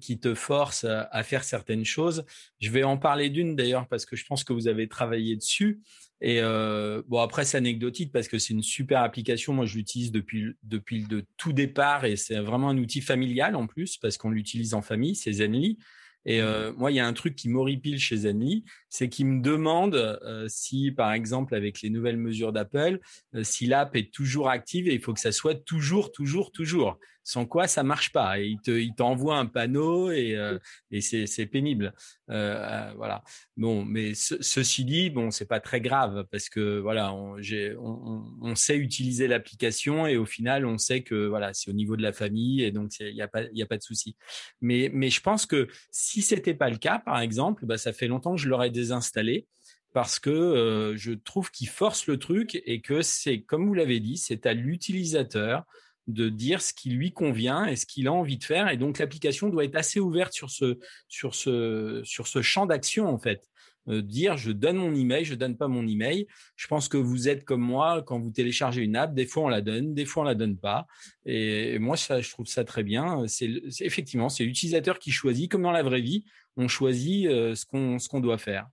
qui 0.00 0.18
te 0.18 0.34
forcent 0.34 0.84
à, 0.84 1.22
faire 1.22 1.44
certaines 1.44 1.84
choses. 1.84 2.24
Je 2.60 2.70
vais 2.70 2.82
en 2.82 2.96
parler 2.96 3.30
d'une 3.30 3.56
d'ailleurs 3.56 3.86
parce 3.88 4.06
que 4.06 4.16
je 4.16 4.24
pense 4.26 4.44
que 4.44 4.52
vous 4.52 4.68
avez 4.68 4.88
travaillé 4.88 5.36
dessus. 5.36 5.80
Et 6.20 6.40
euh, 6.40 7.02
bon, 7.06 7.20
après, 7.20 7.44
c'est 7.44 7.56
anecdotique 7.56 8.12
parce 8.12 8.28
que 8.28 8.38
c'est 8.38 8.52
une 8.52 8.62
super 8.62 9.02
application. 9.02 9.54
Moi, 9.54 9.66
je 9.66 9.76
l'utilise 9.76 10.12
depuis, 10.12 10.54
depuis 10.62 11.06
le 11.08 11.24
tout 11.36 11.52
départ 11.52 12.04
et 12.04 12.16
c'est 12.16 12.38
vraiment 12.40 12.68
un 12.68 12.78
outil 12.78 13.00
familial 13.00 13.56
en 13.56 13.66
plus 13.66 13.96
parce 13.96 14.18
qu'on 14.18 14.30
l'utilise 14.30 14.74
en 14.74 14.82
famille. 14.82 15.14
C'est 15.14 15.32
Zenly. 15.32 15.78
Et 16.26 16.40
euh, 16.40 16.72
moi, 16.76 16.90
il 16.90 16.96
y 16.96 17.00
a 17.00 17.06
un 17.06 17.12
truc 17.12 17.34
qui 17.34 17.48
m'horripile 17.48 17.98
chez 17.98 18.18
Zenly, 18.18 18.64
c'est 18.88 19.08
qu'il 19.08 19.26
me 19.26 19.42
demande 19.42 19.94
euh, 19.94 20.46
si, 20.48 20.90
par 20.90 21.12
exemple, 21.12 21.54
avec 21.54 21.80
les 21.80 21.90
nouvelles 21.90 22.16
mesures 22.16 22.52
d'Apple, 22.52 23.00
euh, 23.34 23.42
si 23.42 23.66
l'app 23.66 23.96
est 23.96 24.12
toujours 24.12 24.48
active 24.48 24.88
et 24.88 24.94
il 24.94 25.00
faut 25.00 25.14
que 25.14 25.20
ça 25.20 25.32
soit 25.32 25.54
toujours, 25.54 26.12
toujours, 26.12 26.52
toujours 26.52 26.98
sans 27.30 27.46
quoi 27.46 27.68
ça 27.68 27.84
marche 27.84 28.10
pas. 28.10 28.40
Et 28.40 28.46
il 28.46 28.60
te, 28.60 28.72
il 28.72 28.92
t'envoie 28.94 29.36
un 29.36 29.46
panneau 29.46 30.10
et, 30.10 30.34
euh, 30.34 30.58
et 30.90 31.00
c'est, 31.00 31.26
c'est 31.26 31.46
pénible. 31.46 31.94
Euh, 32.30 32.56
euh 32.58 32.92
voilà. 32.96 33.22
Bon, 33.56 33.84
mais 33.84 34.14
ceci 34.14 34.84
dit, 34.84 35.10
bon, 35.10 35.30
c'est 35.30 35.46
pas 35.46 35.60
très 35.60 35.80
grave 35.80 36.24
parce 36.32 36.48
que 36.48 36.80
voilà, 36.80 37.14
on, 37.14 37.36
on, 37.38 38.24
on, 38.42 38.54
sait 38.56 38.76
utiliser 38.76 39.28
l'application 39.28 40.06
et 40.06 40.16
au 40.16 40.26
final, 40.26 40.66
on 40.66 40.76
sait 40.76 41.02
que 41.02 41.28
voilà, 41.28 41.54
c'est 41.54 41.70
au 41.70 41.74
niveau 41.74 41.96
de 41.96 42.02
la 42.02 42.12
famille 42.12 42.64
et 42.64 42.72
donc 42.72 42.98
il 42.98 43.14
y 43.14 43.22
a 43.22 43.28
pas, 43.28 43.42
il 43.42 43.56
y 43.56 43.62
a 43.62 43.66
pas 43.66 43.76
de 43.76 43.82
souci. 43.82 44.16
Mais, 44.60 44.90
mais 44.92 45.10
je 45.10 45.20
pense 45.20 45.46
que 45.46 45.68
si 45.92 46.22
c'était 46.22 46.54
pas 46.54 46.68
le 46.68 46.78
cas, 46.78 46.98
par 46.98 47.20
exemple, 47.20 47.64
bah, 47.64 47.78
ça 47.78 47.92
fait 47.92 48.08
longtemps 48.08 48.34
que 48.34 48.40
je 48.40 48.48
l'aurais 48.48 48.70
désinstallé 48.70 49.46
parce 49.92 50.18
que 50.18 50.30
euh, 50.30 50.96
je 50.96 51.12
trouve 51.12 51.50
qu'il 51.50 51.68
force 51.68 52.06
le 52.06 52.18
truc 52.18 52.60
et 52.64 52.80
que 52.80 53.02
c'est, 53.02 53.42
comme 53.42 53.66
vous 53.66 53.74
l'avez 53.74 54.00
dit, 54.00 54.16
c'est 54.16 54.46
à 54.46 54.54
l'utilisateur 54.54 55.64
de 56.12 56.28
dire 56.28 56.62
ce 56.62 56.72
qui 56.72 56.90
lui 56.90 57.12
convient 57.12 57.66
et 57.66 57.76
ce 57.76 57.86
qu'il 57.86 58.08
a 58.08 58.12
envie 58.12 58.38
de 58.38 58.44
faire. 58.44 58.70
Et 58.70 58.76
donc 58.76 58.98
l'application 58.98 59.48
doit 59.48 59.64
être 59.64 59.76
assez 59.76 60.00
ouverte 60.00 60.32
sur 60.32 60.50
ce, 60.50 60.78
sur 61.08 61.34
ce, 61.34 62.00
sur 62.04 62.26
ce 62.26 62.42
champ 62.42 62.66
d'action 62.66 63.08
en 63.08 63.18
fait. 63.18 63.50
Euh, 63.88 64.02
dire 64.02 64.36
je 64.36 64.52
donne 64.52 64.76
mon 64.76 64.94
email, 64.94 65.24
je 65.24 65.34
donne 65.34 65.56
pas 65.56 65.68
mon 65.68 65.86
email. 65.86 66.26
Je 66.56 66.66
pense 66.66 66.88
que 66.88 66.96
vous 66.96 67.28
êtes 67.28 67.44
comme 67.44 67.62
moi 67.62 68.02
quand 68.02 68.18
vous 68.18 68.30
téléchargez 68.30 68.82
une 68.82 68.96
app, 68.96 69.14
des 69.14 69.26
fois 69.26 69.44
on 69.44 69.48
la 69.48 69.62
donne, 69.62 69.94
des 69.94 70.04
fois 70.04 70.22
on 70.22 70.26
la 70.26 70.34
donne 70.34 70.56
pas. 70.56 70.86
Et, 71.24 71.78
moi 71.78 71.96
ça, 71.96 72.20
je 72.20 72.30
trouve 72.30 72.46
ça 72.46 72.64
très 72.64 72.82
bien. 72.82 73.26
C'est 73.26 73.50
effectivement 73.80 74.28
c'est 74.28 74.44
l'utilisateur 74.44 74.98
qui 74.98 75.10
choisit, 75.10 75.50
comme 75.50 75.62
dans 75.62 75.72
la 75.72 75.82
vraie 75.82 76.02
vie, 76.02 76.24
on 76.56 76.68
choisit 76.68 77.26
euh, 77.26 77.54
ce 77.54 77.64
qu'on 77.64 77.98
ce 77.98 78.08
qu'on 78.08 78.20
doit 78.20 78.38
faire. 78.38 78.68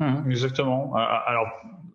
Mmh, 0.00 0.30
exactement. 0.30 0.94
Alors 0.94 1.46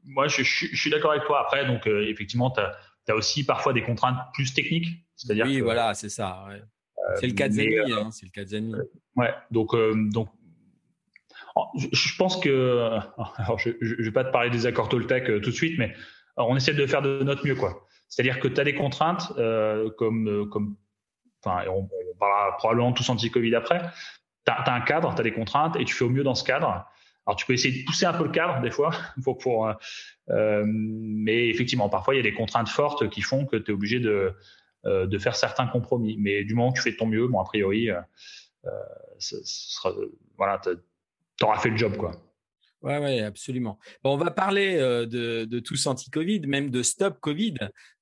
moi 0.05 0.27
je, 0.27 0.43
suis 0.43 0.89
d'accord 0.89 1.11
avec 1.11 1.25
toi. 1.25 1.41
Après 1.41 1.65
donc 1.65 1.88
euh, 1.88 2.07
effectivement 2.07 2.51
tu 2.51 2.61
as, 2.61 2.73
aussi 3.14 3.45
parfois 3.45 3.74
des 3.74 3.84
contraintes 3.84 4.18
plus 4.34 4.53
techniques, 4.53 4.88
c'est-à-dire 5.16 5.45
oui 5.45 5.62
voilà 5.62 5.93
c'est 5.93 6.10
ça. 6.10 6.47
c'est 7.20 7.28
le 7.28 7.34
cas 7.34 7.47
de 7.47 7.53
Zenly, 7.53 7.93
hein, 7.93 8.10
c'est 8.12 8.26
le 8.26 8.32
cas 8.32 8.45
de 8.45 8.89
ouais 9.16 9.34
donc 9.51 9.76
donc 10.12 10.30
je 11.76 12.18
pense 12.18 12.38
que, 12.38 12.99
alors 13.38 13.60
je 13.60 13.70
ne 13.70 14.03
vais 14.03 14.12
pas 14.12 14.24
te 14.24 14.32
parler 14.32 14.49
des 14.49 14.66
accords 14.66 14.89
Toltec 14.89 15.30
euh, 15.30 15.39
tout 15.39 15.49
de 15.49 15.56
suite, 15.56 15.78
mais 15.78 15.93
on 16.38 16.56
essaie 16.56 16.74
de 16.74 16.86
faire 16.86 17.01
de 17.01 17.24
notre 17.24 17.45
mieux, 17.45 17.56
quoi. 17.56 17.86
C'est-à-dire 18.10 18.39
que 18.39 18.47
tu 18.47 18.60
as 18.60 18.64
des 18.64 18.76
contraintes, 18.76 19.34
euh, 19.38 19.89
comme, 19.97 20.28
euh, 20.28 20.45
comme, 20.45 20.76
enfin, 21.43 21.64
on, 21.70 21.88
parlera 22.20 22.58
probablement 22.58 22.93
tous 22.93 23.10
anti-Covid 23.10 23.56
après. 23.56 23.82
Tu 24.45 24.51
as, 24.51 24.74
un 24.74 24.82
cadre, 24.82 25.14
tu 25.16 25.22
as 25.22 25.24
des 25.24 25.34
contraintes 25.34 25.76
et 25.78 25.86
tu 25.86 25.93
fais 25.93 26.06
au 26.06 26.10
mieux 26.10 26.24
dans 26.24 26.36
ce 26.36 26.43
cadre. 26.43 26.86
Alors, 27.26 27.36
tu 27.36 27.45
peux 27.45 27.53
essayer 27.53 27.82
de 27.82 27.86
pousser 27.86 28.05
un 28.05 28.13
peu 28.13 28.23
le 28.23 28.32
cadre, 28.32 28.61
des 28.61 28.71
fois, 28.71 28.91
pour 29.23 29.67
euh, 30.30 30.63
mais 30.67 31.49
effectivement, 31.49 31.89
parfois, 31.89 32.13
il 32.13 32.17
y 32.17 32.19
a 32.19 32.23
des 32.23 32.34
contraintes 32.34 32.69
fortes 32.69 33.09
qui 33.09 33.21
font 33.21 33.45
que 33.45 33.55
tu 33.55 33.71
es 33.71 33.73
obligé 33.73 33.99
de, 33.99 34.34
de 34.84 35.17
faire 35.17 35.36
certains 35.36 35.67
compromis. 35.67 36.17
Mais 36.19 36.43
du 36.43 36.53
moment 36.53 36.71
que 36.71 36.78
tu 36.78 36.84
fais 36.84 36.91
de 36.91 36.97
ton 36.97 37.07
mieux, 37.07 37.28
bon, 37.28 37.39
a 37.39 37.45
priori, 37.45 37.89
ce 39.17 39.38
sera, 39.43 39.93
voilà, 40.38 40.61
tu 40.63 41.43
auras 41.43 41.59
fait 41.59 41.69
le 41.69 41.78
job, 41.78 41.97
quoi. 41.97 42.11
Ouais, 42.86 42.99
ouais, 42.99 43.21
absolument. 43.21 43.80
Bon, 44.03 44.13
on 44.13 44.17
va 44.17 44.30
parler 44.30 44.76
euh, 44.76 45.07
de, 45.07 45.45
de, 45.45 45.59
tous 45.59 45.88
anti-Covid, 45.88 46.41
même 46.41 46.69
de 46.69 46.84
stop 46.84 47.19
Covid. 47.19 47.55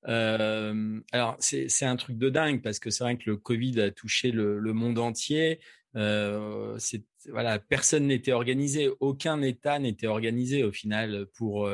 Euh, 0.09 0.99
alors, 1.13 1.37
c'est 1.39 1.85
un 1.85 1.95
truc 1.95 2.17
de 2.17 2.29
dingue 2.29 2.61
parce 2.61 2.79
que 2.79 2.89
c'est 2.89 3.05
vrai 3.05 3.17
que 3.17 3.29
le 3.29 3.37
Covid 3.37 3.79
a 3.79 3.91
touché 3.91 4.31
le, 4.31 4.59
monde 4.73 4.99
entier. 4.99 5.61
Euh, 5.95 6.77
voilà, 7.29 7.59
personne 7.59 8.07
n'était 8.07 8.31
organisé, 8.31 8.89
aucun 8.99 9.41
État 9.41 9.79
n'était 9.79 10.07
organisé 10.07 10.63
au 10.63 10.71
final 10.71 11.25
pour 11.35 11.69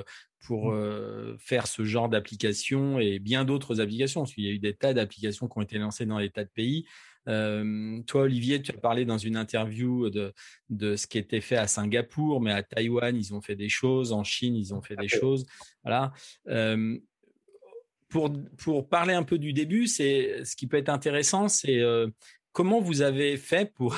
pour 0.45 0.71
mmh. 0.71 0.75
euh, 0.75 1.37
faire 1.37 1.67
ce 1.67 1.83
genre 1.83 2.09
d'application 2.09 2.99
et 2.99 3.19
bien 3.19 3.45
d'autres 3.45 3.81
applications. 3.81 4.21
Parce 4.21 4.33
qu'il 4.33 4.45
y 4.45 4.49
a 4.49 4.51
eu 4.51 4.59
des 4.59 4.73
tas 4.73 4.93
d'applications 4.93 5.47
qui 5.47 5.57
ont 5.57 5.61
été 5.61 5.77
lancées 5.77 6.05
dans 6.05 6.19
des 6.19 6.29
tas 6.29 6.43
de 6.43 6.49
pays 6.49 6.85
toi, 7.25 8.21
Olivier, 8.21 8.59
tu 8.59 8.71
as 8.71 8.79
parlé 8.79 9.05
dans 9.05 9.19
une 9.19 9.37
interview 9.37 10.09
de, 10.09 10.33
de 10.69 10.95
ce 10.95 11.05
qui 11.05 11.19
était 11.19 11.41
fait 11.41 11.57
à 11.57 11.67
Singapour, 11.67 12.41
mais 12.41 12.51
à 12.51 12.63
Taïwan, 12.63 13.15
ils 13.15 13.35
ont 13.35 13.41
fait 13.41 13.55
des 13.55 13.69
choses. 13.69 14.13
En 14.13 14.23
Chine, 14.23 14.55
ils 14.55 14.73
ont 14.73 14.81
fait 14.81 14.95
des 14.95 15.07
choses. 15.07 15.45
Voilà. 15.83 16.11
pour, 18.07 18.33
pour 18.57 18.89
parler 18.89 19.13
un 19.13 19.21
peu 19.21 19.37
du 19.37 19.53
début, 19.53 19.85
c'est 19.85 20.43
ce 20.43 20.55
qui 20.55 20.65
peut 20.65 20.77
être 20.77 20.89
intéressant, 20.89 21.49
c'est 21.49 21.83
comment 22.51 22.81
vous 22.81 23.03
avez 23.03 23.37
fait 23.37 23.71
pour, 23.75 23.95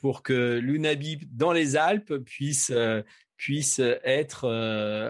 pour 0.00 0.22
que 0.22 0.58
l'UNABI 0.58 1.28
dans 1.30 1.52
les 1.52 1.76
Alpes 1.76 2.16
puisse, 2.18 2.72
puisse 3.36 3.80
être. 4.04 4.48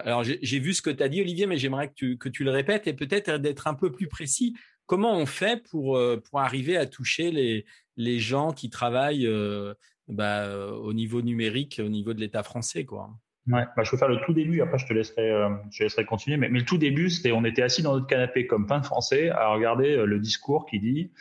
alors, 0.05 0.25
j'ai 0.25 0.59
vu 0.59 0.75
ce 0.75 0.83
que 0.83 0.91
tu 0.91 1.03
as 1.03 1.09
dit, 1.09 1.21
Olivier, 1.21 1.47
mais 1.47 1.57
j'aimerais 1.57 1.89
que 1.89 1.95
tu, 1.95 2.19
que 2.19 2.29
tu 2.29 2.45
le 2.45 2.51
répètes 2.51 2.87
et 2.87 2.93
peut-être 2.93 3.39
d'être 3.39 3.67
un 3.67 3.75
peu 3.75 3.93
plus 3.93 4.09
précis 4.09 4.55
Comment 4.91 5.17
on 5.17 5.25
fait 5.25 5.63
pour, 5.71 5.97
euh, 5.97 6.21
pour 6.21 6.41
arriver 6.41 6.77
à 6.77 6.85
toucher 6.85 7.31
les, 7.31 7.65
les 7.97 8.19
gens 8.19 8.51
qui 8.51 8.71
travaillent 8.71 9.25
euh, 9.25 9.73
bah, 10.09 10.41
euh, 10.41 10.73
au 10.73 10.93
niveau 10.93 11.23
numérique, 11.23 11.81
au 11.81 11.89
niveau 11.89 12.13
de 12.13 12.19
l'État 12.19 12.43
français 12.43 12.85
quoi? 12.85 13.09
Ouais, 13.47 13.63
bah, 13.77 13.85
je 13.85 13.91
peux 13.93 13.97
faire 13.97 14.09
le 14.09 14.21
tout 14.27 14.33
début, 14.33 14.63
après 14.63 14.79
je 14.79 14.87
te 14.89 14.93
laisserai, 14.93 15.31
je 15.71 15.85
laisserai 15.85 16.05
continuer. 16.05 16.39
Mais, 16.39 16.49
mais, 16.49 16.59
le 16.59 16.65
tout 16.65 16.77
début, 16.77 17.09
c'était 17.09 17.31
on 17.31 17.45
était 17.45 17.63
assis 17.63 17.85
dans 17.85 17.93
notre 17.93 18.09
canapé 18.09 18.49
comme 18.49 18.67
plein 18.67 18.81
de 18.81 18.85
Français 18.85 19.29
à 19.29 19.51
regarder 19.51 20.05
le 20.05 20.19
discours 20.19 20.67
qui 20.67 20.81
dit 20.81 21.13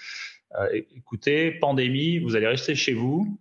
écoutez, 0.96 1.52
pandémie, 1.52 2.18
vous 2.18 2.36
allez 2.36 2.48
rester 2.48 2.74
chez 2.74 2.94
vous. 2.94 3.40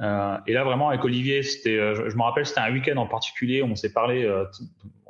Et 0.00 0.52
là, 0.52 0.64
vraiment, 0.64 0.88
avec 0.88 1.04
Olivier, 1.04 1.42
c'était, 1.42 1.94
je, 1.94 2.08
je, 2.08 2.16
me 2.16 2.22
rappelle, 2.22 2.46
c'était 2.46 2.60
un 2.60 2.72
week-end 2.72 2.96
en 2.96 3.06
particulier 3.06 3.60
où 3.60 3.66
on 3.66 3.76
s'est 3.76 3.92
parlé 3.92 4.26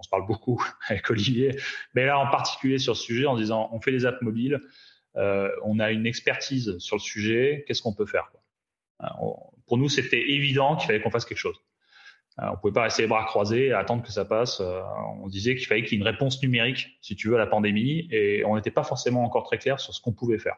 on 0.01 0.03
se 0.03 0.09
parle 0.09 0.27
beaucoup 0.27 0.65
avec 0.89 1.09
Olivier, 1.11 1.57
mais 1.95 2.07
là 2.07 2.19
en 2.19 2.29
particulier 2.29 2.79
sur 2.79 2.97
ce 2.97 3.03
sujet 3.05 3.27
en 3.27 3.37
disant 3.37 3.69
on 3.73 3.81
fait 3.81 3.93
des 3.93 4.07
apps 4.07 4.21
mobiles, 4.23 4.61
euh, 5.17 5.51
on 5.65 5.79
a 5.79 5.91
une 5.91 6.07
expertise 6.07 6.79
sur 6.79 6.97
le 6.97 7.01
sujet, 7.01 7.65
qu'est-ce 7.67 7.83
qu'on 7.83 7.95
peut 7.95 8.07
faire 8.07 8.31
euh, 9.03 9.07
Pour 9.67 9.77
nous, 9.77 9.89
c'était 9.89 10.31
évident 10.31 10.77
qu'il 10.77 10.87
fallait 10.87 11.01
qu'on 11.01 11.11
fasse 11.11 11.25
quelque 11.25 11.39
chose. 11.39 11.61
Euh, 12.39 12.47
on 12.53 12.57
pouvait 12.57 12.73
pas 12.73 12.85
rester 12.85 13.03
les 13.03 13.09
bras 13.09 13.25
croisés 13.25 13.67
et 13.67 13.73
attendre 13.73 14.03
que 14.03 14.13
ça 14.13 14.25
passe. 14.25 14.61
on 14.61 15.27
disait 15.29 15.57
qu'il 15.57 15.67
fallait 15.67 15.83
qu'il 15.83 15.93
y 15.93 15.97
ait 15.97 16.01
une 16.01 16.09
réponse 16.09 16.41
numérique, 16.43 16.99
si 17.03 17.17
tu 17.17 17.29
veux, 17.29 17.35
à 17.35 17.39
la 17.39 17.47
pandémie, 17.47 18.09
et 18.11 18.45
on 18.47 18.57
n'était 18.57 18.71
pas 18.71 18.85
forcément 18.85 19.25
encore 19.25 19.45
très 19.45 19.59
clair 19.59 19.81
sur 19.81 19.93
ce 19.93 20.01
qu'on 20.01 20.13
pouvait 20.13 20.39
faire. 20.39 20.57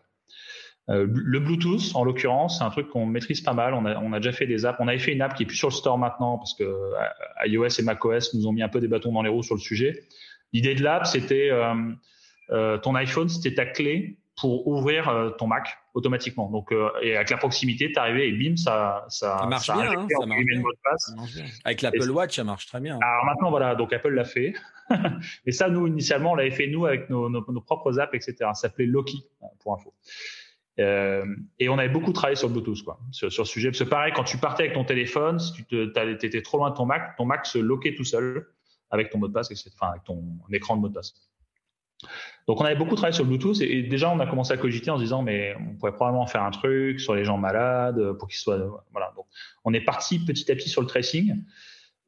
Euh, 0.89 1.07
le 1.09 1.39
Bluetooth, 1.39 1.95
en 1.95 2.05
l'occurrence, 2.05 2.59
c'est 2.59 2.65
un 2.65 2.71
truc 2.71 2.89
qu'on 2.89 3.07
maîtrise 3.07 3.41
pas 3.41 3.53
mal. 3.53 3.75
On 3.75 3.85
a, 3.87 3.99
on 4.01 4.13
a, 4.13 4.19
déjà 4.19 4.33
fait 4.33 4.47
des 4.47 4.67
apps. 4.67 4.79
On 4.81 4.89
avait 4.89 4.99
fait 4.99 5.13
une 5.13 5.23
app 5.23 5.35
qui 5.35 5.45
est 5.45 5.47
plus 5.47 5.57
sur 5.57 5.69
le 5.69 5.75
store 5.75 5.97
maintenant 5.97 6.39
parce 6.39 6.55
que 6.55 6.65
euh, 6.65 7.47
iOS 7.47 7.69
et 7.79 7.83
macOS 7.83 8.35
nous 8.35 8.47
ont 8.47 8.53
mis 8.53 8.63
un 8.63 8.69
peu 8.69 8.81
des 8.81 8.89
bâtons 8.89 9.13
dans 9.13 9.23
les 9.23 9.29
roues 9.29 9.45
sur 9.45 9.55
le 9.55 9.61
sujet. 9.61 10.03
L'idée 10.53 10.75
de 10.75 10.83
l'app, 10.83 11.07
c'était 11.07 11.51
euh, 11.51 11.75
euh, 12.51 12.79
ton 12.79 12.95
iPhone, 12.97 13.29
c'était 13.29 13.55
ta 13.55 13.65
clé 13.65 14.19
pour 14.41 14.67
ouvrir 14.67 15.35
ton 15.39 15.47
Mac 15.47 15.79
automatiquement. 15.93 16.51
Donc, 16.51 16.73
et 17.03 17.15
avec 17.15 17.29
la 17.29 17.37
proximité, 17.37 17.93
t'arrivais 17.93 18.31
et 18.31 18.33
bim, 18.33 18.57
ça, 18.57 19.05
ça, 19.09 19.39
ça 19.39 19.47
marche 19.47 19.67
bien. 19.67 19.93
Hein, 19.93 20.07
ça, 20.19 20.27
marche 20.27 20.45
bien. 20.47 20.63
ça 20.97 21.15
marche 21.15 21.35
bien. 21.35 21.45
Avec 21.65 21.83
l'Apple 21.83 22.11
Watch, 22.11 22.37
ça 22.37 22.43
marche 22.43 22.67
très 22.67 22.81
bien. 22.81 22.99
Alors 23.01 23.27
maintenant, 23.27 23.51
voilà, 23.51 23.75
donc 23.75 23.93
Apple 23.93 24.09
l'a 24.09 24.25
fait. 24.25 24.55
et 25.47 25.53
ça, 25.53 25.69
nous, 25.69 25.87
initialement, 25.87 26.33
on 26.33 26.35
l'avait 26.35 26.51
fait 26.51 26.67
nous 26.67 26.87
avec 26.87 27.11
nos, 27.11 27.29
nos, 27.29 27.45
nos 27.47 27.61
propres 27.61 28.01
apps, 28.01 28.15
etc. 28.15 28.35
Ça 28.39 28.55
s'appelait 28.55 28.87
Loki, 28.87 29.23
pour 29.61 29.75
info. 29.75 29.93
Euh, 30.81 31.25
et 31.59 31.69
on 31.69 31.79
avait 31.79 31.89
beaucoup 31.89 32.13
travaillé 32.13 32.37
sur 32.37 32.49
le 32.49 32.55
Bluetooth, 32.55 32.83
quoi, 32.83 32.99
sur, 33.11 33.31
sur, 33.31 33.47
ce 33.47 33.53
sujet. 33.53 33.71
Parce 33.71 33.81
que 33.81 33.89
pareil, 33.89 34.13
quand 34.15 34.25
tu 34.25 34.39
partais 34.39 34.65
avec 34.65 34.75
ton 34.75 34.85
téléphone, 34.85 35.39
si 35.39 35.53
tu 35.53 35.65
te, 35.65 36.25
étais 36.25 36.43
trop 36.43 36.59
loin 36.59 36.71
de 36.71 36.77
ton 36.77 36.87
Mac, 36.87 37.17
ton 37.17 37.27
Mac 37.27 37.47
se 37.47 37.59
loquait 37.59 37.95
tout 37.95 38.05
seul 38.05 38.47
avec 38.91 39.11
ton 39.11 39.19
mot 39.19 39.29
de 39.29 39.33
passe, 39.33 39.51
enfin 39.75 39.91
avec 39.93 40.05
ton 40.05 40.23
écran 40.51 40.77
de 40.77 40.83
mot 40.83 40.89
de 40.89 40.95
passe. 40.95 41.15
Donc 42.49 42.61
on 42.61 42.65
avait 42.65 42.77
beaucoup 42.77 42.97
travaillé 42.97 43.15
sur 43.15 43.25
le 43.25 43.29
Bluetooth 43.29 43.61
et, 43.61 43.83
déjà 43.83 44.11
on 44.11 44.19
a 44.19 44.27
commencé 44.27 44.53
à 44.53 44.57
cogiter 44.57 44.91
en 44.91 44.97
se 44.97 45.03
disant 45.03 45.23
mais 45.23 45.55
on 45.61 45.77
pourrait 45.77 45.95
probablement 45.95 46.27
faire 46.27 46.43
un 46.43 46.51
truc 46.51 47.01
sur 47.01 47.15
les 47.15 47.25
gens 47.25 47.39
malades 47.39 48.15
pour 48.19 48.29
qu'ils 48.29 48.39
soient 48.39 48.85
voilà. 48.91 49.13
Donc 49.17 49.27
on 49.65 49.73
est 49.73 49.81
parti 49.81 50.19
petit 50.25 50.51
à 50.51 50.57
petit 50.57 50.69
sur 50.69 50.81
le 50.81 50.89
tracing. 50.89 51.45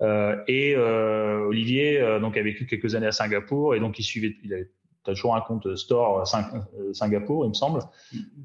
Euh, 0.02 0.42
et 0.48 0.74
euh, 0.74 1.46
Olivier 1.46 2.00
euh, 2.00 2.18
donc 2.18 2.36
a 2.36 2.42
vécu 2.42 2.66
quelques 2.66 2.96
années 2.96 3.06
à 3.06 3.12
Singapour 3.12 3.76
et 3.76 3.80
donc 3.80 3.98
il 4.00 4.02
suivait, 4.02 4.36
il 4.42 4.52
avait 4.52 4.70
tu 5.04 5.10
as 5.10 5.14
toujours 5.14 5.36
un 5.36 5.40
compte 5.40 5.76
store 5.76 6.24
euh, 6.34 6.92
Singapour, 6.92 7.44
il 7.44 7.50
me 7.50 7.54
semble. 7.54 7.80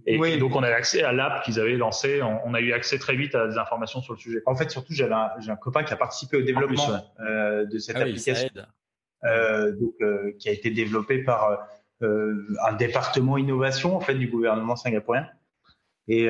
Et, 0.06 0.38
donc, 0.38 0.56
on 0.56 0.64
avait 0.64 0.74
accès 0.74 1.04
à 1.04 1.12
l'app 1.12 1.44
qu'ils 1.44 1.60
avaient 1.60 1.78
lancé. 1.78 2.22
On, 2.22 2.54
a 2.54 2.60
eu 2.60 2.74
accès 2.74 3.00
très 3.00 3.16
vite 3.16 3.36
à 3.36 3.48
des 3.48 3.58
informations 3.58 4.02
sur 4.02 4.14
le 4.14 4.20
sujet. 4.20 4.42
En 4.46 4.56
fait, 4.56 4.70
surtout, 4.70 4.94
j'avais 4.94 5.14
un, 5.14 5.30
j'ai 5.40 5.52
un 5.52 5.56
copain 5.56 5.84
qui 5.84 5.94
a 5.94 5.98
participé 5.98 6.38
au 6.38 6.42
développement 6.42 6.90
euh, 7.22 7.66
de 7.66 7.78
cette 7.78 7.96
ah 7.96 8.02
application, 8.02 8.50
euh, 9.26 9.72
donc, 9.74 9.94
euh, 10.02 10.34
qui 10.40 10.50
a 10.50 10.52
été 10.52 10.70
développé 10.70 11.24
par 11.24 11.68
euh, 12.02 12.34
un 12.66 12.74
département 12.74 13.38
innovation 13.38 13.96
en 13.96 14.00
fait 14.00 14.16
du 14.16 14.28
gouvernement 14.28 14.76
singapourien. 14.76 15.28
Et, 16.08 16.28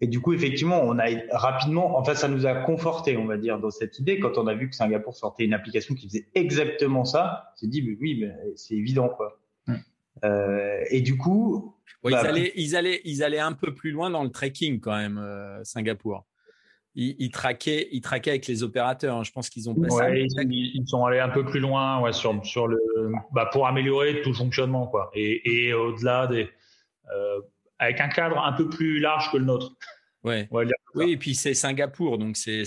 et 0.00 0.06
du 0.06 0.20
coup, 0.20 0.32
effectivement, 0.32 0.80
on 0.80 0.96
a 0.98 1.06
rapidement, 1.32 1.98
enfin, 1.98 2.14
ça 2.14 2.28
nous 2.28 2.46
a 2.46 2.54
conforté, 2.54 3.16
on 3.16 3.24
va 3.24 3.36
dire, 3.36 3.58
dans 3.58 3.70
cette 3.70 3.98
idée. 3.98 4.20
Quand 4.20 4.38
on 4.38 4.46
a 4.46 4.54
vu 4.54 4.68
que 4.68 4.76
Singapour 4.76 5.16
sortait 5.16 5.44
une 5.44 5.54
application 5.54 5.96
qui 5.96 6.06
faisait 6.06 6.28
exactement 6.36 7.04
ça, 7.04 7.52
on 7.52 7.56
s'est 7.56 7.66
dit, 7.66 7.82
mais 7.82 7.96
oui, 8.00 8.18
mais 8.20 8.32
c'est 8.54 8.74
évident, 8.74 9.08
quoi. 9.08 9.41
Euh, 10.24 10.84
et 10.90 11.00
du 11.00 11.16
coup, 11.16 11.74
bah, 12.02 12.10
ils, 12.10 12.16
allaient, 12.16 12.52
ils, 12.56 12.76
allaient, 12.76 13.00
ils 13.04 13.22
allaient 13.22 13.38
un 13.38 13.52
peu 13.52 13.74
plus 13.74 13.90
loin 13.90 14.10
dans 14.10 14.22
le 14.22 14.30
tracking 14.30 14.80
quand 14.80 14.96
même, 14.96 15.18
euh, 15.18 15.62
Singapour. 15.64 16.26
Ils, 16.94 17.16
ils, 17.18 17.30
traquaient, 17.30 17.88
ils 17.92 18.02
traquaient 18.02 18.30
avec 18.30 18.46
les 18.46 18.62
opérateurs. 18.62 19.16
Hein. 19.16 19.24
Je 19.24 19.32
pense 19.32 19.48
qu'ils 19.48 19.70
ont 19.70 19.74
passé. 19.74 20.26
ils, 20.50 20.86
sont 20.86 21.04
allés 21.06 21.20
un 21.20 21.30
peu 21.30 21.44
plus 21.44 21.60
loin 21.60 22.00
ouais, 22.00 22.12
sur, 22.12 22.44
sur 22.44 22.66
le, 22.66 22.78
bah, 23.32 23.48
pour 23.50 23.66
améliorer 23.66 24.20
tout 24.22 24.30
le 24.30 24.36
fonctionnement. 24.36 24.86
Quoi. 24.86 25.10
Et, 25.14 25.68
et 25.68 25.74
au-delà 25.74 26.26
des. 26.26 26.48
Euh, 27.14 27.40
avec 27.78 28.00
un 28.00 28.08
cadre 28.08 28.38
un 28.38 28.52
peu 28.52 28.68
plus 28.68 29.00
large 29.00 29.30
que 29.32 29.38
le 29.38 29.44
nôtre. 29.44 29.72
Ouais. 30.24 30.48
Oui, 30.94 31.12
et 31.12 31.16
puis 31.16 31.34
c'est 31.34 31.54
Singapour, 31.54 32.16
donc 32.16 32.36
c'est 32.36 32.62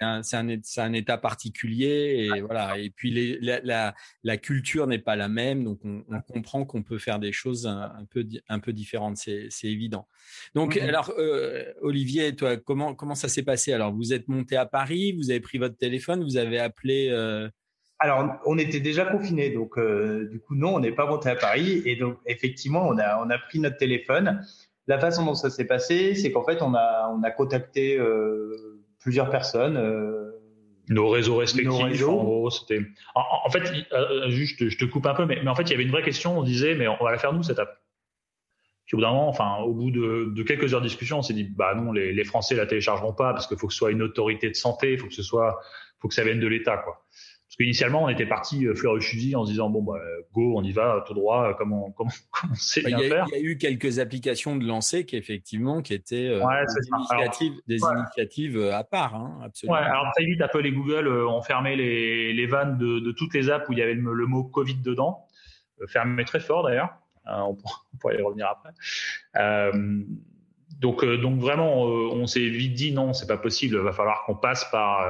un, 0.00 0.22
un, 0.32 0.48
un, 0.78 0.92
État 0.92 1.18
particulier 1.18 2.30
et 2.34 2.40
voilà. 2.40 2.78
Et 2.78 2.90
puis 2.90 3.12
les, 3.12 3.38
la, 3.40 3.60
la, 3.60 3.94
la, 4.24 4.36
culture 4.38 4.88
n'est 4.88 4.98
pas 4.98 5.14
la 5.14 5.28
même, 5.28 5.62
donc 5.62 5.78
on, 5.84 6.02
on 6.08 6.20
comprend 6.20 6.64
qu'on 6.64 6.82
peut 6.82 6.98
faire 6.98 7.20
des 7.20 7.32
choses 7.32 7.66
un, 7.66 7.92
un, 7.96 8.04
peu 8.06 8.26
un 8.48 8.58
peu 8.58 8.72
différentes, 8.72 9.18
c'est 9.18 9.50
évident. 9.62 10.08
Donc 10.54 10.76
alors 10.78 11.12
euh, 11.18 11.72
Olivier, 11.80 12.34
toi, 12.34 12.56
comment 12.56 12.94
comment 12.94 13.14
ça 13.14 13.28
s'est 13.28 13.44
passé? 13.44 13.72
Alors 13.72 13.92
vous 13.92 14.12
êtes 14.12 14.26
monté 14.26 14.56
à 14.56 14.66
Paris, 14.66 15.12
vous 15.12 15.30
avez 15.30 15.40
pris 15.40 15.58
votre 15.58 15.76
téléphone, 15.76 16.24
vous 16.24 16.38
avez 16.38 16.58
appelé. 16.58 17.08
Euh, 17.10 17.48
alors, 17.98 18.38
on 18.44 18.58
était 18.58 18.80
déjà 18.80 19.06
confinés, 19.06 19.50
donc 19.50 19.78
euh, 19.78 20.28
du 20.28 20.38
coup, 20.38 20.54
non, 20.54 20.74
on 20.74 20.80
n'est 20.80 20.92
pas 20.92 21.06
monté 21.06 21.30
à 21.30 21.36
Paris. 21.36 21.82
Et 21.86 21.96
donc, 21.96 22.18
effectivement, 22.26 22.86
on 22.86 22.98
a, 22.98 23.22
on 23.24 23.30
a 23.30 23.38
pris 23.38 23.58
notre 23.58 23.78
téléphone. 23.78 24.44
La 24.86 24.98
façon 24.98 25.24
dont 25.24 25.34
ça 25.34 25.50
s'est 25.50 25.66
passé, 25.66 26.14
c'est 26.14 26.30
qu'en 26.30 26.44
fait, 26.44 26.62
on 26.62 26.74
a, 26.74 27.12
on 27.12 27.22
a 27.22 27.30
contacté 27.30 27.98
euh, 27.98 28.80
plusieurs 29.00 29.30
personnes. 29.30 29.76
Euh, 29.76 30.30
nos 30.88 31.08
réseaux 31.08 31.36
respectifs, 31.36 32.04
en 32.04 32.22
gros, 32.22 32.50
c'était. 32.50 32.80
En, 33.16 33.50
fait, 33.50 33.64
juste, 34.28 34.68
je 34.68 34.78
te 34.78 34.84
coupe 34.84 35.06
un 35.06 35.14
peu, 35.14 35.26
mais, 35.26 35.40
mais, 35.42 35.50
en 35.50 35.54
fait, 35.56 35.64
il 35.64 35.70
y 35.70 35.74
avait 35.74 35.82
une 35.82 35.90
vraie 35.90 36.04
question. 36.04 36.38
On 36.38 36.42
disait, 36.44 36.76
mais 36.76 36.86
on 36.86 37.02
va 37.02 37.10
la 37.10 37.18
faire 37.18 37.32
nous 37.32 37.42
cette 37.42 37.58
app. 37.58 37.80
Puis 38.86 38.94
au 38.94 38.98
bout 38.98 39.02
d'un 39.02 39.10
moment, 39.10 39.28
enfin, 39.28 39.56
au 39.64 39.74
bout 39.74 39.90
de, 39.90 40.32
de, 40.32 40.42
quelques 40.44 40.72
heures 40.72 40.80
de 40.80 40.86
discussion, 40.86 41.18
on 41.18 41.22
s'est 41.22 41.34
dit, 41.34 41.42
bah 41.42 41.74
non, 41.74 41.90
les, 41.90 42.12
les 42.12 42.24
Français 42.24 42.54
la 42.54 42.66
téléchargeront 42.66 43.12
pas 43.12 43.32
parce 43.32 43.48
qu'il 43.48 43.58
faut 43.58 43.66
que 43.66 43.72
ce 43.72 43.78
soit 43.78 43.90
une 43.90 44.02
autorité 44.02 44.48
de 44.48 44.54
santé, 44.54 44.92
il 44.92 44.98
faut 44.98 45.08
que 45.08 45.14
ce 45.14 45.24
soit, 45.24 45.60
faut 45.98 46.06
que 46.06 46.14
ça 46.14 46.22
vienne 46.22 46.38
de 46.38 46.46
l'État, 46.46 46.76
quoi. 46.76 47.04
Parce 47.56 47.64
qu'initialement, 47.64 48.04
on 48.04 48.08
était 48.10 48.26
parti 48.26 48.66
euh, 48.66 48.74
fleur 48.74 48.98
et 48.98 49.00
fusil 49.00 49.34
en 49.34 49.46
se 49.46 49.50
disant 49.50 49.70
bon 49.70 49.82
bah 49.82 49.98
go, 50.34 50.58
on 50.58 50.62
y 50.62 50.72
va 50.72 51.02
tout 51.06 51.14
droit, 51.14 51.54
comme 51.54 51.72
on, 51.72 51.90
comme, 51.92 52.08
on 52.50 52.54
sait 52.54 52.82
bien 52.82 52.98
il 52.98 53.08
faire. 53.08 53.24
Il 53.28 53.34
y 53.34 53.38
a 53.38 53.42
eu 53.42 53.56
quelques 53.56 53.98
applications 53.98 54.56
de 54.56 54.66
lancer 54.66 55.06
qui 55.06 55.16
effectivement 55.16 55.80
qui 55.80 55.94
étaient 55.94 56.28
euh, 56.28 56.40
des, 56.40 56.88
initiatives, 56.88 57.54
des 57.66 57.78
initiatives, 57.78 58.58
euh, 58.58 58.76
à 58.76 58.84
part, 58.84 59.14
hein, 59.14 59.40
absolument. 59.42 59.78
Ouais, 59.78 59.84
alors 59.84 60.12
très 60.14 60.26
vite, 60.26 60.42
Apple 60.42 60.66
et 60.66 60.72
Google 60.72 61.08
ont 61.08 61.40
fermé 61.40 61.76
les, 61.76 62.34
les 62.34 62.46
vannes 62.46 62.76
de, 62.76 62.98
de, 62.98 63.12
toutes 63.12 63.32
les 63.32 63.48
apps 63.48 63.66
où 63.70 63.72
il 63.72 63.78
y 63.78 63.82
avait 63.82 63.94
le, 63.94 64.26
mot 64.26 64.44
Covid 64.44 64.76
dedans, 64.82 65.26
fermé 65.86 66.26
très 66.26 66.40
fort 66.40 66.62
d'ailleurs. 66.62 66.90
on, 67.24 67.56
pourrait 67.98 68.18
y 68.18 68.22
revenir 68.22 68.48
après. 68.48 68.74
Euh, 69.36 70.02
donc, 70.78 71.02
donc 71.06 71.40
vraiment, 71.40 71.84
on 71.84 72.26
s'est 72.26 72.50
vite 72.50 72.74
dit 72.74 72.92
non, 72.92 73.14
c'est 73.14 73.26
pas 73.26 73.38
possible. 73.38 73.76
Il 73.76 73.80
va 73.80 73.92
falloir 73.92 74.24
qu'on 74.26 74.36
passe 74.36 74.66
par 74.70 75.08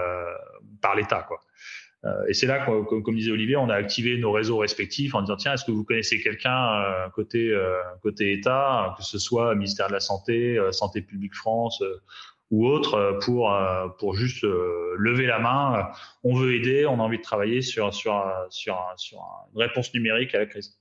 par 0.80 0.94
l'État, 0.94 1.24
quoi. 1.26 1.40
Euh, 2.06 2.24
et 2.28 2.34
c'est 2.34 2.46
là, 2.46 2.64
comme, 2.64 3.02
comme, 3.02 3.14
disait 3.14 3.32
Olivier, 3.32 3.56
on 3.56 3.68
a 3.68 3.74
activé 3.74 4.16
nos 4.18 4.32
réseaux 4.32 4.58
respectifs 4.58 5.14
en 5.14 5.22
disant 5.22 5.36
tiens, 5.36 5.54
est-ce 5.54 5.64
que 5.64 5.72
vous 5.72 5.84
connaissez 5.84 6.20
quelqu'un 6.20 6.82
euh, 6.82 7.08
côté 7.10 7.50
euh, 7.50 7.80
côté 8.02 8.32
État, 8.32 8.94
que 8.96 9.04
ce 9.04 9.18
soit 9.18 9.54
ministère 9.54 9.88
de 9.88 9.94
la 9.94 10.00
Santé, 10.00 10.58
Santé 10.72 11.00
publique 11.02 11.34
France 11.34 11.82
ou 12.50 12.66
autre, 12.66 13.18
pour 13.24 13.52
pour 13.98 14.14
juste 14.14 14.44
lever 14.44 15.26
la 15.26 15.40
main. 15.40 15.88
On 16.22 16.36
veut 16.36 16.54
aider, 16.54 16.86
on 16.86 17.00
a 17.00 17.02
envie 17.02 17.18
de 17.18 17.22
travailler 17.22 17.60
sur 17.60 17.92
sur 17.92 18.24
sur, 18.50 18.78
sur 18.96 19.18
une 19.54 19.60
réponse 19.60 19.92
numérique 19.92 20.34
à 20.34 20.38
la 20.38 20.46
crise. 20.46 20.78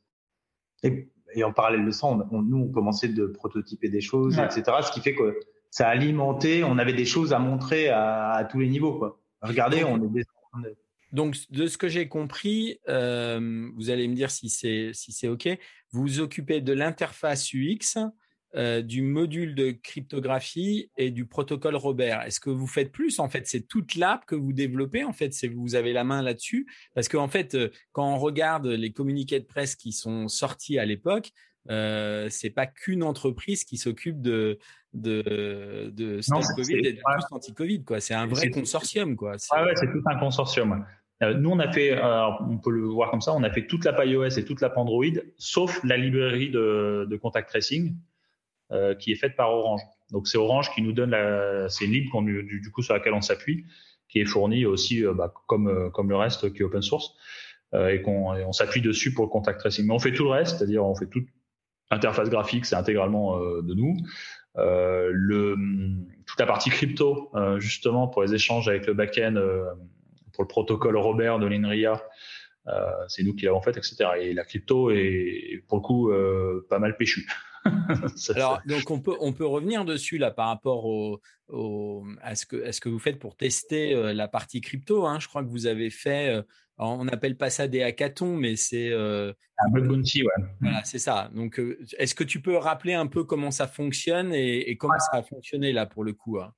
Et, 0.84 1.10
et 1.34 1.44
en 1.44 1.54
parallèle 1.54 1.86
de 1.86 1.92
ça, 1.92 2.06
on, 2.08 2.42
nous 2.44 2.58
on 2.58 2.72
commençait 2.72 3.08
de 3.08 3.26
prototyper 3.26 3.90
des 3.90 4.02
choses, 4.02 4.38
etc. 4.38 4.64
Ce 4.84 4.92
qui 4.92 5.02
fait 5.02 5.16
que 5.16 5.40
ça 5.72 5.88
a 5.88 5.92
alimenté, 5.92 6.64
on 6.64 6.78
avait 6.78 6.94
des 6.94 7.06
choses 7.06 7.34
à 7.34 7.40
montrer 7.40 7.90
à, 7.90 8.34
à 8.34 8.44
tous 8.46 8.60
les 8.60 8.70
niveaux. 8.70 9.00
Quoi. 9.00 9.20
Regardez, 9.42 9.84
on 9.84 9.98
est, 9.98 10.26
on 10.54 10.64
est 10.64 10.78
donc, 11.12 11.36
de 11.50 11.68
ce 11.68 11.78
que 11.78 11.88
j'ai 11.88 12.08
compris, 12.08 12.80
euh, 12.90 13.70
vous 13.76 13.90
allez 13.90 14.08
me 14.08 14.16
dire 14.16 14.32
si 14.32 14.50
c'est 14.50 14.92
si 14.94 15.12
c'est 15.12 15.28
OK, 15.28 15.48
vous 15.92 16.20
occupez 16.20 16.62
de 16.62 16.74
l'interface 16.74 17.54
UX, 17.54 17.98
euh, 18.56 18.82
du 18.82 19.02
module 19.02 19.54
de 19.54 19.72
cryptographie 19.72 20.90
et 20.98 21.12
du 21.12 21.26
protocole 21.26 21.76
Robert. 21.76 22.22
Est-ce 22.22 22.40
que 22.40 22.50
vous 22.50 22.68
faites 22.68 22.90
plus 22.90 23.20
En 23.20 23.28
fait, 23.28 23.46
c'est 23.48 23.68
toute 23.68 23.96
l'app 23.96 24.26
que 24.26 24.36
vous 24.36 24.54
développez. 24.54 25.04
En 25.04 25.12
fait, 25.12 25.34
c'est 25.34 25.50
vous 25.50 25.76
avez 25.76 25.92
la 25.92 26.06
main 26.06 26.22
là-dessus? 26.22 26.66
Parce 26.94 27.10
qu'en 27.10 27.28
fait, 27.28 27.56
euh, 27.56 27.70
quand 27.92 28.14
on 28.14 28.18
regarde 28.18 28.68
les 28.68 28.94
communiqués 28.94 29.42
de 29.42 29.46
presse 29.46 29.76
qui 29.76 29.92
sont 29.92 30.30
sortis 30.30 30.80
à 30.80 30.86
l'époque, 30.86 31.32
euh, 31.70 32.28
c'est 32.30 32.50
pas 32.50 32.68
qu'une 32.68 33.04
entreprise 33.04 33.64
qui 33.64 33.78
s'occupe 33.78 34.22
de 34.22 34.60
de 34.94 35.92
de 35.94 36.20
Covid 36.56 36.76
et 36.76 36.94
de 36.94 37.00
tout 37.00 37.36
anti-Covid 37.36 37.84
quoi. 37.84 38.00
C'est 38.00 38.14
un 38.14 38.28
vrai 38.28 38.50
consortium 38.50 39.16
quoi. 39.16 39.36
Ah 39.52 39.66
ouais, 39.66 39.76
c'est 39.76 39.92
tout 39.92 40.04
un 40.06 40.18
consortium. 40.18 40.86
Euh, 41.24 41.34
nous, 41.34 41.50
on 41.50 41.60
a 41.60 41.72
fait, 41.72 41.98
on 42.02 42.58
peut 42.58 42.72
le 42.72 42.84
voir 42.84 43.10
comme 43.10 43.22
ça, 43.22 43.34
on 43.34 43.44
a 43.44 43.50
fait 43.50 43.68
toute 43.68 43.86
l'app 43.86 44.02
iOS 44.04 44.38
et 44.38 44.44
toute 44.44 44.60
l'app 44.62 44.78
Android, 44.78 45.06
sauf 45.38 45.82
la 45.84 45.96
librairie 45.96 46.50
de, 46.50 47.08
de 47.10 47.18
contact 47.18 47.50
tracing 47.50 47.96
euh, 48.72 48.96
qui 48.96 49.12
est 49.12 49.16
faite 49.16 49.36
par 49.36 49.52
Orange. 49.52 49.82
Donc 50.12 50.28
c'est 50.28 50.38
Orange 50.38 50.72
qui 50.74 50.82
nous 50.82 50.92
donne 50.92 51.12
la, 51.12 51.70
c'est 51.70 51.86
libre 51.86 52.22
du, 52.22 52.44
du, 52.44 52.72
coup 52.72 52.82
sur 52.82 52.94
laquelle 52.94 53.14
on 53.14 53.22
s'appuie, 53.22 53.66
qui 54.10 54.20
est 54.20 54.26
fournie 54.26 54.66
aussi 54.66 55.06
euh, 55.06 55.14
bah, 55.14 55.32
comme 55.48 55.68
euh, 55.68 55.90
comme 55.90 56.10
le 56.10 56.16
reste 56.16 56.52
qui 56.54 56.62
est 56.62 56.66
open 56.66 56.82
source 56.82 57.16
euh, 57.74 57.90
et 57.90 58.02
qu'on 58.02 58.34
on, 58.34 58.52
s'appuie 58.52 58.82
dessus 58.82 59.14
pour 59.14 59.26
le 59.26 59.30
contact 59.30 59.60
tracing. 59.60 59.86
Mais 59.86 59.94
on 59.94 60.00
fait 60.00 60.14
tout 60.14 60.24
le 60.24 60.32
reste, 60.32 60.58
c'est-à-dire 60.58 60.86
on 60.86 60.96
fait 60.96 61.08
toute 61.08 61.28
interface 61.92 62.30
graphique, 62.30 62.66
c'est 62.66 62.76
intégralement 62.76 63.40
de 63.40 63.74
nous. 63.74 63.96
le 64.56 65.56
toute 66.26 66.40
la 66.40 66.46
partie 66.46 66.70
crypto 66.70 67.32
justement 67.58 68.08
pour 68.08 68.24
les 68.24 68.34
échanges 68.34 68.68
avec 68.68 68.88
le 68.88 68.94
backend 68.94 69.40
pour 70.36 70.44
le 70.44 70.48
protocole 70.48 70.98
Robert 70.98 71.40
de 71.40 71.48
l'INRIA, 71.48 72.04
euh, 72.68 72.92
c'est 73.08 73.24
nous 73.24 73.36
qui 73.36 73.46
l'avons 73.46 73.62
fait, 73.62 73.78
etc. 73.78 74.06
Et 74.20 74.34
la 74.34 74.44
crypto 74.44 74.92
est 74.92 75.64
pour 75.68 75.78
le 75.78 75.82
coup 75.82 76.12
euh, 76.12 76.66
pas 76.70 76.80
mal 76.80 76.98
péchu. 76.98 77.28
Alors, 78.36 78.62
donc 78.68 78.92
on 78.92 79.00
peut 79.00 79.16
on 79.20 79.34
peut 79.34 79.46
revenir 79.46 79.86
dessus 79.86 80.20
là 80.20 80.30
par 80.30 80.48
rapport 80.50 80.86
au, 80.86 81.20
à 82.22 82.36
ce 82.36 82.46
que 82.46 82.64
à 82.64 82.72
ce 82.72 82.80
que 82.80 82.90
vous 82.90 83.00
faites 83.00 83.18
pour 83.18 83.36
tester 83.36 83.96
euh, 83.96 84.14
la 84.14 84.28
partie 84.28 84.62
crypto. 84.62 85.06
Hein. 85.06 85.20
Je 85.20 85.28
crois 85.28 85.44
que 85.44 85.50
vous 85.50 85.66
avez 85.66 85.90
fait, 85.90 86.44
on 86.78 87.06
n'appelle 87.06 87.38
pas 87.38 87.50
ça 87.50 87.68
des 87.68 87.84
hackathons, 87.84 88.36
mais 88.36 88.56
c'est 88.56 88.94
un 88.94 89.70
bug 89.70 89.88
bounty, 89.88 90.24
ouais. 90.24 90.44
Voilà, 90.62 90.84
c'est 90.84 91.00
ça. 91.00 91.30
Donc, 91.34 91.62
est-ce 91.98 92.16
que 92.16 92.24
tu 92.24 92.42
peux 92.42 92.58
rappeler 92.58 92.94
un 92.94 93.08
peu 93.08 93.24
comment 93.24 93.52
ça 93.52 93.68
fonctionne 93.68 94.34
et, 94.34 94.76
comment 94.78 95.00
ça 95.00 95.18
a 95.18 95.24
fonctionné 95.24 95.72
là 95.72 95.86
pour 95.86 96.04
le 96.04 96.14
coup 96.14 96.40
hein? 96.40 96.54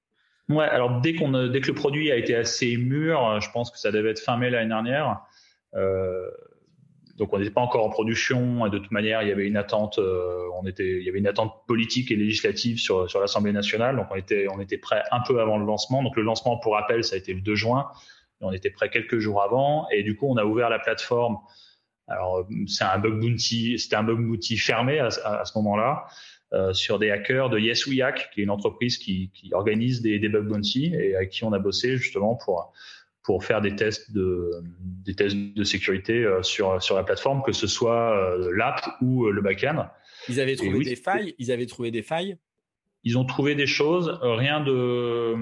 Ouais, 0.49 0.65
alors 0.65 1.01
dès 1.01 1.13
qu'on 1.13 1.47
dès 1.49 1.59
que 1.59 1.67
le 1.67 1.73
produit 1.73 2.09
a 2.09 2.15
été 2.15 2.33
assez 2.33 2.77
mûr, 2.77 3.41
je 3.41 3.51
pense 3.51 3.69
que 3.69 3.77
ça 3.77 3.91
devait 3.91 4.11
être 4.11 4.21
fin 4.21 4.37
mai 4.37 4.49
l'année 4.49 4.69
dernière. 4.69 5.21
Euh, 5.75 6.29
donc 7.17 7.33
on 7.33 7.39
n'était 7.39 7.51
pas 7.51 7.61
encore 7.61 7.83
en 7.83 7.89
production 7.89 8.65
et 8.65 8.69
de 8.69 8.77
toute 8.77 8.91
manière 8.91 9.23
il 9.23 9.27
y 9.27 9.31
avait 9.31 9.45
une 9.45 9.57
attente, 9.57 9.99
euh, 9.99 10.47
on 10.61 10.65
était, 10.65 10.99
il 10.99 11.03
y 11.03 11.09
avait 11.09 11.19
une 11.19 11.27
attente 11.27 11.65
politique 11.67 12.11
et 12.11 12.15
législative 12.15 12.79
sur 12.79 13.09
sur 13.09 13.19
l'Assemblée 13.19 13.51
nationale. 13.51 13.97
Donc 13.97 14.07
on 14.09 14.15
était 14.15 14.47
on 14.49 14.61
était 14.61 14.77
prêt 14.77 15.03
un 15.11 15.19
peu 15.19 15.41
avant 15.41 15.57
le 15.57 15.65
lancement. 15.65 16.01
Donc 16.01 16.15
le 16.15 16.23
lancement 16.23 16.57
pour 16.57 16.75
rappel 16.75 17.03
ça 17.03 17.15
a 17.15 17.17
été 17.17 17.33
le 17.33 17.41
2 17.41 17.55
juin. 17.55 17.91
On 18.41 18.51
était 18.51 18.69
prêt 18.69 18.89
quelques 18.89 19.19
jours 19.19 19.41
avant 19.41 19.87
et 19.89 20.03
du 20.03 20.15
coup 20.15 20.27
on 20.27 20.37
a 20.37 20.45
ouvert 20.45 20.69
la 20.69 20.79
plateforme. 20.79 21.37
Alors 22.07 22.47
c'est 22.67 22.83
un 22.83 22.99
bug 22.99 23.19
bounty, 23.19 23.77
c'était 23.79 23.95
un 23.95 24.03
bug 24.03 24.19
bounty 24.19 24.57
fermé 24.57 24.99
à, 24.99 25.07
à 25.07 25.45
ce 25.45 25.57
moment-là. 25.57 26.05
Euh, 26.53 26.71
sur 26.71 26.97
des 26.97 27.11
hackers 27.11 27.49
de 27.49 27.59
Yes 27.59 27.85
We 27.87 27.99
Hack, 27.99 28.29
qui 28.33 28.39
est 28.39 28.43
une 28.45 28.49
entreprise 28.49 28.97
qui, 28.97 29.31
qui 29.33 29.53
organise 29.53 30.01
des, 30.01 30.17
des 30.17 30.29
bug 30.29 30.47
bounty 30.47 30.93
et 30.95 31.13
avec 31.13 31.31
qui 31.31 31.43
on 31.43 31.51
a 31.51 31.59
bossé 31.59 31.97
justement 31.97 32.35
pour 32.35 32.71
pour 33.21 33.43
faire 33.43 33.59
des 33.59 33.75
tests 33.75 34.13
de 34.13 34.51
des 34.79 35.13
tests 35.13 35.35
de 35.35 35.63
sécurité 35.65 36.23
euh, 36.23 36.41
sur 36.43 36.81
sur 36.81 36.95
la 36.95 37.03
plateforme, 37.03 37.43
que 37.43 37.51
ce 37.51 37.67
soit 37.67 38.17
euh, 38.17 38.49
l'app 38.55 38.79
ou 39.01 39.29
le 39.29 39.41
backend. 39.41 39.89
Ils 40.29 40.39
avaient 40.39 40.55
trouvé 40.55 40.85
des 40.85 40.95
failles? 40.95 41.35
Ils 41.37 41.51
avaient 41.51 41.65
trouvé 41.65 41.91
des 41.91 42.01
failles? 42.01 42.37
Ils 43.03 43.17
ont 43.17 43.25
trouvé 43.25 43.53
des 43.53 43.67
choses, 43.67 44.17
rien 44.21 44.61
de. 44.61 45.35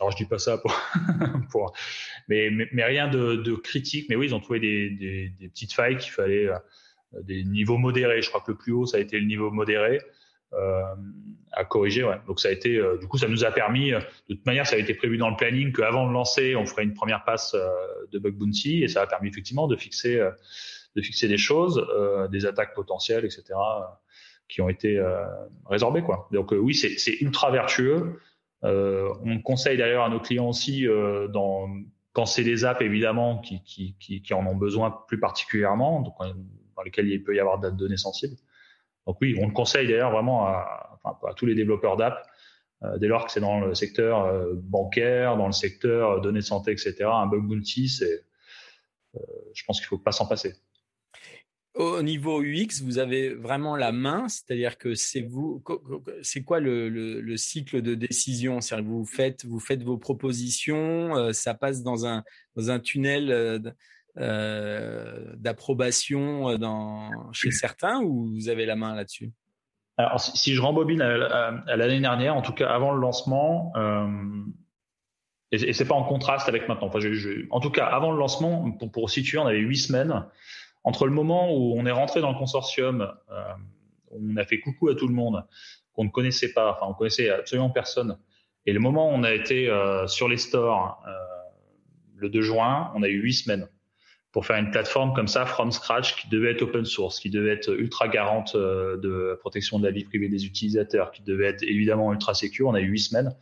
Alors 0.00 0.10
je 0.10 0.16
dis 0.16 0.24
pas 0.24 0.38
ça 0.38 0.58
pour, 0.58 0.76
pour 1.52 1.72
mais, 2.28 2.50
mais, 2.50 2.68
mais 2.72 2.84
rien 2.84 3.08
de, 3.08 3.36
de, 3.36 3.54
critique. 3.54 4.06
Mais 4.08 4.16
oui, 4.16 4.26
ils 4.26 4.34
ont 4.34 4.40
trouvé 4.40 4.60
des, 4.60 4.90
des, 4.90 5.28
des 5.38 5.48
petites 5.48 5.72
failles 5.72 5.96
qu'il 5.96 6.12
fallait 6.12 6.48
des 7.22 7.44
niveaux 7.44 7.78
modérés. 7.78 8.22
Je 8.22 8.28
crois 8.28 8.40
que 8.40 8.52
le 8.52 8.58
plus 8.58 8.72
haut 8.72 8.86
ça 8.86 8.96
a 8.96 9.00
été 9.00 9.18
le 9.18 9.26
niveau 9.26 9.50
modéré. 9.50 10.00
Euh, 10.54 10.82
à 11.54 11.64
corriger. 11.64 12.04
Ouais. 12.04 12.16
Donc 12.26 12.40
ça 12.40 12.48
a 12.48 12.50
été, 12.50 12.76
euh, 12.76 12.98
du 12.98 13.06
coup, 13.06 13.18
ça 13.18 13.28
nous 13.28 13.44
a 13.44 13.50
permis, 13.50 13.92
euh, 13.92 14.00
de 14.28 14.34
toute 14.34 14.44
manière, 14.46 14.66
ça 14.66 14.76
a 14.76 14.78
été 14.78 14.94
prévu 14.94 15.16
dans 15.16 15.30
le 15.30 15.36
planning 15.36 15.72
qu'avant 15.72 16.06
de 16.06 16.12
lancer, 16.12 16.56
on 16.56 16.66
ferait 16.66 16.82
une 16.84 16.94
première 16.94 17.24
passe 17.24 17.54
de 18.10 18.18
bug 18.18 18.34
bounty 18.36 18.82
et 18.82 18.88
ça 18.88 19.02
a 19.02 19.06
permis 19.06 19.28
effectivement 19.28 19.66
de 19.66 19.76
fixer, 19.76 20.18
de 20.96 21.02
fixer 21.02 21.28
des 21.28 21.36
choses, 21.36 21.86
des 22.30 22.46
attaques 22.46 22.74
potentielles, 22.74 23.24
etc., 23.24 23.44
qui 24.48 24.60
ont 24.62 24.68
été 24.70 25.02
résorbées. 25.66 26.02
Quoi. 26.02 26.28
Donc 26.32 26.52
oui, 26.52 26.74
c'est 26.74 27.20
ultra 27.20 27.50
vertueux. 27.50 28.20
on 28.62 29.40
conseille 29.44 29.76
d'ailleurs 29.76 30.04
à 30.04 30.08
nos 30.08 30.20
clients 30.20 30.48
aussi, 30.48 30.86
dans, 31.30 31.68
quand 32.12 32.26
c'est 32.26 32.44
des 32.44 32.64
apps 32.64 32.82
évidemment 32.82 33.38
qui, 33.38 33.62
qui, 33.62 33.96
qui, 33.98 34.22
qui, 34.22 34.34
en 34.34 34.46
ont 34.46 34.56
besoin 34.56 34.90
plus 35.08 35.18
particulièrement, 35.18 36.00
donc, 36.02 36.14
dans 36.76 36.82
lesquelles 36.82 37.08
il 37.08 37.22
peut 37.22 37.34
y 37.34 37.40
avoir 37.40 37.58
des 37.58 37.72
données 37.72 37.96
sensibles, 37.96 38.36
donc 39.06 39.16
oui, 39.20 39.36
on 39.40 39.46
le 39.46 39.52
conseille 39.52 39.88
d'ailleurs 39.88 40.12
vraiment 40.12 40.46
à, 40.46 41.00
à, 41.04 41.34
tous 41.34 41.46
les 41.46 41.54
développeurs 41.54 41.96
d'app, 41.96 42.24
euh, 42.84 42.98
dès 42.98 43.08
lors 43.08 43.26
que 43.26 43.32
c'est 43.32 43.40
dans 43.40 43.60
le 43.60 43.74
secteur 43.74 44.24
euh, 44.24 44.54
bancaire, 44.54 45.36
dans 45.36 45.46
le 45.46 45.52
secteur 45.52 46.10
euh, 46.10 46.20
données 46.20 46.40
de 46.40 46.44
santé, 46.44 46.72
etc. 46.72 46.96
Un 47.04 47.26
bug 47.26 47.42
bounty, 47.42 47.88
c'est, 47.88 48.24
je 49.54 49.64
pense 49.66 49.78
qu'il 49.78 49.86
faut 49.86 49.98
pas 49.98 50.12
s'en 50.12 50.26
passer. 50.26 50.54
Au 51.74 52.02
niveau 52.02 52.42
UX, 52.42 52.82
vous 52.82 52.98
avez 52.98 53.34
vraiment 53.34 53.76
la 53.76 53.92
main, 53.92 54.28
c'est-à-dire 54.28 54.76
que 54.76 54.94
c'est 54.94 55.22
vous, 55.22 55.64
c'est 56.20 56.42
quoi 56.42 56.60
le, 56.60 56.90
le, 56.90 57.22
le, 57.22 57.36
cycle 57.38 57.80
de 57.80 57.94
décision? 57.94 58.60
C'est-à-dire 58.60 58.90
vous 58.90 59.06
faites, 59.06 59.46
vous 59.46 59.58
faites 59.58 59.82
vos 59.82 59.96
propositions, 59.96 61.32
ça 61.32 61.54
passe 61.54 61.82
dans 61.82 62.04
un 62.04 62.24
dans 62.56 62.70
un 62.70 62.78
tunnel 62.78 63.72
euh, 64.18 65.32
d'approbation 65.36 66.50
euh, 66.50 66.58
dans, 66.58 67.32
chez 67.32 67.50
certains 67.50 68.02
ou 68.02 68.30
vous 68.34 68.50
avez 68.50 68.66
la 68.66 68.76
main 68.76 68.94
là-dessus? 68.94 69.32
Alors, 69.96 70.20
si, 70.20 70.54
je 70.54 70.60
rembobine 70.60 71.00
à, 71.00 71.62
à, 71.66 71.76
l'année 71.76 71.98
dernière, 71.98 72.36
en 72.36 72.42
tout 72.42 72.52
cas 72.52 72.68
avant 72.68 72.92
le 72.92 73.00
lancement, 73.00 73.72
euh, 73.76 74.06
et, 75.50 75.72
c'est 75.72 75.86
pas 75.86 75.94
en 75.94 76.04
contraste 76.04 76.46
avec 76.46 76.68
maintenant. 76.68 76.88
Enfin, 76.88 76.98
en 77.50 77.60
tout 77.60 77.70
cas, 77.70 77.86
avant 77.86 78.12
le 78.12 78.18
lancement, 78.18 78.70
pour, 78.72 78.92
pour 78.92 79.08
situer, 79.08 79.38
on 79.38 79.46
avait 79.46 79.60
huit 79.60 79.78
semaines 79.78 80.26
entre 80.84 81.06
le 81.06 81.12
moment 81.12 81.54
où 81.54 81.74
on 81.76 81.86
est 81.86 81.92
rentré 81.92 82.20
dans 82.20 82.32
le 82.32 82.38
consortium, 82.38 83.12
euh, 83.30 83.42
on 84.10 84.36
a 84.36 84.44
fait 84.44 84.60
coucou 84.60 84.88
à 84.88 84.94
tout 84.94 85.08
le 85.08 85.14
monde 85.14 85.44
qu'on 85.92 86.04
ne 86.04 86.10
connaissait 86.10 86.52
pas, 86.52 86.72
enfin 86.72 86.86
on 86.88 86.94
connaissait 86.94 87.30
absolument 87.30 87.70
personne, 87.70 88.18
et 88.66 88.72
le 88.72 88.80
moment 88.80 89.10
où 89.10 89.12
on 89.12 89.24
a 89.24 89.32
été 89.32 89.68
euh, 89.68 90.06
sur 90.06 90.28
les 90.28 90.36
stores 90.36 91.02
euh, 91.06 91.12
le 92.16 92.28
2 92.28 92.42
juin, 92.42 92.92
on 92.94 93.02
a 93.02 93.08
eu 93.08 93.20
huit 93.20 93.34
semaines 93.34 93.68
pour 94.30 94.46
faire 94.46 94.56
une 94.56 94.70
plateforme 94.70 95.12
comme 95.14 95.28
ça 95.28 95.44
from 95.44 95.72
scratch 95.72 96.16
qui 96.16 96.28
devait 96.28 96.52
être 96.52 96.62
open 96.62 96.84
source, 96.84 97.20
qui 97.20 97.28
devait 97.28 97.50
être 97.50 97.68
ultra 97.78 98.08
garante 98.08 98.54
euh, 98.54 98.96
de 98.96 99.36
protection 99.40 99.78
de 99.78 99.84
la 99.84 99.90
vie 99.90 100.04
privée 100.04 100.28
des 100.28 100.46
utilisateurs, 100.46 101.10
qui 101.10 101.22
devait 101.22 101.46
être 101.46 101.62
évidemment 101.62 102.12
ultra 102.12 102.34
secure. 102.34 102.68
On 102.68 102.74
a 102.74 102.80
eu 102.80 102.86
huit 102.86 103.00
semaines. 103.00 103.36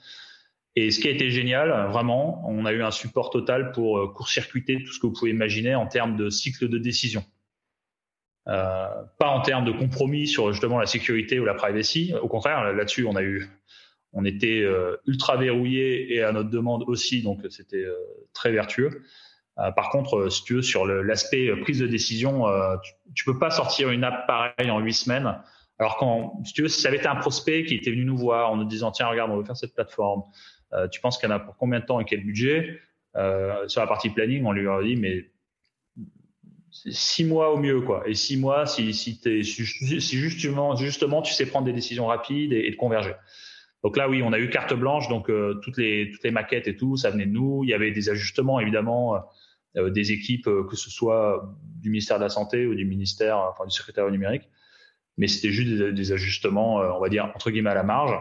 Et 0.82 0.90
ce 0.90 0.98
qui 0.98 1.08
a 1.08 1.10
été 1.10 1.30
génial, 1.30 1.88
vraiment, 1.90 2.42
on 2.48 2.64
a 2.64 2.72
eu 2.72 2.82
un 2.82 2.90
support 2.90 3.28
total 3.28 3.72
pour 3.72 3.98
euh, 3.98 4.08
court-circuiter 4.08 4.82
tout 4.82 4.92
ce 4.94 4.98
que 4.98 5.06
vous 5.06 5.12
pouvez 5.12 5.30
imaginer 5.30 5.74
en 5.74 5.86
termes 5.86 6.16
de 6.16 6.30
cycle 6.30 6.70
de 6.70 6.78
décision. 6.78 7.22
Euh, 8.48 8.88
pas 9.18 9.28
en 9.28 9.42
termes 9.42 9.66
de 9.66 9.72
compromis 9.72 10.26
sur 10.26 10.50
justement 10.52 10.78
la 10.78 10.86
sécurité 10.86 11.38
ou 11.38 11.44
la 11.44 11.52
privacy. 11.52 12.14
Au 12.22 12.28
contraire, 12.28 12.72
là-dessus, 12.72 13.04
on 13.04 13.14
a 13.14 13.22
eu, 13.22 13.46
on 14.14 14.24
était 14.24 14.62
euh, 14.62 14.96
ultra 15.06 15.36
verrouillé 15.36 16.14
et 16.14 16.22
à 16.22 16.32
notre 16.32 16.48
demande 16.48 16.84
aussi, 16.86 17.22
donc 17.22 17.40
c'était 17.50 17.84
très 18.32 18.50
vertueux. 18.50 19.02
Par 19.76 19.90
contre, 19.90 20.30
si 20.30 20.42
tu 20.42 20.54
veux, 20.54 20.62
sur 20.62 20.86
l'aspect 20.86 21.54
prise 21.60 21.80
de 21.80 21.86
décision, 21.86 22.46
tu, 22.82 22.92
tu, 23.14 23.24
peux 23.26 23.38
pas 23.38 23.50
sortir 23.50 23.90
une 23.90 24.04
app 24.04 24.26
pareille 24.26 24.70
en 24.70 24.78
huit 24.78 24.94
semaines. 24.94 25.36
Alors 25.78 25.98
si 26.46 26.54
tu 26.54 26.62
veux, 26.62 26.68
si 26.68 26.80
ça 26.80 26.88
avait 26.88 26.96
été 26.96 27.08
un 27.08 27.16
prospect 27.16 27.64
qui 27.64 27.74
était 27.74 27.90
venu 27.90 28.06
nous 28.06 28.16
voir 28.16 28.50
en 28.50 28.56
nous 28.56 28.64
disant 28.64 28.90
tiens 28.90 29.08
regarde 29.08 29.30
on 29.30 29.36
veut 29.36 29.44
faire 29.44 29.58
cette 29.58 29.74
plateforme, 29.74 30.22
euh, 30.72 30.88
tu 30.88 31.00
penses 31.00 31.22
en 31.24 31.30
a 31.30 31.38
pour 31.38 31.56
combien 31.56 31.80
de 31.80 31.84
temps 31.84 32.00
et 32.00 32.04
quel 32.04 32.24
budget? 32.24 32.80
Euh, 33.16 33.66
Sur 33.68 33.80
la 33.80 33.86
partie 33.86 34.10
planning, 34.10 34.44
on 34.44 34.52
lui 34.52 34.68
a 34.68 34.82
dit, 34.82 34.96
mais 34.96 35.30
six 36.70 37.24
mois 37.24 37.52
au 37.52 37.58
mieux, 37.58 37.80
quoi. 37.80 38.08
Et 38.08 38.14
six 38.14 38.36
mois, 38.36 38.66
si, 38.66 38.94
si, 38.94 39.20
es, 39.24 39.42
si 39.42 40.16
justement, 40.16 40.76
justement, 40.76 41.22
tu 41.22 41.32
sais 41.32 41.46
prendre 41.46 41.66
des 41.66 41.72
décisions 41.72 42.06
rapides 42.06 42.52
et, 42.52 42.70
de 42.70 42.76
converger. 42.76 43.14
Donc 43.82 43.96
là, 43.96 44.08
oui, 44.08 44.22
on 44.22 44.32
a 44.32 44.38
eu 44.38 44.50
carte 44.50 44.74
blanche, 44.74 45.08
donc 45.08 45.30
euh, 45.30 45.54
toutes 45.62 45.78
les 45.78 46.10
toutes 46.12 46.22
les 46.22 46.30
maquettes 46.30 46.68
et 46.68 46.76
tout, 46.76 46.96
ça 46.96 47.10
venait 47.10 47.26
de 47.26 47.32
nous. 47.32 47.64
Il 47.64 47.70
y 47.70 47.74
avait 47.74 47.90
des 47.90 48.10
ajustements, 48.10 48.60
évidemment, 48.60 49.16
des 49.74 50.12
équipes, 50.12 50.44
que 50.44 50.76
ce 50.76 50.90
soit 50.90 51.56
du 51.80 51.90
ministère 51.90 52.18
de 52.18 52.24
la 52.24 52.28
santé 52.28 52.66
ou 52.66 52.74
du 52.74 52.84
ministère, 52.84 53.38
enfin 53.38 53.64
du 53.64 53.70
secrétaire 53.70 54.08
numérique. 54.10 54.48
Mais 55.16 55.28
c'était 55.28 55.50
juste 55.50 55.70
des, 55.70 56.12
ajustements, 56.12 56.76
on 56.76 57.00
va 57.00 57.08
dire 57.08 57.32
entre 57.34 57.50
guillemets 57.50 57.70
à 57.70 57.74
la 57.74 57.82
marge 57.82 58.14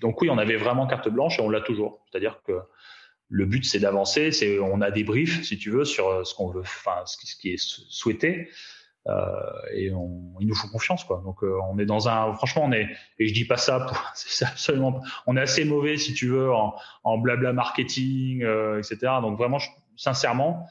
donc 0.00 0.20
oui, 0.22 0.30
on 0.30 0.38
avait 0.38 0.56
vraiment 0.56 0.86
carte 0.86 1.08
blanche 1.08 1.38
et 1.38 1.42
on 1.42 1.50
l'a 1.50 1.60
toujours. 1.60 2.04
C'est-à-dire 2.10 2.42
que 2.44 2.60
le 3.28 3.46
but 3.46 3.64
c'est 3.64 3.78
d'avancer, 3.78 4.32
c'est 4.32 4.58
on 4.58 4.80
a 4.80 4.90
des 4.90 5.04
briefs 5.04 5.44
si 5.44 5.56
tu 5.56 5.70
veux 5.70 5.84
sur 5.84 6.08
euh, 6.08 6.24
ce 6.24 6.34
qu'on 6.34 6.50
veut, 6.50 6.62
enfin 6.62 7.02
ce 7.06 7.36
qui, 7.36 7.52
est 7.52 7.58
souhaité. 7.58 8.48
Euh, 9.06 9.32
et 9.72 9.90
on, 9.92 10.34
ils 10.40 10.46
nous 10.46 10.54
font 10.54 10.68
confiance 10.68 11.04
quoi. 11.04 11.22
Donc 11.24 11.42
euh, 11.42 11.58
on 11.70 11.78
est 11.78 11.86
dans 11.86 12.08
un, 12.08 12.34
franchement 12.34 12.64
on 12.66 12.72
est, 12.72 12.88
et 13.18 13.28
je 13.28 13.32
dis 13.32 13.46
pas 13.46 13.56
ça, 13.56 13.86
c'est 14.14 14.44
absolument, 14.44 15.00
on 15.26 15.36
est 15.36 15.40
assez 15.40 15.64
mauvais 15.64 15.96
si 15.96 16.12
tu 16.12 16.28
veux 16.28 16.52
en, 16.52 16.74
en 17.04 17.16
blabla 17.16 17.52
marketing, 17.52 18.42
euh, 18.42 18.78
etc. 18.78 19.12
Donc 19.22 19.38
vraiment, 19.38 19.58
sincèrement, 19.96 20.66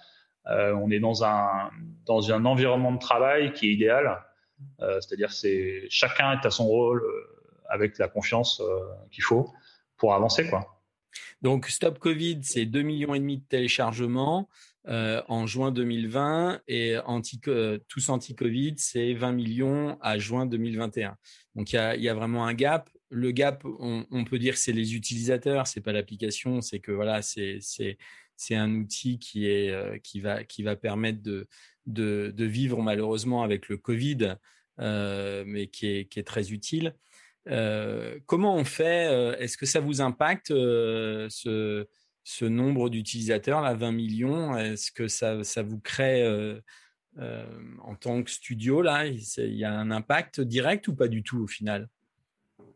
euh, 0.47 0.73
on 0.73 0.91
est 0.91 0.99
dans 0.99 1.23
un 1.23 1.71
dans 2.05 2.31
un 2.31 2.45
environnement 2.45 2.91
de 2.91 2.99
travail 2.99 3.53
qui 3.53 3.69
est 3.69 3.73
idéal. 3.73 4.23
C'est-à-dire 4.79 5.31
c'est 5.31 5.85
chacun 5.89 6.33
est 6.33 6.45
à 6.45 6.51
son 6.51 6.67
rôle 6.67 7.01
avec 7.69 7.97
la 7.97 8.07
confiance 8.07 8.59
euh, 8.61 8.79
qu'il 9.11 9.23
faut 9.23 9.53
pour 9.97 10.13
avancer, 10.13 10.47
quoi. 10.47 10.79
Donc, 11.41 11.67
Stop 11.67 11.99
Covid, 11.99 12.39
c'est 12.43 12.65
2 12.65 12.81
millions 12.81 13.15
et 13.15 13.19
demi 13.19 13.37
de 13.37 13.45
téléchargements 13.47 14.49
euh, 14.87 15.21
en 15.27 15.45
juin 15.45 15.71
2020 15.71 16.61
et 16.67 16.97
anti, 16.99 17.39
euh, 17.47 17.79
tous 17.87 18.09
anti-Covid, 18.09 18.75
c'est 18.77 19.13
20 19.13 19.33
millions 19.33 19.97
à 20.01 20.17
juin 20.17 20.45
2021. 20.45 21.15
Donc, 21.55 21.73
il 21.73 22.01
y 22.01 22.09
a, 22.09 22.13
vraiment 22.13 22.45
un 22.45 22.53
gap. 22.53 22.89
Le 23.09 23.31
gap, 23.31 23.63
on, 23.65 24.23
peut 24.23 24.39
dire 24.39 24.57
c'est 24.57 24.71
les 24.71 24.95
utilisateurs, 24.95 25.67
c'est 25.67 25.81
pas 25.81 25.91
l'application, 25.91 26.61
c'est 26.61 26.79
que 26.79 26.91
voilà, 26.91 27.21
c'est 27.21 27.59
un 28.51 28.75
outil 28.75 29.19
qui 29.19 29.49
euh, 29.49 29.97
va 30.63 30.75
permettre 30.75 31.21
de 31.23 32.45
vivre 32.45 32.81
malheureusement 32.81 33.43
avec 33.43 33.67
le 33.67 33.77
Covid, 33.77 34.35
mais 34.77 35.67
qui 35.67 35.87
est 35.87 36.27
très 36.27 36.51
utile. 36.51 36.95
Euh, 37.47 38.19
comment 38.25 38.55
on 38.55 38.63
fait 38.63 39.07
euh, 39.07 39.35
Est-ce 39.37 39.57
que 39.57 39.65
ça 39.65 39.79
vous 39.79 40.01
impacte 40.01 40.51
euh, 40.51 41.27
ce, 41.29 41.87
ce, 42.23 42.45
nombre 42.45 42.89
d'utilisateurs, 42.89 43.61
là, 43.61 43.73
20 43.73 43.91
millions? 43.91 44.57
Est-ce 44.57 44.91
que 44.91 45.07
ça, 45.07 45.43
ça, 45.43 45.63
vous 45.63 45.79
crée 45.79 46.27
en 47.17 47.95
tant 47.95 48.23
que 48.23 48.31
studio, 48.31 48.81
là, 48.81 49.05
il 49.07 49.55
y 49.55 49.65
a 49.65 49.73
un 49.73 49.91
impact 49.91 50.41
direct 50.41 50.87
ou 50.87 50.95
pas 50.95 51.07
du 51.07 51.23
tout 51.23 51.43
au 51.43 51.47
final? 51.47 51.89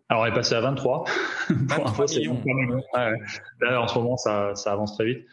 Alors, 0.10 0.24
on 0.24 0.26
est 0.26 0.34
passé 0.34 0.56
à 0.56 0.62
23. 0.62 1.06
23 1.50 2.06
millions. 2.16 2.42
Là, 3.62 3.82
en 3.82 3.88
ce 3.88 3.98
moment, 3.98 4.18
ça, 4.18 4.56
ça 4.56 4.74
avance 4.74 4.96
très 4.96 5.06
vite. 5.06 5.28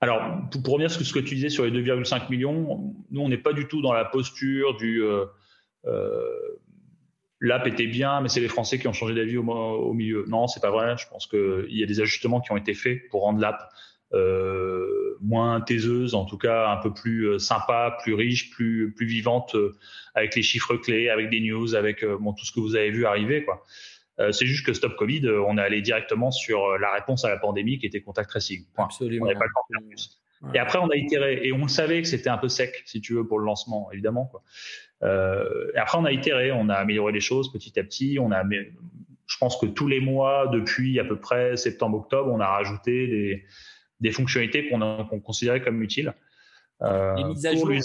Alors, 0.00 0.48
pour, 0.50 0.62
pour, 0.62 0.74
revenir 0.74 0.90
sur 0.90 1.04
ce 1.04 1.12
que 1.12 1.18
tu 1.18 1.34
disais 1.34 1.48
sur 1.48 1.64
les 1.64 1.70
2,5 1.70 2.30
millions, 2.30 2.94
nous, 3.10 3.20
on 3.20 3.28
n'est 3.28 3.38
pas 3.38 3.52
du 3.52 3.68
tout 3.68 3.80
dans 3.80 3.92
la 3.92 4.04
posture 4.04 4.76
du 4.76 5.02
euh, 5.86 6.30
l'app 7.44 7.66
était 7.66 7.86
bien, 7.86 8.20
mais 8.20 8.28
c'est 8.28 8.40
les 8.40 8.48
Français 8.48 8.78
qui 8.78 8.88
ont 8.88 8.92
changé 8.92 9.14
d'avis 9.14 9.36
au, 9.36 9.44
au, 9.44 9.92
milieu. 9.92 10.24
Non, 10.28 10.46
c'est 10.46 10.60
pas 10.60 10.70
vrai. 10.70 10.96
Je 10.98 11.06
pense 11.08 11.26
qu'il 11.26 11.66
y 11.68 11.82
a 11.82 11.86
des 11.86 12.00
ajustements 12.00 12.40
qui 12.40 12.52
ont 12.52 12.56
été 12.56 12.74
faits 12.74 13.08
pour 13.10 13.22
rendre 13.22 13.38
l'app 13.38 13.68
euh, 14.14 15.16
moins 15.20 15.60
taiseuse, 15.60 16.14
en 16.14 16.24
tout 16.24 16.38
cas 16.38 16.68
un 16.68 16.76
peu 16.76 16.92
plus 16.92 17.28
euh, 17.28 17.38
sympa, 17.38 17.98
plus 18.02 18.14
riche, 18.14 18.50
plus 18.50 18.92
plus 18.94 19.06
vivante, 19.06 19.54
euh, 19.54 19.76
avec 20.14 20.36
les 20.36 20.42
chiffres 20.42 20.76
clés, 20.76 21.08
avec 21.10 21.30
des 21.30 21.40
news, 21.40 21.74
avec 21.74 22.02
euh, 22.02 22.16
bon 22.18 22.32
tout 22.32 22.44
ce 22.44 22.52
que 22.52 22.60
vous 22.60 22.76
avez 22.76 22.90
vu 22.90 23.06
arriver, 23.06 23.44
quoi. 23.44 23.62
Euh, 24.20 24.30
c'est 24.30 24.46
juste 24.46 24.64
que 24.64 24.72
Stop 24.72 24.94
Covid, 24.96 25.28
on 25.28 25.58
est 25.58 25.60
allé 25.60 25.82
directement 25.82 26.30
sur 26.30 26.78
la 26.78 26.92
réponse 26.92 27.24
à 27.24 27.28
la 27.28 27.36
pandémie 27.36 27.78
qui 27.78 27.86
était 27.86 28.00
contact 28.00 28.30
tracing. 28.30 28.64
Absolument. 28.76 29.26
On 29.26 29.34
pas 29.34 29.44
le 29.44 29.50
temps 29.52 29.66
de 29.70 29.76
faire 29.76 29.88
plus. 29.88 30.20
Et 30.52 30.58
après, 30.58 30.78
on 30.78 30.88
a 30.88 30.96
itéré 30.96 31.40
et 31.42 31.52
on 31.52 31.62
le 31.62 31.68
savait 31.68 32.02
que 32.02 32.08
c'était 32.08 32.28
un 32.28 32.38
peu 32.38 32.48
sec, 32.48 32.82
si 32.84 33.00
tu 33.00 33.14
veux, 33.14 33.26
pour 33.26 33.38
le 33.38 33.46
lancement, 33.46 33.90
évidemment. 33.92 34.26
Quoi. 34.26 34.42
Euh, 35.04 35.70
et 35.74 35.78
après, 35.78 35.98
on 35.98 36.04
a 36.04 36.12
itéré, 36.12 36.52
on 36.52 36.68
a 36.68 36.74
amélioré 36.74 37.12
les 37.12 37.20
choses 37.20 37.52
petit 37.52 37.78
à 37.78 37.84
petit. 37.84 38.18
On 38.18 38.32
a, 38.32 38.42
je 38.44 39.38
pense 39.38 39.56
que 39.58 39.66
tous 39.66 39.88
les 39.88 40.00
mois, 40.00 40.48
depuis 40.48 40.98
à 40.98 41.04
peu 41.04 41.18
près 41.18 41.56
septembre-octobre, 41.56 42.30
on 42.32 42.40
a 42.40 42.46
rajouté 42.46 43.06
des, 43.06 43.44
des 44.00 44.12
fonctionnalités 44.12 44.68
qu'on 44.68 45.04
qu 45.04 45.20
considérait 45.20 45.62
comme 45.62 45.82
utiles. 45.82 46.14
Euh, 46.82 47.14
les, 47.14 47.24
mises 47.24 47.46
à 47.46 47.54
jour, 47.54 47.70
les, 47.70 47.80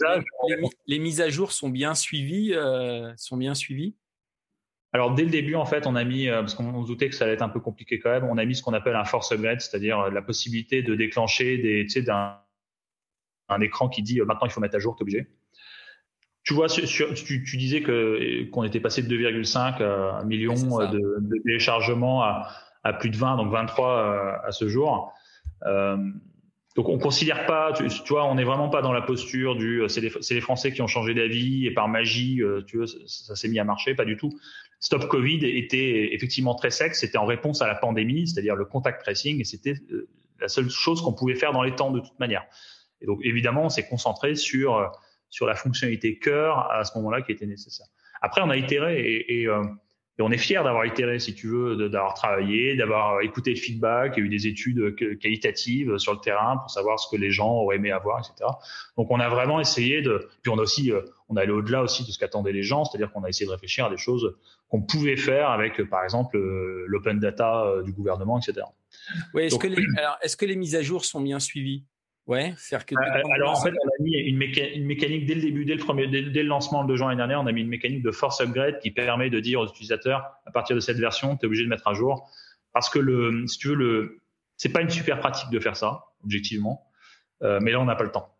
les, 0.87 0.99
mises 0.99 1.21
à 1.21 1.29
jour 1.29 1.51
sont 1.51 1.69
bien 1.69 1.93
suivies, 1.93 2.53
euh, 2.53 3.13
sont 3.17 3.37
bien 3.37 3.53
suivies? 3.53 3.95
Alors 4.91 5.13
dès 5.13 5.23
le 5.23 5.29
début, 5.29 5.55
en 5.55 5.65
fait, 5.65 5.85
on 5.85 5.95
a 5.95 6.03
mis, 6.03 6.27
euh, 6.27 6.39
parce 6.39 6.55
qu'on 6.55 6.81
se 6.81 6.87
doutait 6.87 7.09
que 7.09 7.15
ça 7.15 7.25
allait 7.25 7.35
être 7.35 7.43
un 7.43 7.49
peu 7.49 7.59
compliqué 7.59 7.99
quand 7.99 8.09
même, 8.09 8.23
on 8.23 8.37
a 8.37 8.45
mis 8.45 8.55
ce 8.55 8.63
qu'on 8.63 8.73
appelle 8.73 8.95
un 8.95 9.05
force 9.05 9.31
upgrade, 9.31 9.61
c'est-à-dire 9.61 10.09
la 10.09 10.21
possibilité 10.23 10.81
de 10.81 10.95
déclencher 10.95 11.59
des, 11.59 11.83
tu 11.83 11.91
sais, 11.91 12.01
d'un 12.01 12.39
un 13.49 13.61
écran 13.61 13.89
qui 13.89 14.03
dit 14.03 14.19
maintenant 14.21 14.45
il 14.45 14.51
faut 14.51 14.61
mettre 14.61 14.75
à 14.75 14.79
jour, 14.79 14.95
t'es 14.95 15.01
obligé. 15.01 15.27
Tu 16.43 16.53
vois, 16.53 16.69
sur, 16.69 17.13
tu, 17.13 17.43
tu, 17.43 17.57
disais 17.57 17.81
que 17.81 18.49
qu'on 18.51 18.63
était 18.63 18.79
passé 18.79 19.03
de 19.03 19.15
2,5 19.15 20.25
millions 20.25 20.53
de, 20.53 21.19
de, 21.19 21.43
téléchargements 21.43 22.23
à, 22.23 22.47
à, 22.83 22.93
plus 22.93 23.09
de 23.09 23.17
20, 23.17 23.37
donc 23.37 23.51
23 23.51 24.41
à 24.45 24.51
ce 24.51 24.67
jour. 24.67 25.13
Euh, 25.65 25.97
donc 26.75 26.87
on 26.87 26.97
considère 26.97 27.45
pas, 27.45 27.73
tu, 27.73 27.87
tu, 27.87 28.13
vois, 28.13 28.25
on 28.25 28.35
n'est 28.35 28.43
vraiment 28.43 28.69
pas 28.69 28.81
dans 28.81 28.93
la 28.93 29.01
posture 29.01 29.55
du 29.55 29.83
c'est 29.89 30.01
les, 30.01 30.11
les, 30.29 30.41
Français 30.41 30.71
qui 30.71 30.81
ont 30.81 30.87
changé 30.87 31.13
d'avis 31.13 31.65
et 31.65 31.71
par 31.71 31.87
magie, 31.87 32.41
euh, 32.41 32.61
tu 32.65 32.77
vois, 32.77 32.87
ça, 32.87 32.97
ça 33.05 33.35
s'est 33.35 33.49
mis 33.49 33.59
à 33.59 33.63
marcher, 33.63 33.95
pas 33.95 34.05
du 34.05 34.15
tout. 34.15 34.31
Stop 34.79 35.07
Covid 35.09 35.45
était 35.45 36.13
effectivement 36.13 36.55
très 36.55 36.69
sec, 36.69 36.95
c'était 36.95 37.17
en 37.17 37.25
réponse 37.25 37.61
à 37.61 37.67
la 37.67 37.75
pandémie, 37.75 38.27
c'est-à-dire 38.27 38.55
le 38.55 38.65
contact 38.65 39.01
tracing, 39.01 39.41
et 39.41 39.43
c'était 39.43 39.75
euh, 39.91 40.07
la 40.39 40.47
seule 40.47 40.69
chose 40.69 41.01
qu'on 41.01 41.11
pouvait 41.11 41.35
faire 41.35 41.51
dans 41.51 41.63
les 41.63 41.75
temps 41.75 41.91
de 41.91 41.99
toute 41.99 42.17
manière. 42.19 42.45
Et 43.01 43.05
donc 43.05 43.19
évidemment, 43.23 43.65
on 43.65 43.69
s'est 43.69 43.87
concentré 43.87 44.35
sur 44.35 44.77
euh, 44.77 44.85
sur 45.29 45.45
la 45.45 45.55
fonctionnalité 45.55 46.17
cœur 46.19 46.71
à 46.71 46.83
ce 46.83 46.97
moment-là 46.97 47.21
qui 47.21 47.31
était 47.31 47.45
nécessaire. 47.45 47.87
Après, 48.21 48.41
on 48.41 48.49
a 48.49 48.57
itéré 48.57 48.99
et, 48.99 49.41
et, 49.41 49.47
euh, 49.47 49.63
et 50.17 50.21
on 50.21 50.31
est 50.31 50.37
fier 50.37 50.63
d'avoir 50.65 50.85
itéré, 50.85 51.19
si 51.19 51.33
tu 51.33 51.47
veux, 51.47 51.89
d'avoir 51.89 52.13
travaillé, 52.13 52.75
d'avoir 52.75 53.21
écouté 53.21 53.51
le 53.51 53.55
feedback, 53.55 54.15
il 54.17 54.19
y 54.19 54.23
a 54.23 54.25
eu 54.25 54.29
des 54.29 54.47
études 54.47 54.95
qualitatives 55.19 55.97
sur 55.97 56.13
le 56.13 56.19
terrain 56.19 56.57
pour 56.57 56.69
savoir 56.69 56.99
ce 56.99 57.07
que 57.09 57.19
les 57.19 57.31
gens 57.31 57.51
auraient 57.53 57.77
aimé 57.77 57.91
avoir, 57.91 58.19
etc. 58.19 58.49
Donc 58.97 59.09
on 59.11 59.19
a 59.21 59.29
vraiment 59.29 59.61
essayé 59.61 60.01
de, 60.01 60.27
puis 60.41 60.51
on 60.51 60.59
a 60.59 60.63
aussi, 60.63 60.91
on 61.29 61.37
a 61.37 61.41
allé 61.43 61.53
au-delà 61.53 61.83
aussi 61.83 62.05
de 62.05 62.11
ce 62.11 62.19
qu'attendaient 62.19 62.51
les 62.51 62.63
gens, 62.63 62.83
c'est-à-dire 62.83 63.13
qu'on 63.13 63.23
a 63.23 63.29
essayé 63.29 63.45
de 63.45 63.51
réfléchir 63.51 63.85
à 63.85 63.89
des 63.89 63.97
choses 63.97 64.35
qu'on 64.67 64.81
pouvait 64.81 65.15
faire 65.15 65.51
avec, 65.51 65.81
par 65.89 66.03
exemple, 66.03 66.37
l'open 66.37 67.19
data 67.19 67.75
du 67.85 67.93
gouvernement, 67.93 68.37
etc. 68.37 68.67
Oui, 69.33 69.43
est-ce 69.43 69.57
que, 69.57 69.67
les, 69.67 69.85
alors, 69.97 70.17
est-ce 70.21 70.35
que 70.35 70.45
les 70.45 70.57
mises 70.57 70.75
à 70.75 70.81
jour 70.81 71.05
sont 71.05 71.21
bien 71.21 71.39
suivies? 71.39 71.85
Ouais, 72.29 72.53
c'est-à-dire 72.57 72.85
que. 72.85 72.95
Euh, 72.95 73.33
alors 73.33 73.57
en 73.57 73.61
fait, 73.63 73.71
on 73.71 73.87
a 73.87 74.03
mis 74.03 74.15
une, 74.15 74.37
mécanique, 74.37 74.75
une 74.75 74.85
mécanique 74.85 75.25
dès 75.25 75.33
le 75.33 75.41
début, 75.41 75.65
dès 75.65 75.73
le 75.73 75.79
premier, 75.79 76.05
dès, 76.05 76.21
dès 76.21 76.43
le 76.43 76.47
lancement 76.47 76.83
de 76.83 76.95
juin 76.95 77.07
l'année 77.07 77.17
dernière, 77.17 77.41
on 77.41 77.47
a 77.47 77.51
mis 77.51 77.61
une 77.61 77.69
mécanique 77.69 78.03
de 78.03 78.11
force 78.11 78.39
upgrade 78.39 78.79
qui 78.81 78.91
permet 78.91 79.31
de 79.31 79.39
dire 79.39 79.59
aux 79.59 79.67
utilisateurs 79.67 80.29
à 80.45 80.51
partir 80.51 80.75
de 80.75 80.79
cette 80.79 80.99
version, 80.99 81.35
tu 81.35 81.43
es 81.43 81.47
obligé 81.47 81.63
de 81.63 81.69
mettre 81.69 81.87
à 81.87 81.95
jour. 81.95 82.29
parce 82.71 82.87
que 82.87 82.99
le, 82.99 83.47
si 83.47 83.57
tu 83.57 83.69
veux, 83.69 83.73
le, 83.73 84.21
c'est 84.57 84.69
pas 84.69 84.81
une 84.81 84.91
super 84.91 85.19
pratique 85.19 85.49
de 85.49 85.59
faire 85.59 85.75
ça, 85.75 86.03
objectivement. 86.23 86.85
Euh, 87.41 87.59
mais 87.63 87.71
là, 87.71 87.81
on 87.81 87.85
n'a 87.85 87.95
pas 87.95 88.03
le 88.03 88.11
temps. 88.11 88.37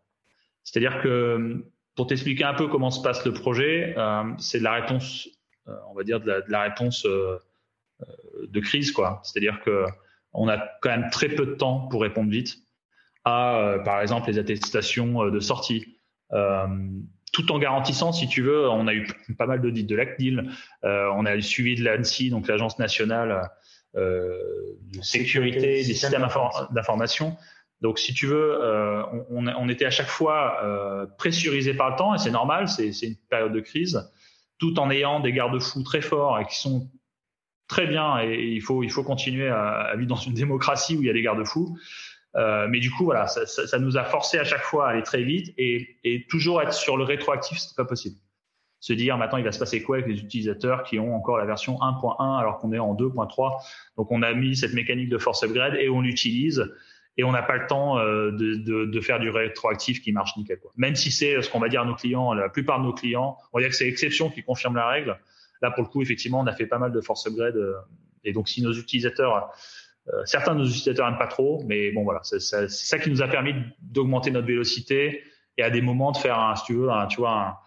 C'est-à-dire 0.62 1.02
que 1.02 1.66
pour 1.96 2.06
t'expliquer 2.06 2.44
un 2.44 2.54
peu 2.54 2.68
comment 2.68 2.92
se 2.92 3.02
passe 3.02 3.26
le 3.26 3.32
projet, 3.32 3.94
euh, 3.98 4.22
c'est 4.38 4.60
de 4.60 4.64
la 4.64 4.74
réponse, 4.74 5.28
on 5.66 5.94
va 5.94 6.04
dire 6.04 6.20
de 6.20 6.28
la, 6.28 6.40
de 6.42 6.52
la 6.52 6.62
réponse 6.62 7.04
de 7.04 8.60
crise, 8.60 8.92
quoi. 8.92 9.20
C'est-à-dire 9.24 9.60
que 9.64 9.84
on 10.32 10.48
a 10.48 10.58
quand 10.80 10.90
même 10.90 11.10
très 11.10 11.28
peu 11.28 11.44
de 11.44 11.54
temps 11.54 11.88
pour 11.88 12.02
répondre 12.02 12.30
vite 12.30 12.62
à, 13.24 13.76
par 13.84 14.00
exemple, 14.00 14.30
les 14.30 14.38
attestations 14.38 15.26
de 15.30 15.40
sortie 15.40 15.96
tout 17.32 17.52
en 17.52 17.58
garantissant, 17.58 18.12
si 18.12 18.28
tu 18.28 18.42
veux, 18.42 18.68
on 18.68 18.86
a 18.86 18.94
eu 18.94 19.06
pas 19.38 19.46
mal 19.46 19.60
d'audits 19.60 19.84
de 19.84 19.96
l'ACNIL, 19.96 20.50
euh, 20.84 21.10
on 21.14 21.26
a 21.26 21.36
eu 21.36 21.42
suivi 21.42 21.76
de 21.76 21.84
l'ANSI, 21.84 22.30
donc 22.30 22.48
l'Agence 22.48 22.78
nationale 22.78 23.50
euh, 23.96 24.36
de 24.94 25.02
sécurité 25.02 25.84
des 25.84 25.94
systèmes 25.94 26.26
d'information. 26.72 27.36
Donc, 27.80 27.98
si 27.98 28.12
tu 28.12 28.26
veux, 28.26 28.58
euh, 28.62 29.02
on, 29.30 29.46
on, 29.46 29.68
était 29.68 29.86
à 29.86 29.90
chaque 29.90 30.08
fois 30.08 30.62
euh, 30.62 31.06
pressurisé 31.18 31.72
par 31.72 31.90
le 31.90 31.96
temps, 31.96 32.14
et 32.14 32.18
c'est 32.18 32.30
normal, 32.30 32.68
c'est 32.68 32.90
une 33.02 33.16
période 33.30 33.52
de 33.52 33.60
crise, 33.60 34.10
tout 34.58 34.78
en 34.78 34.90
ayant 34.90 35.20
des 35.20 35.32
garde-fous 35.32 35.82
très 35.82 36.02
forts 36.02 36.38
et 36.40 36.44
qui 36.44 36.58
sont 36.58 36.90
très 37.68 37.86
bien, 37.86 38.18
et, 38.20 38.48
il 38.48 38.60
faut 38.60 38.82
il 38.82 38.90
faut 38.90 39.04
continuer 39.04 39.48
à, 39.48 39.68
à, 39.68 39.96
vivre 39.96 40.08
dans 40.08 40.16
une 40.16 40.34
démocratie 40.34 40.96
où 40.96 41.02
il 41.02 41.06
y 41.06 41.10
a 41.10 41.14
des 41.14 41.22
garde-fous. 41.22 41.78
Euh, 42.36 42.68
mais 42.68 42.78
du 42.78 42.90
coup, 42.90 43.04
voilà, 43.04 43.26
ça, 43.26 43.46
ça, 43.46 43.66
ça, 43.66 43.78
nous 43.78 43.96
a 43.96 44.04
forcé 44.04 44.38
à 44.38 44.44
chaque 44.44 44.62
fois 44.62 44.86
à 44.86 44.90
aller 44.90 45.02
très 45.02 45.22
vite 45.22 45.52
et, 45.58 45.96
et 46.04 46.26
toujours 46.28 46.62
être 46.62 46.72
sur 46.72 46.96
le 46.96 47.04
rétroactif, 47.04 47.58
c'est 47.58 47.76
pas 47.76 47.84
possible. 47.84 48.16
Se 48.78 48.94
dire 48.94 49.18
maintenant 49.18 49.36
il 49.36 49.44
va 49.44 49.52
se 49.52 49.58
passer 49.58 49.82
quoi 49.82 49.96
avec 49.96 50.08
les 50.08 50.20
utilisateurs 50.20 50.84
qui 50.84 50.98
ont 50.98 51.14
encore 51.14 51.36
la 51.36 51.44
version 51.44 51.74
1.1 51.74 52.38
alors 52.38 52.58
qu'on 52.58 52.72
est 52.72 52.78
en 52.78 52.94
2.3. 52.94 53.62
Donc 53.98 54.10
on 54.10 54.22
a 54.22 54.32
mis 54.32 54.56
cette 54.56 54.72
mécanique 54.72 55.10
de 55.10 55.18
force 55.18 55.42
upgrade 55.42 55.74
et 55.74 55.90
on 55.90 56.00
l'utilise 56.00 56.72
et 57.18 57.24
on 57.24 57.32
n'a 57.32 57.42
pas 57.42 57.56
le 57.56 57.66
temps 57.66 57.98
euh, 57.98 58.30
de, 58.30 58.54
de, 58.54 58.86
de, 58.86 59.00
faire 59.00 59.20
du 59.20 59.28
rétroactif 59.28 60.00
qui 60.00 60.12
marche 60.12 60.34
nickel. 60.38 60.58
Quoi. 60.60 60.72
Même 60.76 60.94
si 60.94 61.10
c'est 61.10 61.42
ce 61.42 61.50
qu'on 61.50 61.58
va 61.58 61.68
dire 61.68 61.82
à 61.82 61.84
nos 61.84 61.94
clients, 61.94 62.32
la 62.32 62.48
plupart 62.48 62.78
de 62.78 62.84
nos 62.84 62.94
clients, 62.94 63.36
on 63.52 63.58
va 63.58 63.62
dire 63.62 63.70
que 63.70 63.76
c'est 63.76 63.84
l'exception 63.84 64.30
qui 64.30 64.42
confirme 64.42 64.76
la 64.76 64.88
règle. 64.88 65.18
Là 65.60 65.70
pour 65.70 65.82
le 65.82 65.88
coup, 65.90 66.00
effectivement, 66.00 66.40
on 66.40 66.46
a 66.46 66.54
fait 66.54 66.66
pas 66.66 66.78
mal 66.78 66.92
de 66.92 67.00
force 67.02 67.26
upgrade 67.26 67.56
euh, 67.56 67.74
et 68.24 68.32
donc 68.32 68.48
si 68.48 68.62
nos 68.62 68.72
utilisateurs 68.72 69.36
euh, 69.36 69.40
certains 70.24 70.54
de 70.54 70.60
nos 70.60 70.66
utilisateurs 70.66 71.08
n'aiment 71.08 71.18
pas 71.18 71.26
trop, 71.26 71.62
mais 71.66 71.92
bon 71.92 72.04
voilà, 72.04 72.20
c'est 72.22 72.40
ça, 72.40 72.98
qui 72.98 73.10
nous 73.10 73.22
a 73.22 73.28
permis 73.28 73.54
d'augmenter 73.80 74.30
notre 74.30 74.46
vélocité 74.46 75.22
et 75.56 75.62
à 75.62 75.70
des 75.70 75.82
moments 75.82 76.12
de 76.12 76.16
faire 76.16 76.38
un, 76.38 76.56
si 76.56 76.64
tu 76.64 76.74
veux, 76.74 76.90
un, 76.90 77.06
tu 77.06 77.18
vois, 77.18 77.60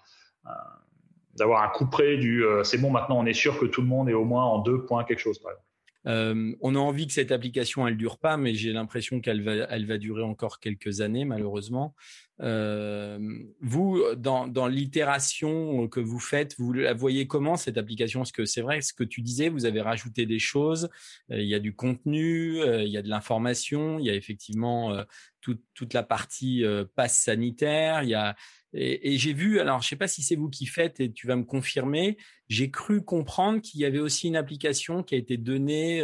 d'avoir 1.36 1.64
un 1.64 1.70
coup 1.70 1.90
près 1.90 2.18
du 2.18 2.46
euh, 2.46 2.64
c'est 2.64 2.78
bon 2.78 2.92
maintenant 2.92 3.20
on 3.20 3.26
est 3.26 3.34
sûr 3.34 3.60
que 3.60 3.66
tout 3.66 3.82
le 3.82 3.88
monde 3.88 4.10
est 4.10 4.14
au 4.14 4.26
moins 4.26 4.46
en 4.46 4.60
deux 4.60 4.86
points 4.86 5.04
quelque 5.04 5.20
chose 5.20 5.40
par 5.40 5.52
exemple. 5.52 5.68
Euh, 6.06 6.56
on 6.62 6.76
a 6.76 6.80
envie 6.80 7.08
que 7.08 7.14
cette 7.14 7.32
application 7.32 7.88
elle 7.88 7.98
dure 7.98 8.18
pas, 8.18 8.38
mais 8.38 8.54
j'ai 8.54 8.74
l'impression 8.74 9.22
qu'elle 9.22 9.42
va, 9.42 9.54
elle 9.70 9.86
va 9.86 9.98
durer 9.98 10.24
encore 10.24 10.60
quelques 10.60 11.02
années 11.02 11.26
malheureusement. 11.26 11.96
Euh, 12.42 13.20
vous, 13.62 14.02
dans, 14.18 14.48
dans 14.48 14.68
l'itération 14.68 15.88
que 15.88 16.00
vous 16.00 16.20
faites, 16.20 16.56
vous 16.58 16.74
la 16.74 16.94
voyez 16.94 17.28
comment 17.28 17.56
cette 17.56 17.78
application? 17.78 18.22
Parce 18.22 18.32
que 18.32 18.46
c'est 18.46 18.62
vrai, 18.62 18.82
ce 18.82 18.94
que 18.94 19.04
tu 19.04 19.22
disais, 19.22 19.50
vous 19.50 19.66
avez 19.66 19.82
rajouté 19.82 20.26
des 20.26 20.40
choses. 20.40 20.90
Euh, 21.32 21.40
il 21.40 21.48
y 21.48 21.56
a 21.56 21.60
du 21.60 21.76
contenu, 21.76 22.60
il 22.60 22.90
y 22.90 22.98
a 22.98 23.02
de 23.02 23.10
l'information, 23.10 24.00
il 24.00 24.06
y 24.06 24.10
a 24.10 24.16
effectivement 24.16 24.96
toute, 25.42 25.62
toute 25.74 25.94
la 25.94 26.04
partie 26.04 26.64
passe 26.96 27.20
sanitaire. 27.20 28.04
Il 28.04 28.10
y 28.10 28.16
a 28.16 28.36
et, 28.74 29.18
j'ai 29.18 29.34
vu, 29.34 29.60
alors 29.60 29.82
je 29.82 29.88
sais 29.88 29.96
pas 29.96 30.08
si 30.08 30.22
c'est 30.22 30.36
vous 30.36 30.50
qui 30.50 30.66
faites 30.66 31.00
et 31.00 31.12
tu 31.12 31.28
vas 31.28 31.36
me 31.36 31.44
confirmer, 31.44 32.18
j'ai 32.50 32.72
cru 32.72 33.04
comprendre 33.04 33.62
qu'il 33.62 33.80
y 33.80 33.86
avait 33.86 34.00
aussi 34.00 34.28
une 34.28 34.36
application 34.36 35.04
qui 35.04 35.16
a 35.16 35.18
été 35.18 35.38
donnée, 35.38 36.04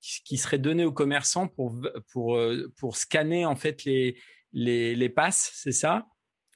qui 0.00 0.36
serait 0.36 0.58
donnée 0.58 0.84
aux 0.84 0.92
commerçants 0.92 1.48
pour 1.48 1.74
pour 2.12 2.38
pour 2.76 2.96
scanner 2.96 3.46
en 3.46 3.56
fait 3.56 3.84
les 3.84 4.16
les, 4.52 4.94
les 4.94 5.08
passes, 5.08 5.52
c'est 5.54 5.72
ça 5.72 6.06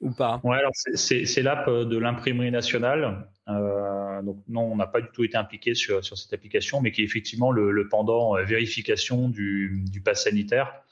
ou 0.00 0.12
pas? 0.12 0.40
Ouais, 0.44 0.58
alors 0.58 0.72
c'est 0.74 1.42
l'app 1.42 1.68
euh, 1.68 1.84
de 1.84 1.96
l'imprimerie 1.96 2.50
nationale. 2.50 3.28
Euh, 3.48 4.22
donc 4.22 4.42
non, 4.48 4.62
on 4.62 4.76
n'a 4.76 4.86
pas 4.86 5.00
du 5.00 5.08
tout 5.12 5.24
été 5.24 5.36
impliqué 5.36 5.74
sur, 5.74 6.04
sur 6.04 6.16
cette 6.16 6.32
application, 6.32 6.80
mais 6.80 6.92
qui 6.92 7.02
est 7.02 7.04
effectivement 7.04 7.50
le, 7.50 7.88
pendant 7.88 8.36
euh, 8.36 8.42
vérification 8.42 9.28
du, 9.28 9.84
du 9.90 10.00
pass 10.00 10.24
sanitaire 10.24 10.84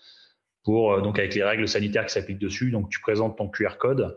pour 0.65 0.93
euh, 0.93 1.01
donc 1.01 1.19
avec 1.19 1.35
les 1.35 1.43
règles 1.43 1.69
sanitaires 1.69 2.07
qui 2.07 2.13
s'appliquent 2.13 2.39
dessus. 2.39 2.71
Donc 2.71 2.91
tu 2.91 3.01
présentes 3.01 3.37
ton 3.37 3.49
QR 3.49 3.77
code 3.79 4.01
euh, 4.01 4.13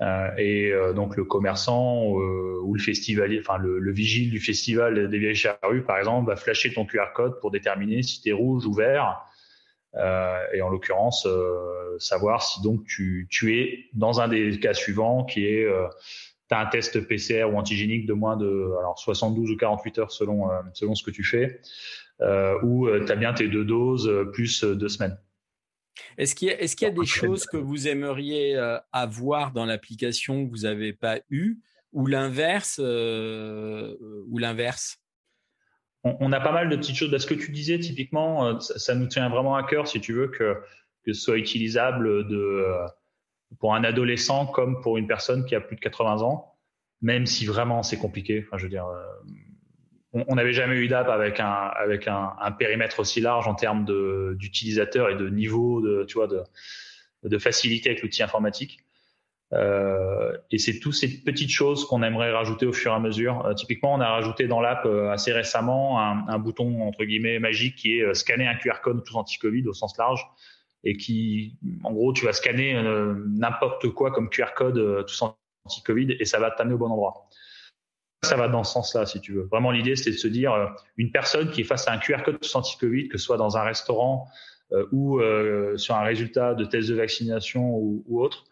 et 0.00 0.72
donc 0.94 1.16
le 1.16 1.24
commerçant 1.24 2.08
ou 2.08 2.74
le 2.74 2.80
festivalier, 2.80 3.40
enfin 3.40 3.58
le, 3.58 3.78
le, 3.78 3.92
vigile 3.92 4.30
du 4.30 4.40
festival 4.40 5.08
des 5.08 5.18
vieilles 5.18 5.34
charrues 5.34 5.84
par 5.84 5.98
exemple, 5.98 6.28
va 6.28 6.36
flasher 6.36 6.72
ton 6.72 6.84
QR 6.84 7.12
code 7.14 7.38
pour 7.40 7.50
déterminer 7.50 8.02
si 8.02 8.20
tu 8.20 8.28
es 8.30 8.32
rouge 8.32 8.66
ou 8.66 8.74
vert 8.74 9.24
euh, 9.96 10.38
et 10.52 10.60
en 10.60 10.70
l'occurrence 10.70 11.24
euh, 11.26 11.96
savoir 11.98 12.42
si 12.42 12.60
donc 12.62 12.84
tu, 12.84 13.28
tu 13.30 13.56
es 13.60 13.84
dans 13.92 14.20
un 14.20 14.26
des 14.26 14.58
cas 14.58 14.74
suivants 14.74 15.24
qui 15.24 15.46
est 15.46 15.64
euh, 15.64 15.86
tu 16.48 16.54
as 16.54 16.58
un 16.58 16.66
test 16.66 17.06
PCR 17.06 17.44
ou 17.44 17.56
antigénique 17.56 18.04
de 18.06 18.12
moins 18.12 18.36
de 18.36 18.72
alors 18.80 18.98
72 18.98 19.52
ou 19.52 19.56
48 19.56 19.98
heures 20.00 20.10
selon 20.10 20.48
selon 20.72 20.96
ce 20.96 21.04
que 21.04 21.12
tu 21.12 21.22
fais 21.22 21.60
euh, 22.22 22.58
ou 22.64 22.88
tu 23.06 23.12
as 23.12 23.14
bien 23.14 23.32
tes 23.34 23.46
deux 23.46 23.64
doses 23.64 24.10
plus 24.32 24.64
deux 24.64 24.88
semaines. 24.88 25.16
Est-ce 26.18 26.34
qu'il 26.34 26.48
y 26.48 26.50
a, 26.50 26.60
est 26.60 26.74
qu'il 26.74 26.88
y 26.88 26.90
a 26.90 26.94
des 26.94 27.06
choses 27.06 27.46
que 27.46 27.56
vous 27.56 27.88
aimeriez 27.88 28.56
avoir 28.92 29.52
dans 29.52 29.64
l'application 29.64 30.44
que 30.44 30.50
vous 30.50 30.62
n'avez 30.62 30.92
pas 30.92 31.20
eu 31.30 31.58
ou 31.94 32.06
l'inverse 32.06 32.80
euh, 32.82 33.96
ou 34.28 34.38
l'inverse? 34.38 34.98
On, 36.06 36.32
a 36.32 36.40
pas 36.40 36.52
mal 36.52 36.68
de 36.68 36.76
petites 36.76 36.96
choses. 36.96 37.10
Parce 37.10 37.24
que 37.24 37.32
tu 37.32 37.50
disais, 37.50 37.78
typiquement, 37.78 38.46
euh, 38.46 38.60
ça, 38.60 38.94
nous 38.94 39.06
tient 39.06 39.30
vraiment 39.30 39.56
à 39.56 39.62
cœur, 39.62 39.88
si 39.88 40.02
tu 40.02 40.12
veux, 40.12 40.28
que, 40.28 40.60
que 41.06 41.14
ce 41.14 41.20
soit 41.20 41.38
utilisable 41.38 42.28
de, 42.28 42.36
euh, 42.36 42.86
pour 43.58 43.74
un 43.74 43.84
adolescent 43.84 44.44
comme 44.46 44.82
pour 44.82 44.98
une 44.98 45.06
personne 45.06 45.46
qui 45.46 45.54
a 45.54 45.62
plus 45.62 45.76
de 45.76 45.80
80 45.80 46.20
ans, 46.20 46.58
même 47.00 47.24
si 47.24 47.46
vraiment 47.46 47.82
c'est 47.82 47.96
compliqué. 47.96 48.44
Enfin, 48.46 48.58
je 48.58 48.64
veux 48.64 48.68
dire, 48.68 48.86
euh, 48.86 49.02
on 50.14 50.34
n'avait 50.36 50.52
jamais 50.52 50.76
eu 50.76 50.88
d'app 50.88 51.08
avec 51.08 51.40
un 51.40 52.52
périmètre 52.58 53.00
aussi 53.00 53.20
large 53.20 53.48
en 53.48 53.54
termes 53.54 53.84
d'utilisateurs 54.36 55.10
et 55.10 55.16
de 55.16 55.28
niveau 55.28 55.80
de 55.80 57.38
facilité 57.38 57.90
avec 57.90 58.02
l'outil 58.02 58.22
informatique. 58.22 58.84
Euh, 59.54 60.36
et 60.50 60.58
c'est 60.58 60.80
toutes 60.80 60.94
ces 60.94 61.22
petites 61.22 61.50
choses 61.50 61.86
qu'on 61.86 62.02
aimerait 62.02 62.32
rajouter 62.32 62.66
au 62.66 62.72
fur 62.72 62.92
et 62.92 62.94
à 62.94 62.98
mesure. 62.98 63.44
Euh, 63.46 63.54
typiquement, 63.54 63.94
on 63.94 64.00
a 64.00 64.08
rajouté 64.08 64.48
dans 64.48 64.60
l'app 64.60 64.84
euh, 64.84 65.10
assez 65.10 65.32
récemment 65.32 66.00
un, 66.00 66.38
bouton 66.38 66.82
entre 66.82 67.04
guillemets 67.04 67.38
magique 67.38 67.76
qui 67.76 67.98
est 67.98 68.14
scanner 68.14 68.46
un 68.46 68.56
QR 68.56 68.80
code 68.82 69.04
tous 69.04 69.16
anti-Covid 69.16 69.66
au 69.68 69.72
sens 69.72 69.96
large 69.98 70.26
et 70.82 70.96
qui, 70.96 71.56
en 71.82 71.92
gros, 71.92 72.12
tu 72.12 72.24
vas 72.24 72.32
scanner 72.32 72.74
n'importe 73.26 73.88
quoi 73.90 74.10
comme 74.10 74.28
QR 74.28 74.52
code 74.54 75.06
tous 75.06 75.22
anti-Covid 75.64 76.16
et 76.18 76.24
ça 76.24 76.38
va 76.38 76.50
t'amener 76.50 76.74
au 76.74 76.78
bon 76.78 76.90
endroit. 76.90 77.28
Ça 78.24 78.36
va 78.36 78.48
dans 78.48 78.64
ce 78.64 78.72
sens-là, 78.72 79.06
si 79.06 79.20
tu 79.20 79.32
veux. 79.32 79.48
Vraiment, 79.50 79.70
l'idée, 79.70 79.96
c'était 79.96 80.10
de 80.10 80.16
se 80.16 80.28
dire 80.28 80.74
une 80.96 81.10
personne 81.12 81.50
qui 81.50 81.60
est 81.60 81.64
face 81.64 81.86
à 81.86 81.92
un 81.92 81.98
QR 81.98 82.22
code 82.24 82.38
anti-Covid, 82.54 83.08
que 83.08 83.18
ce 83.18 83.24
soit 83.24 83.36
dans 83.36 83.56
un 83.56 83.62
restaurant 83.62 84.26
ou 84.92 85.20
sur 85.76 85.94
un 85.94 86.02
résultat 86.02 86.54
de 86.54 86.64
test 86.64 86.88
de 86.88 86.94
vaccination 86.94 87.76
ou, 87.76 88.04
autre 88.20 88.44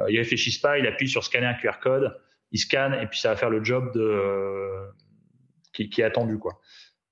euh, 0.00 0.10
il 0.10 0.18
réfléchissent 0.18 0.58
pas, 0.58 0.78
il 0.78 0.86
appuie 0.86 1.08
sur 1.08 1.24
scanner 1.24 1.46
un 1.46 1.54
QR 1.54 1.78
code, 1.82 2.16
il 2.52 2.58
scanne 2.58 2.94
et 2.94 3.06
puis 3.06 3.18
ça 3.18 3.30
va 3.30 3.36
faire 3.36 3.50
le 3.50 3.62
job 3.64 3.92
de, 3.94 4.00
euh, 4.00 4.86
qui, 5.72 5.90
qui, 5.90 6.00
est 6.00 6.04
attendu 6.04 6.38
quoi. 6.38 6.60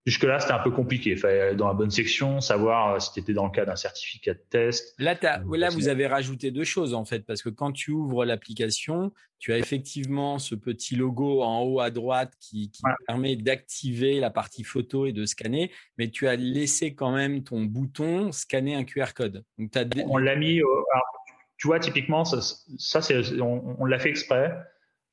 Jusque 0.06 0.22
là, 0.22 0.38
c'était 0.38 0.52
un 0.52 0.60
peu 0.60 0.70
compliqué. 0.70 1.10
Il 1.10 1.18
fallait 1.18 1.40
aller 1.40 1.56
dans 1.56 1.66
la 1.66 1.74
bonne 1.74 1.90
section, 1.90 2.40
savoir 2.40 2.94
euh, 2.94 2.98
si 3.00 3.12
tu 3.12 3.18
étais 3.18 3.32
dans 3.32 3.46
le 3.46 3.50
cas 3.50 3.64
d'un 3.64 3.74
certificat 3.74 4.34
de 4.34 4.42
test. 4.50 4.94
Là, 4.98 5.16
là, 5.20 5.68
vous 5.70 5.88
avez 5.88 6.06
rajouté 6.06 6.52
deux 6.52 6.64
choses 6.64 6.94
en 6.94 7.04
fait, 7.04 7.26
parce 7.26 7.42
que 7.42 7.48
quand 7.48 7.72
tu 7.72 7.90
ouvres 7.90 8.24
l'application, 8.24 9.12
tu 9.40 9.52
as 9.52 9.58
effectivement 9.58 10.38
ce 10.38 10.54
petit 10.54 10.94
logo 10.94 11.42
en 11.42 11.62
haut 11.62 11.80
à 11.80 11.90
droite 11.90 12.32
qui, 12.38 12.70
qui 12.70 12.82
permet 13.08 13.34
d'activer 13.34 14.20
la 14.20 14.30
partie 14.30 14.62
photo 14.62 15.06
et 15.06 15.12
de 15.12 15.26
scanner, 15.26 15.72
mais 15.98 16.08
tu 16.08 16.28
as 16.28 16.36
laissé 16.36 16.94
quand 16.94 17.10
même 17.10 17.42
ton 17.42 17.64
bouton 17.64 18.30
scanner 18.30 18.76
un 18.76 18.84
QR 18.84 19.12
code. 19.12 19.44
Donc, 19.58 19.76
as 19.76 19.86
On 20.06 20.18
l'a 20.18 20.36
mis. 20.36 20.58
Alors, 20.58 21.26
tu 21.56 21.66
vois, 21.66 21.80
typiquement, 21.80 22.24
ça, 22.24 22.40
ça 22.78 23.02
c'est, 23.02 23.40
on, 23.40 23.76
on 23.80 23.84
l'a 23.84 23.98
fait 23.98 24.10
exprès 24.10 24.56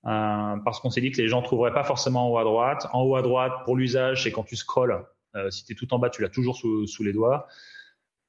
euh, 0.06 0.58
parce 0.66 0.80
qu'on 0.80 0.90
s'est 0.90 1.02
dit 1.02 1.12
que 1.12 1.22
les 1.22 1.28
gens 1.28 1.42
trouveraient 1.42 1.74
pas 1.74 1.84
forcément 1.84 2.28
en 2.28 2.32
haut 2.32 2.38
à 2.38 2.44
droite. 2.44 2.88
En 2.92 3.04
haut 3.04 3.16
à 3.16 3.22
droite, 3.22 3.54
pour 3.66 3.76
l'usage, 3.76 4.24
c'est 4.24 4.32
quand 4.32 4.44
tu 4.44 4.56
scrolles. 4.56 5.06
Euh, 5.36 5.50
si 5.50 5.66
tu 5.66 5.74
es 5.74 5.76
tout 5.76 5.92
en 5.94 6.00
bas, 6.00 6.10
tu 6.10 6.22
l'as 6.22 6.30
toujours 6.30 6.58
sous, 6.58 6.88
sous, 6.88 7.04
les 7.04 7.14
doigts. 7.14 7.48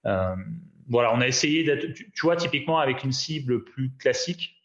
Euh, 0.06 0.36
voilà, 0.88 1.12
on 1.14 1.20
a 1.20 1.26
essayé 1.26 1.64
d'être, 1.64 1.92
tu, 1.92 2.10
tu, 2.10 2.26
vois, 2.26 2.36
typiquement 2.36 2.78
avec 2.78 3.04
une 3.04 3.12
cible 3.12 3.64
plus 3.64 3.90
classique, 3.98 4.62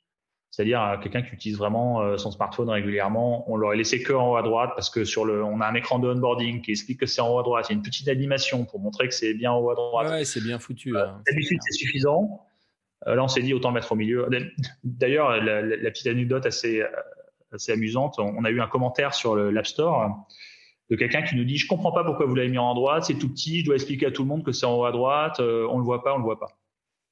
c'est-à-dire 0.52 0.82
euh, 0.82 0.98
quelqu'un 0.98 1.22
qui 1.22 1.34
utilise 1.34 1.58
vraiment 1.58 2.18
son 2.18 2.32
smartphone 2.32 2.70
régulièrement, 2.70 3.50
on 3.52 3.56
l'aurait 3.56 3.78
laissé 3.78 4.04
que 4.04 4.14
en 4.14 4.32
haut 4.32 4.36
à 4.36 4.42
droite 4.42 4.72
parce 4.76 4.90
que 4.90 5.04
sur 5.04 5.26
le, 5.26 5.44
on 5.44 5.62
a 5.62 5.68
un 5.68 5.76
écran 5.76 6.00
de 6.00 6.10
onboarding 6.10 6.62
qui 6.62 6.72
explique 6.72 7.00
que 7.00 7.06
c'est 7.06 7.22
en 7.22 7.34
haut 7.34 7.40
à 7.40 7.44
droite. 7.44 7.66
Il 7.70 7.74
y 7.74 7.76
a 7.76 7.78
une 7.78 7.84
petite 7.84 8.08
animation 8.08 8.66
pour 8.66 8.80
montrer 8.80 9.08
que 9.08 9.14
c'est 9.14 9.34
bien 9.34 9.52
en 9.52 9.60
haut 9.60 9.72
à 9.72 9.76
droite. 9.76 10.10
Ouais, 10.10 10.26
c'est 10.26 10.42
bien 10.42 10.60
foutu. 10.60 10.98
Hein, 10.98 11.22
D'habitude, 11.28 11.60
c'est 11.62 11.78
suffisant. 11.78 12.46
Euh, 13.08 13.16
là, 13.16 13.24
on 13.24 13.28
s'est 13.28 13.42
dit 13.42 13.54
autant 13.54 13.72
mettre 13.72 13.92
au 13.92 13.96
milieu. 13.96 14.28
D'ailleurs, 14.84 15.42
la, 15.42 15.92
petite 15.92 16.08
anecdote 16.08 16.46
assez, 16.46 16.84
assez 17.52 17.72
amusante, 17.72 18.20
on 18.20 18.44
a 18.44 18.50
eu 18.50 18.62
un 18.62 18.68
commentaire 18.68 19.14
sur 19.14 19.36
l'App 19.36 19.68
Store 19.68 20.28
de 20.90 20.96
quelqu'un 20.96 21.22
qui 21.22 21.36
nous 21.36 21.44
dit 21.44 21.58
je 21.58 21.68
comprends 21.68 21.92
pas 21.92 22.04
pourquoi 22.04 22.26
vous 22.26 22.36
l'avez 22.36 22.50
mis 22.50 22.58
en 22.58 22.74
droite, 22.74 23.06
c'est 23.06 23.18
tout 23.18 23.30
petit, 23.30 23.62
je 23.62 23.66
dois 23.66 23.76
expliquer 23.76 24.08
à 24.08 24.12
tout 24.12 24.24
le 24.24 24.28
monde 24.28 24.44
que 24.44 24.52
c'est 24.52 24.66
en 24.66 24.76
haut 24.76 24.86
à 24.86 24.92
droite, 24.92 25.40
euh, 25.40 25.68
on 25.70 25.78
le 25.78 25.84
voit 25.84 26.04
pas, 26.04 26.14
on 26.14 26.18
le 26.18 26.24
voit 26.24 26.40
pas. 26.40 26.58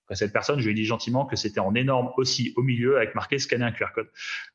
Après, 0.05 0.15
cette 0.15 0.33
personne, 0.33 0.59
je 0.59 0.65
lui 0.65 0.71
ai 0.71 0.73
dit 0.73 0.85
gentiment 0.85 1.25
que 1.25 1.35
c'était 1.35 1.59
en 1.59 1.75
énorme 1.75 2.11
aussi 2.17 2.53
au 2.55 2.61
milieu 2.61 2.97
avec 2.97 3.13
marqué 3.13 3.39
scanner 3.39 3.65
un 3.65 3.71
QR 3.71 3.87
code. 3.93 4.07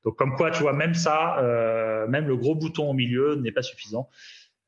Donc 0.05 0.17
comme 0.17 0.35
quoi, 0.35 0.51
tu 0.51 0.63
vois, 0.63 0.73
même 0.73 0.95
ça, 0.95 1.39
euh, 1.41 2.07
même 2.09 2.27
le 2.27 2.37
gros 2.37 2.55
bouton 2.55 2.89
au 2.89 2.95
milieu 2.95 3.37
n'est 3.37 3.53
pas 3.53 3.63
suffisant. 3.63 4.09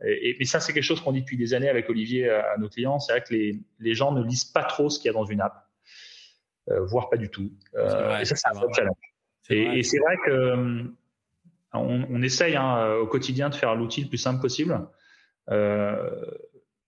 Et, 0.04 0.36
et 0.40 0.44
ça, 0.44 0.60
c'est 0.60 0.74
quelque 0.74 0.82
chose 0.82 1.00
qu'on 1.00 1.12
dit 1.12 1.22
depuis 1.22 1.38
des 1.38 1.54
années 1.54 1.70
avec 1.70 1.88
Olivier 1.88 2.28
à, 2.28 2.58
nos 2.58 2.68
clients. 2.68 2.98
C'est 2.98 3.12
vrai 3.12 3.22
que 3.22 3.32
les, 3.32 3.94
gens 3.94 4.12
ne 4.12 4.22
lisent 4.22 4.44
pas 4.44 4.62
trop 4.62 4.90
ce 4.90 4.98
qu'il 4.98 5.06
y 5.06 5.10
a 5.10 5.14
dans 5.14 5.24
une 5.24 5.40
app, 5.40 5.54
euh, 5.54 5.73
voire 6.68 7.10
pas 7.10 7.16
du 7.16 7.28
tout. 7.28 7.50
Euh, 7.74 8.18
et 8.18 8.24
ça, 8.24 8.36
c'est 8.36 8.48
un 8.48 8.52
vrai 8.52 8.66
challenge. 8.74 8.96
Et, 9.50 9.78
et 9.78 9.82
c'est 9.82 9.98
vrai 9.98 10.16
que 10.24 10.30
euh, 10.30 10.82
on, 11.72 12.06
on 12.10 12.22
essaye 12.22 12.56
hein, 12.56 12.94
au 12.94 13.06
quotidien 13.06 13.50
de 13.50 13.54
faire 13.54 13.74
l'outil 13.74 14.02
le 14.02 14.08
plus 14.08 14.18
simple 14.18 14.40
possible. 14.40 14.86
Euh, 15.50 16.24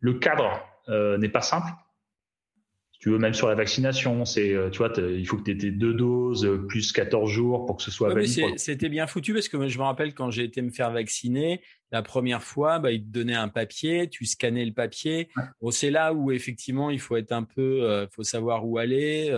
le 0.00 0.14
cadre 0.14 0.60
euh, 0.88 1.18
n'est 1.18 1.28
pas 1.28 1.42
simple 1.42 1.68
tu 2.98 3.10
veux, 3.10 3.18
même 3.18 3.34
sur 3.34 3.48
la 3.48 3.54
vaccination, 3.54 4.24
c'est, 4.24 4.54
euh, 4.54 4.70
tu 4.70 4.78
vois, 4.78 4.92
il 4.96 5.26
faut 5.26 5.36
que 5.36 5.42
tu 5.42 5.50
aies 5.50 5.70
deux 5.70 5.94
doses 5.94 6.46
euh, 6.46 6.66
plus 6.66 6.92
14 6.92 7.30
jours 7.30 7.66
pour 7.66 7.76
que 7.76 7.82
ce 7.82 7.90
soit 7.90 8.12
valide. 8.12 8.58
C'était 8.58 8.88
bien 8.88 9.06
foutu 9.06 9.34
parce 9.34 9.48
que 9.48 9.68
je 9.68 9.78
me 9.78 9.84
rappelle 9.84 10.14
quand 10.14 10.30
j'ai 10.30 10.44
été 10.44 10.62
me 10.62 10.70
faire 10.70 10.90
vacciner, 10.90 11.60
la 11.92 12.02
première 12.02 12.42
fois, 12.42 12.78
bah, 12.78 12.92
ils 12.92 13.02
te 13.02 13.10
donnaient 13.10 13.34
un 13.34 13.48
papier, 13.48 14.08
tu 14.08 14.24
scannais 14.24 14.64
le 14.64 14.72
papier. 14.72 15.28
Bon, 15.60 15.70
c'est 15.70 15.90
là 15.90 16.14
où 16.14 16.30
effectivement, 16.30 16.90
il 16.90 16.98
faut 16.98 17.16
être 17.16 17.32
un 17.32 17.44
peu, 17.44 17.82
euh, 17.82 18.06
faut 18.08 18.24
savoir 18.24 18.66
où 18.66 18.78
aller. 18.78 19.28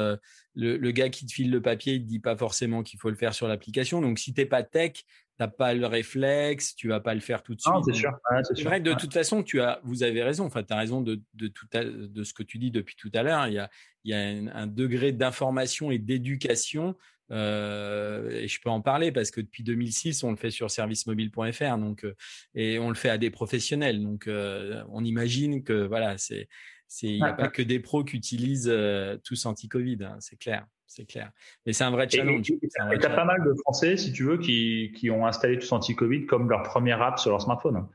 le, 0.54 0.76
le, 0.76 0.90
gars 0.90 1.09
qui 1.09 1.26
te 1.26 1.32
file 1.32 1.50
le 1.50 1.61
papier, 1.61 1.94
il 1.94 2.02
te 2.02 2.09
dit 2.09 2.20
pas 2.20 2.36
forcément 2.36 2.82
qu'il 2.82 2.98
faut 2.98 3.11
le 3.11 3.16
faire 3.16 3.34
sur 3.34 3.48
l'application. 3.48 4.00
Donc, 4.00 4.18
si 4.18 4.34
t'es 4.34 4.46
pas 4.46 4.62
tech, 4.62 5.04
t'as 5.39 5.49
pas 5.49 5.72
le 5.72 5.86
réflexe, 5.86 6.74
tu 6.74 6.89
vas 6.89 7.01
pas 7.01 7.14
le 7.14 7.20
faire 7.20 7.43
tout 7.43 7.55
de 7.55 7.61
suite. 7.61 7.72
c'est 7.86 7.95
sûr. 7.95 8.11
c'est 8.43 8.64
vrai 8.64 8.82
que 8.82 8.89
de 8.89 8.95
toute 8.95 9.14
façon, 9.14 9.45
tu 9.45 9.61
as, 9.61 9.80
vous 9.84 10.03
avez 10.03 10.22
raison. 10.22 10.45
Enfin, 10.45 10.64
tu 10.64 10.74
as 10.74 10.76
raison 10.76 11.01
de, 11.01 11.22
de, 11.34 11.47
tout 11.47 11.66
de 11.72 12.24
ce 12.24 12.34
que 12.34 12.43
tu 12.43 12.59
dis 12.59 12.72
depuis 12.72 12.97
tout 12.97 13.11
à 13.14 13.22
l'heure. 13.22 13.47
Il 13.47 13.55
y 13.55 13.59
a, 13.59 13.70
il 14.05 14.11
y 14.11 14.14
a 14.14 14.18
un, 14.18 14.66
degré 14.66 15.12
d'information 15.12 15.93
et 15.93 15.99
d'éducation. 15.99 16.97
Euh, 17.30 18.30
et 18.30 18.49
je 18.49 18.61
peux 18.61 18.70
en 18.70 18.80
parler 18.80 19.12
parce 19.12 19.30
que 19.30 19.41
depuis 19.41 19.62
2006, 19.62 20.24
on 20.24 20.30
le 20.30 20.36
fait 20.36 20.51
sur 20.51 20.70
servicemobile.fr, 20.70 21.78
donc 21.78 22.05
euh, 22.05 22.14
et 22.55 22.78
on 22.78 22.89
le 22.89 22.95
fait 22.95 23.11
à 23.11 23.18
des 23.18 23.30
professionnels. 23.30 24.03
Donc, 24.03 24.26
euh, 24.26 24.82
on 24.89 25.05
imagine 25.05 25.62
que 25.62 25.86
voilà, 25.86 26.18
c'est, 26.18 26.49
c'est, 26.89 27.07
il 27.07 27.22
n'y 27.22 27.28
a 27.28 27.34
pas 27.34 27.49
que 27.49 27.62
des 27.62 27.78
pros 27.78 28.03
qui 28.03 28.16
utilisent 28.16 28.70
euh, 28.72 29.18
tous 29.22 29.47
anti-Covid, 29.47 29.99
hein, 30.03 30.16
c'est 30.20 30.39
clair 30.39 30.66
c'est 30.89 31.05
clair. 31.05 31.30
Mais 31.64 31.72
c'est 31.72 31.84
un 31.84 31.91
vrai 31.91 32.09
challenge. 32.09 32.51
Et 32.51 32.99
tu 32.99 33.07
as 33.07 33.11
pas 33.11 33.24
mal 33.24 33.45
de 33.45 33.55
Français, 33.62 33.97
si 33.97 34.12
tu 34.12 34.24
veux, 34.24 34.39
qui, 34.39 34.93
qui 34.97 35.11
ont 35.11 35.26
installé 35.26 35.59
tous 35.59 35.70
anti-Covid 35.70 36.26
comme 36.26 36.49
leur 36.49 36.62
première 36.64 37.01
app 37.03 37.18
sur 37.18 37.30
leur 37.30 37.43
smartphone. 37.43 37.86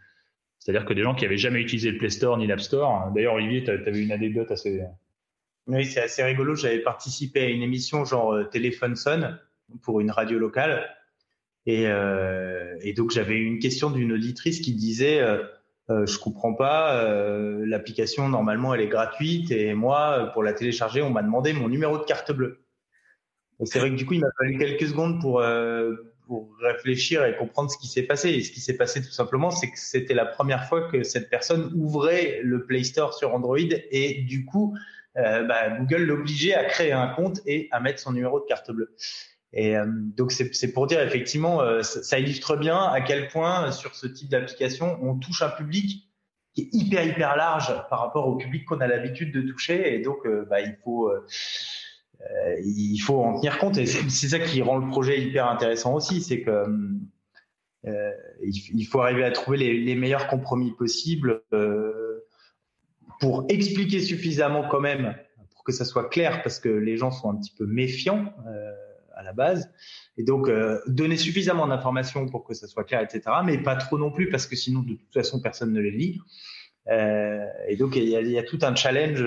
C'est-à-dire 0.60 0.86
que 0.86 0.94
des 0.94 1.02
gens 1.02 1.14
qui 1.14 1.26
avaient 1.26 1.38
jamais 1.38 1.60
utilisé 1.60 1.92
le 1.92 1.98
Play 1.98 2.10
Store 2.10 2.38
ni 2.38 2.48
l'App 2.48 2.62
Store. 2.62 3.12
D'ailleurs, 3.14 3.34
Olivier, 3.34 3.64
tu 3.64 3.72
avais 3.72 4.02
une 4.02 4.12
anecdote 4.14 4.50
assez. 4.52 4.82
Oui, 5.68 5.86
c'est 5.86 6.02
assez 6.02 6.24
rigolo. 6.24 6.56
J'avais 6.56 6.80
participé 6.80 7.42
à 7.42 7.50
une 7.50 7.64
émission 7.64 8.06
genre 8.06 8.34
euh, 8.34 8.44
Téléphone 8.46 8.96
sonne 8.96 9.40
pour 9.82 10.00
une 10.00 10.12
radio 10.12 10.40
locale. 10.40 10.88
Et, 11.66 11.88
euh, 11.88 12.78
et 12.82 12.94
donc, 12.94 13.12
j'avais 13.12 13.38
une 13.40 13.60
question 13.60 13.90
d'une 13.90 14.12
auditrice 14.12 14.62
qui 14.62 14.74
disait 14.74 15.20
euh, 15.20 15.44
euh, 15.90 16.06
Je 16.06 16.18
comprends 16.20 16.54
pas, 16.54 17.04
euh, 17.04 17.66
l'application, 17.66 18.30
normalement, 18.30 18.74
elle 18.74 18.82
est 18.82 18.88
gratuite. 18.88 19.52
Et 19.52 19.74
moi, 19.74 20.32
pour 20.34 20.44
la 20.44 20.54
télécharger, 20.54 21.02
on 21.02 21.10
m'a 21.10 21.24
demandé 21.24 21.54
mon 21.54 21.70
numéro 21.70 21.98
de 21.98 22.04
carte 22.04 22.32
bleue 22.32 22.63
c'est 23.66 23.80
vrai 23.80 23.90
que 23.90 23.96
du 23.96 24.06
coup, 24.06 24.14
il 24.14 24.22
m'a 24.22 24.32
fallu 24.38 24.58
quelques 24.58 24.88
secondes 24.88 25.22
pour, 25.22 25.40
euh, 25.40 25.94
pour 26.28 26.50
réfléchir 26.62 27.26
et 27.26 27.36
comprendre 27.36 27.70
ce 27.70 27.78
qui 27.78 27.88
s'est 27.88 28.04
passé. 28.04 28.30
Et 28.30 28.42
ce 28.42 28.52
qui 28.52 28.60
s'est 28.60 28.78
passé 28.78 29.02
tout 29.02 29.12
simplement, 29.12 29.52
c'est 29.52 29.70
que 29.70 29.78
c'était 29.78 30.14
la 30.14 30.26
première 30.26 30.68
fois 30.68 30.90
que 30.90 31.04
cette 31.04 31.30
personne 31.30 31.72
ouvrait 31.76 32.40
le 32.44 32.66
Play 32.66 32.84
Store 32.84 33.14
sur 33.14 33.34
Android 33.34 33.58
et 33.60 34.22
du 34.22 34.46
coup, 34.46 34.76
euh, 35.18 35.44
bah, 35.44 35.70
Google 35.78 36.04
l'obligeait 36.04 36.54
à 36.54 36.66
créer 36.66 36.92
un 36.92 37.08
compte 37.08 37.42
et 37.46 37.68
à 37.72 37.80
mettre 37.80 38.00
son 38.00 38.14
numéro 38.14 38.40
de 38.40 38.46
carte 38.46 38.72
bleue. 38.72 38.96
Et 39.56 39.78
euh, 39.78 39.86
donc 39.88 40.32
c'est 40.32 40.74
pour 40.74 40.88
dire 40.88 41.00
effectivement, 41.02 41.62
euh, 41.62 41.84
ça, 41.84 42.18
illustre 42.18 42.58
bien 42.58 42.80
à 42.80 43.02
quel 43.02 43.28
point 43.28 43.72
sur 43.72 43.94
ce 43.94 44.08
type 44.08 44.30
d'application, 44.30 44.98
on 45.04 45.16
touche 45.16 45.44
un 45.44 45.50
public 45.50 46.10
qui 46.56 46.62
est 46.62 46.70
hyper 46.72 47.06
hyper 47.06 47.36
large 47.36 47.72
par 47.90 48.00
rapport 48.00 48.28
au 48.28 48.36
public 48.36 48.66
qu'on 48.66 48.82
a 48.82 48.88
l'habitude 48.88 49.32
de 49.32 49.42
toucher. 49.42 49.94
Et 49.94 50.00
donc, 50.00 50.28
bah, 50.50 50.62
il 50.62 50.78
faut 50.84 51.12
il 52.64 52.98
faut 53.00 53.22
en 53.22 53.36
tenir 53.36 53.58
compte 53.58 53.78
et 53.78 53.86
c'est 53.86 54.30
ça 54.30 54.40
qui 54.40 54.62
rend 54.62 54.78
le 54.78 54.88
projet 54.88 55.22
hyper 55.22 55.48
intéressant 55.48 55.94
aussi, 55.94 56.22
c'est 56.22 56.42
que 56.42 56.66
euh, 57.86 58.12
il, 58.42 58.86
faut 58.86 59.02
arriver 59.02 59.26
à 59.26 59.32
trouver 59.32 59.58
les, 59.58 59.96
meilleurs 59.96 60.28
compromis 60.28 60.72
possibles 60.72 61.42
euh, 61.52 62.22
pour 63.20 63.46
expliquer 63.50 64.00
suffisamment 64.00 64.68
quand 64.70 64.80
même 64.80 65.16
pour 65.52 65.64
que 65.66 65.74
ça 65.74 65.84
soit 65.84 66.08
clair 66.10 66.42
parce 66.44 66.60
que 66.60 66.70
les 66.70 66.96
gens 66.96 67.12
sont 67.12 67.30
un 67.30 67.36
petit 67.36 67.54
peu 67.58 67.66
méfiants 67.66 68.34
euh, 68.48 68.72
à 69.16 69.24
la 69.24 69.34
base. 69.34 69.70
Et 70.18 70.24
donc 70.24 70.48
euh, 70.48 70.80
donner 70.88 71.18
suffisamment 71.18 71.68
d'informations 71.68 72.26
pour 72.28 72.46
que 72.46 72.54
ça 72.54 72.68
soit 72.68 72.86
clair 72.86 73.02
etc 73.02 73.22
mais 73.44 73.58
pas 73.58 73.76
trop 73.76 73.98
non 73.98 74.12
plus 74.12 74.30
parce 74.30 74.48
que 74.48 74.56
sinon 74.56 74.82
de 74.82 74.94
toute 74.94 75.14
façon 75.14 75.42
personne 75.42 75.74
ne 75.74 75.82
les 75.82 75.92
lit. 75.92 76.22
Euh, 76.88 77.46
et 77.68 77.76
donc 77.76 77.98
il 77.98 78.08
y 78.08 78.38
a 78.38 78.44
tout 78.44 78.60
un 78.62 78.76
challenge 78.76 79.26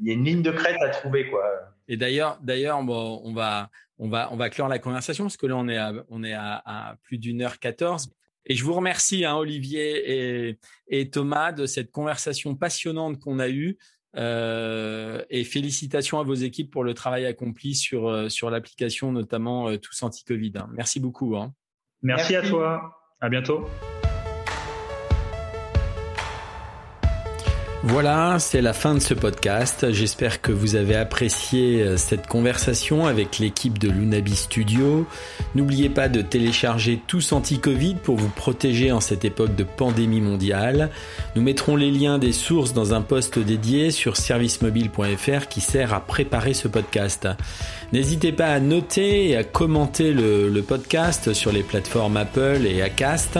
il 0.00 0.08
y 0.08 0.10
a 0.10 0.14
une 0.14 0.24
ligne 0.24 0.42
de 0.42 0.50
crête 0.50 0.80
à 0.80 0.88
trouver 0.90 1.28
quoi 1.30 1.42
et 1.88 1.96
d'ailleurs, 1.96 2.38
d'ailleurs, 2.42 2.82
bon, 2.82 3.20
on 3.24 3.32
va, 3.32 3.70
on 3.98 4.08
va, 4.08 4.28
on 4.32 4.36
va 4.36 4.50
clore 4.50 4.68
la 4.68 4.78
conversation 4.78 5.24
parce 5.24 5.36
que 5.36 5.46
là, 5.46 5.56
on 5.56 5.68
est 5.68 5.76
à, 5.76 5.92
on 6.08 6.24
est 6.24 6.32
à, 6.32 6.62
à 6.64 6.96
plus 7.02 7.18
d'une 7.18 7.42
heure 7.42 7.58
quatorze. 7.58 8.10
Et 8.44 8.54
je 8.54 8.64
vous 8.64 8.74
remercie, 8.74 9.24
hein, 9.24 9.36
Olivier 9.36 10.48
et, 10.48 10.58
et, 10.88 11.10
Thomas, 11.10 11.52
de 11.52 11.66
cette 11.66 11.90
conversation 11.90 12.54
passionnante 12.54 13.18
qu'on 13.18 13.38
a 13.38 13.48
eue. 13.48 13.78
Euh, 14.16 15.22
et 15.28 15.44
félicitations 15.44 16.18
à 16.18 16.22
vos 16.22 16.34
équipes 16.34 16.70
pour 16.70 16.84
le 16.84 16.94
travail 16.94 17.26
accompli 17.26 17.74
sur, 17.74 18.08
euh, 18.08 18.30
sur 18.30 18.48
l'application, 18.48 19.12
notamment 19.12 19.68
euh, 19.68 19.76
Tous 19.76 20.02
Anti-Covid. 20.02 20.52
Hein. 20.56 20.70
Merci 20.72 21.00
beaucoup. 21.00 21.36
Hein. 21.36 21.52
Merci, 22.02 22.32
Merci 22.32 22.46
à 22.46 22.50
toi. 22.50 22.98
À 23.20 23.28
bientôt. 23.28 23.66
Voilà, 27.88 28.40
c'est 28.40 28.62
la 28.62 28.72
fin 28.72 28.94
de 28.94 28.98
ce 28.98 29.14
podcast. 29.14 29.92
J'espère 29.92 30.40
que 30.42 30.50
vous 30.50 30.74
avez 30.74 30.96
apprécié 30.96 31.82
euh, 31.82 31.96
cette 31.96 32.26
conversation 32.26 33.06
avec 33.06 33.38
l'équipe 33.38 33.78
de 33.78 33.88
Lunabi 33.88 34.34
Studio. 34.34 35.06
N'oubliez 35.54 35.88
pas 35.88 36.08
de 36.08 36.20
télécharger 36.20 37.00
tous 37.06 37.30
anti-Covid 37.30 37.94
pour 38.02 38.16
vous 38.16 38.28
protéger 38.28 38.90
en 38.90 38.98
cette 38.98 39.24
époque 39.24 39.54
de 39.54 39.62
pandémie 39.62 40.20
mondiale. 40.20 40.90
Nous 41.36 41.42
mettrons 41.42 41.76
les 41.76 41.92
liens 41.92 42.18
des 42.18 42.32
sources 42.32 42.72
dans 42.72 42.92
un 42.92 43.02
post 43.02 43.38
dédié 43.38 43.92
sur 43.92 44.16
servicemobile.fr 44.16 45.46
qui 45.48 45.60
sert 45.60 45.94
à 45.94 46.00
préparer 46.00 46.54
ce 46.54 46.66
podcast. 46.66 47.28
N'hésitez 47.92 48.32
pas 48.32 48.48
à 48.48 48.58
noter 48.58 49.28
et 49.28 49.36
à 49.36 49.44
commenter 49.44 50.12
le, 50.12 50.48
le 50.48 50.62
podcast 50.62 51.34
sur 51.34 51.52
les 51.52 51.62
plateformes 51.62 52.16
Apple 52.16 52.66
et 52.66 52.82
Acast 52.82 53.38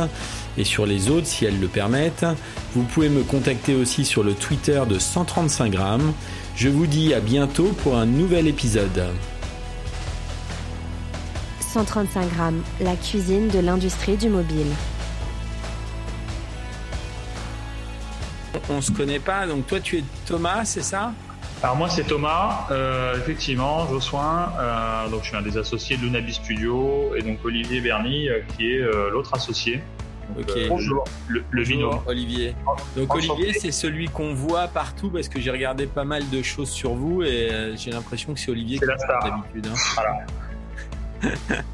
et 0.59 0.64
sur 0.64 0.86
les 0.86 1.11
autres 1.11 1.26
si 1.26 1.44
elles 1.44 1.61
le 1.61 1.68
permettent. 1.68 2.26
Vous 2.74 2.82
pouvez 2.82 3.09
me 3.09 3.22
contacter 3.22 3.74
aussi 3.74 4.04
sur 4.04 4.22
le 4.22 4.34
Twitter 4.34 4.82
de 4.88 4.98
135 4.98 5.72
grammes. 5.72 6.12
Je 6.54 6.68
vous 6.68 6.86
dis 6.86 7.14
à 7.14 7.20
bientôt 7.20 7.72
pour 7.82 7.96
un 7.96 8.07
nouvel 8.07 8.46
épisode. 8.46 9.04
135 11.61 12.32
grammes, 12.34 12.62
la 12.80 12.96
cuisine 12.96 13.48
de 13.48 13.59
l'industrie 13.59 14.16
du 14.16 14.30
mobile. 14.30 14.72
On 18.70 18.80
se 18.80 18.90
connaît 18.90 19.18
pas, 19.20 19.46
donc 19.46 19.66
toi 19.66 19.80
tu 19.80 19.98
es 19.98 20.04
Thomas, 20.26 20.64
c'est 20.64 20.82
ça? 20.82 21.12
Alors 21.62 21.76
moi 21.76 21.88
c'est 21.88 22.04
Thomas, 22.04 22.66
euh, 22.70 23.16
effectivement, 23.18 23.86
Jossoin, 23.88 24.52
euh, 24.59 25.09
donc 25.09 25.22
je 25.22 25.28
suis 25.28 25.36
un 25.36 25.42
des 25.42 25.57
associés 25.57 25.96
de 25.96 26.02
Lunabi 26.02 26.34
Studio 26.34 27.14
et 27.16 27.22
donc 27.22 27.38
Olivier 27.44 27.80
Berny 27.80 28.28
euh, 28.28 28.40
qui 28.57 28.72
est 28.72 28.80
euh, 28.80 29.11
l'autre 29.11 29.34
associé. 29.34 29.80
Ok. 30.38 30.50
Euh, 30.56 30.68
bonjour. 30.68 31.04
Le, 31.28 31.42
le 31.50 31.64
bonjour, 31.64 32.02
Olivier. 32.06 32.54
Donc 32.96 33.14
Olivier, 33.14 33.52
c'est 33.52 33.70
celui 33.70 34.08
qu'on 34.08 34.34
voit 34.34 34.68
partout 34.68 35.10
parce 35.10 35.28
que 35.28 35.40
j'ai 35.40 35.50
regardé 35.50 35.86
pas 35.86 36.04
mal 36.04 36.28
de 36.30 36.42
choses 36.42 36.70
sur 36.70 36.94
vous 36.94 37.22
et 37.22 37.50
euh, 37.50 37.76
j'ai 37.76 37.90
l'impression 37.90 38.34
que 38.34 38.40
c'est 38.40 38.50
Olivier 38.50 38.78
qui 38.78 38.84
est 38.84 38.88
d'habitude. 38.88 39.68
Hein. 39.72 39.76
Voilà. 39.94 40.26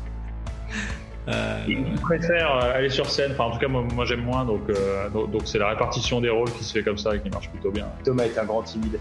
euh... 1.29 1.65
Il 1.67 2.01
préfère 2.01 2.57
euh, 2.57 2.75
aller 2.75 2.91
sur 2.91 3.09
scène. 3.11 3.33
Enfin, 3.33 3.45
en 3.45 3.51
tout 3.53 3.59
cas, 3.59 3.69
moi, 3.69 3.85
moi 3.95 4.05
j'aime 4.05 4.23
moins. 4.23 4.45
Donc, 4.45 4.69
euh, 4.69 5.09
donc, 5.09 5.43
c'est 5.45 5.59
la 5.59 5.69
répartition 5.69 6.21
des 6.21 6.31
rôles 6.31 6.53
qui 6.53 6.65
se 6.65 6.73
fait 6.73 6.83
comme 6.83 6.99
ça 6.99 7.17
et 7.17 7.21
qui 7.21 7.31
marche 7.31 7.49
plutôt 7.49 7.71
bien. 7.71 7.87
Thomas 8.05 8.25
est 8.25 8.39
un 8.39 8.45
grand 8.45 8.63
timide. 8.63 8.99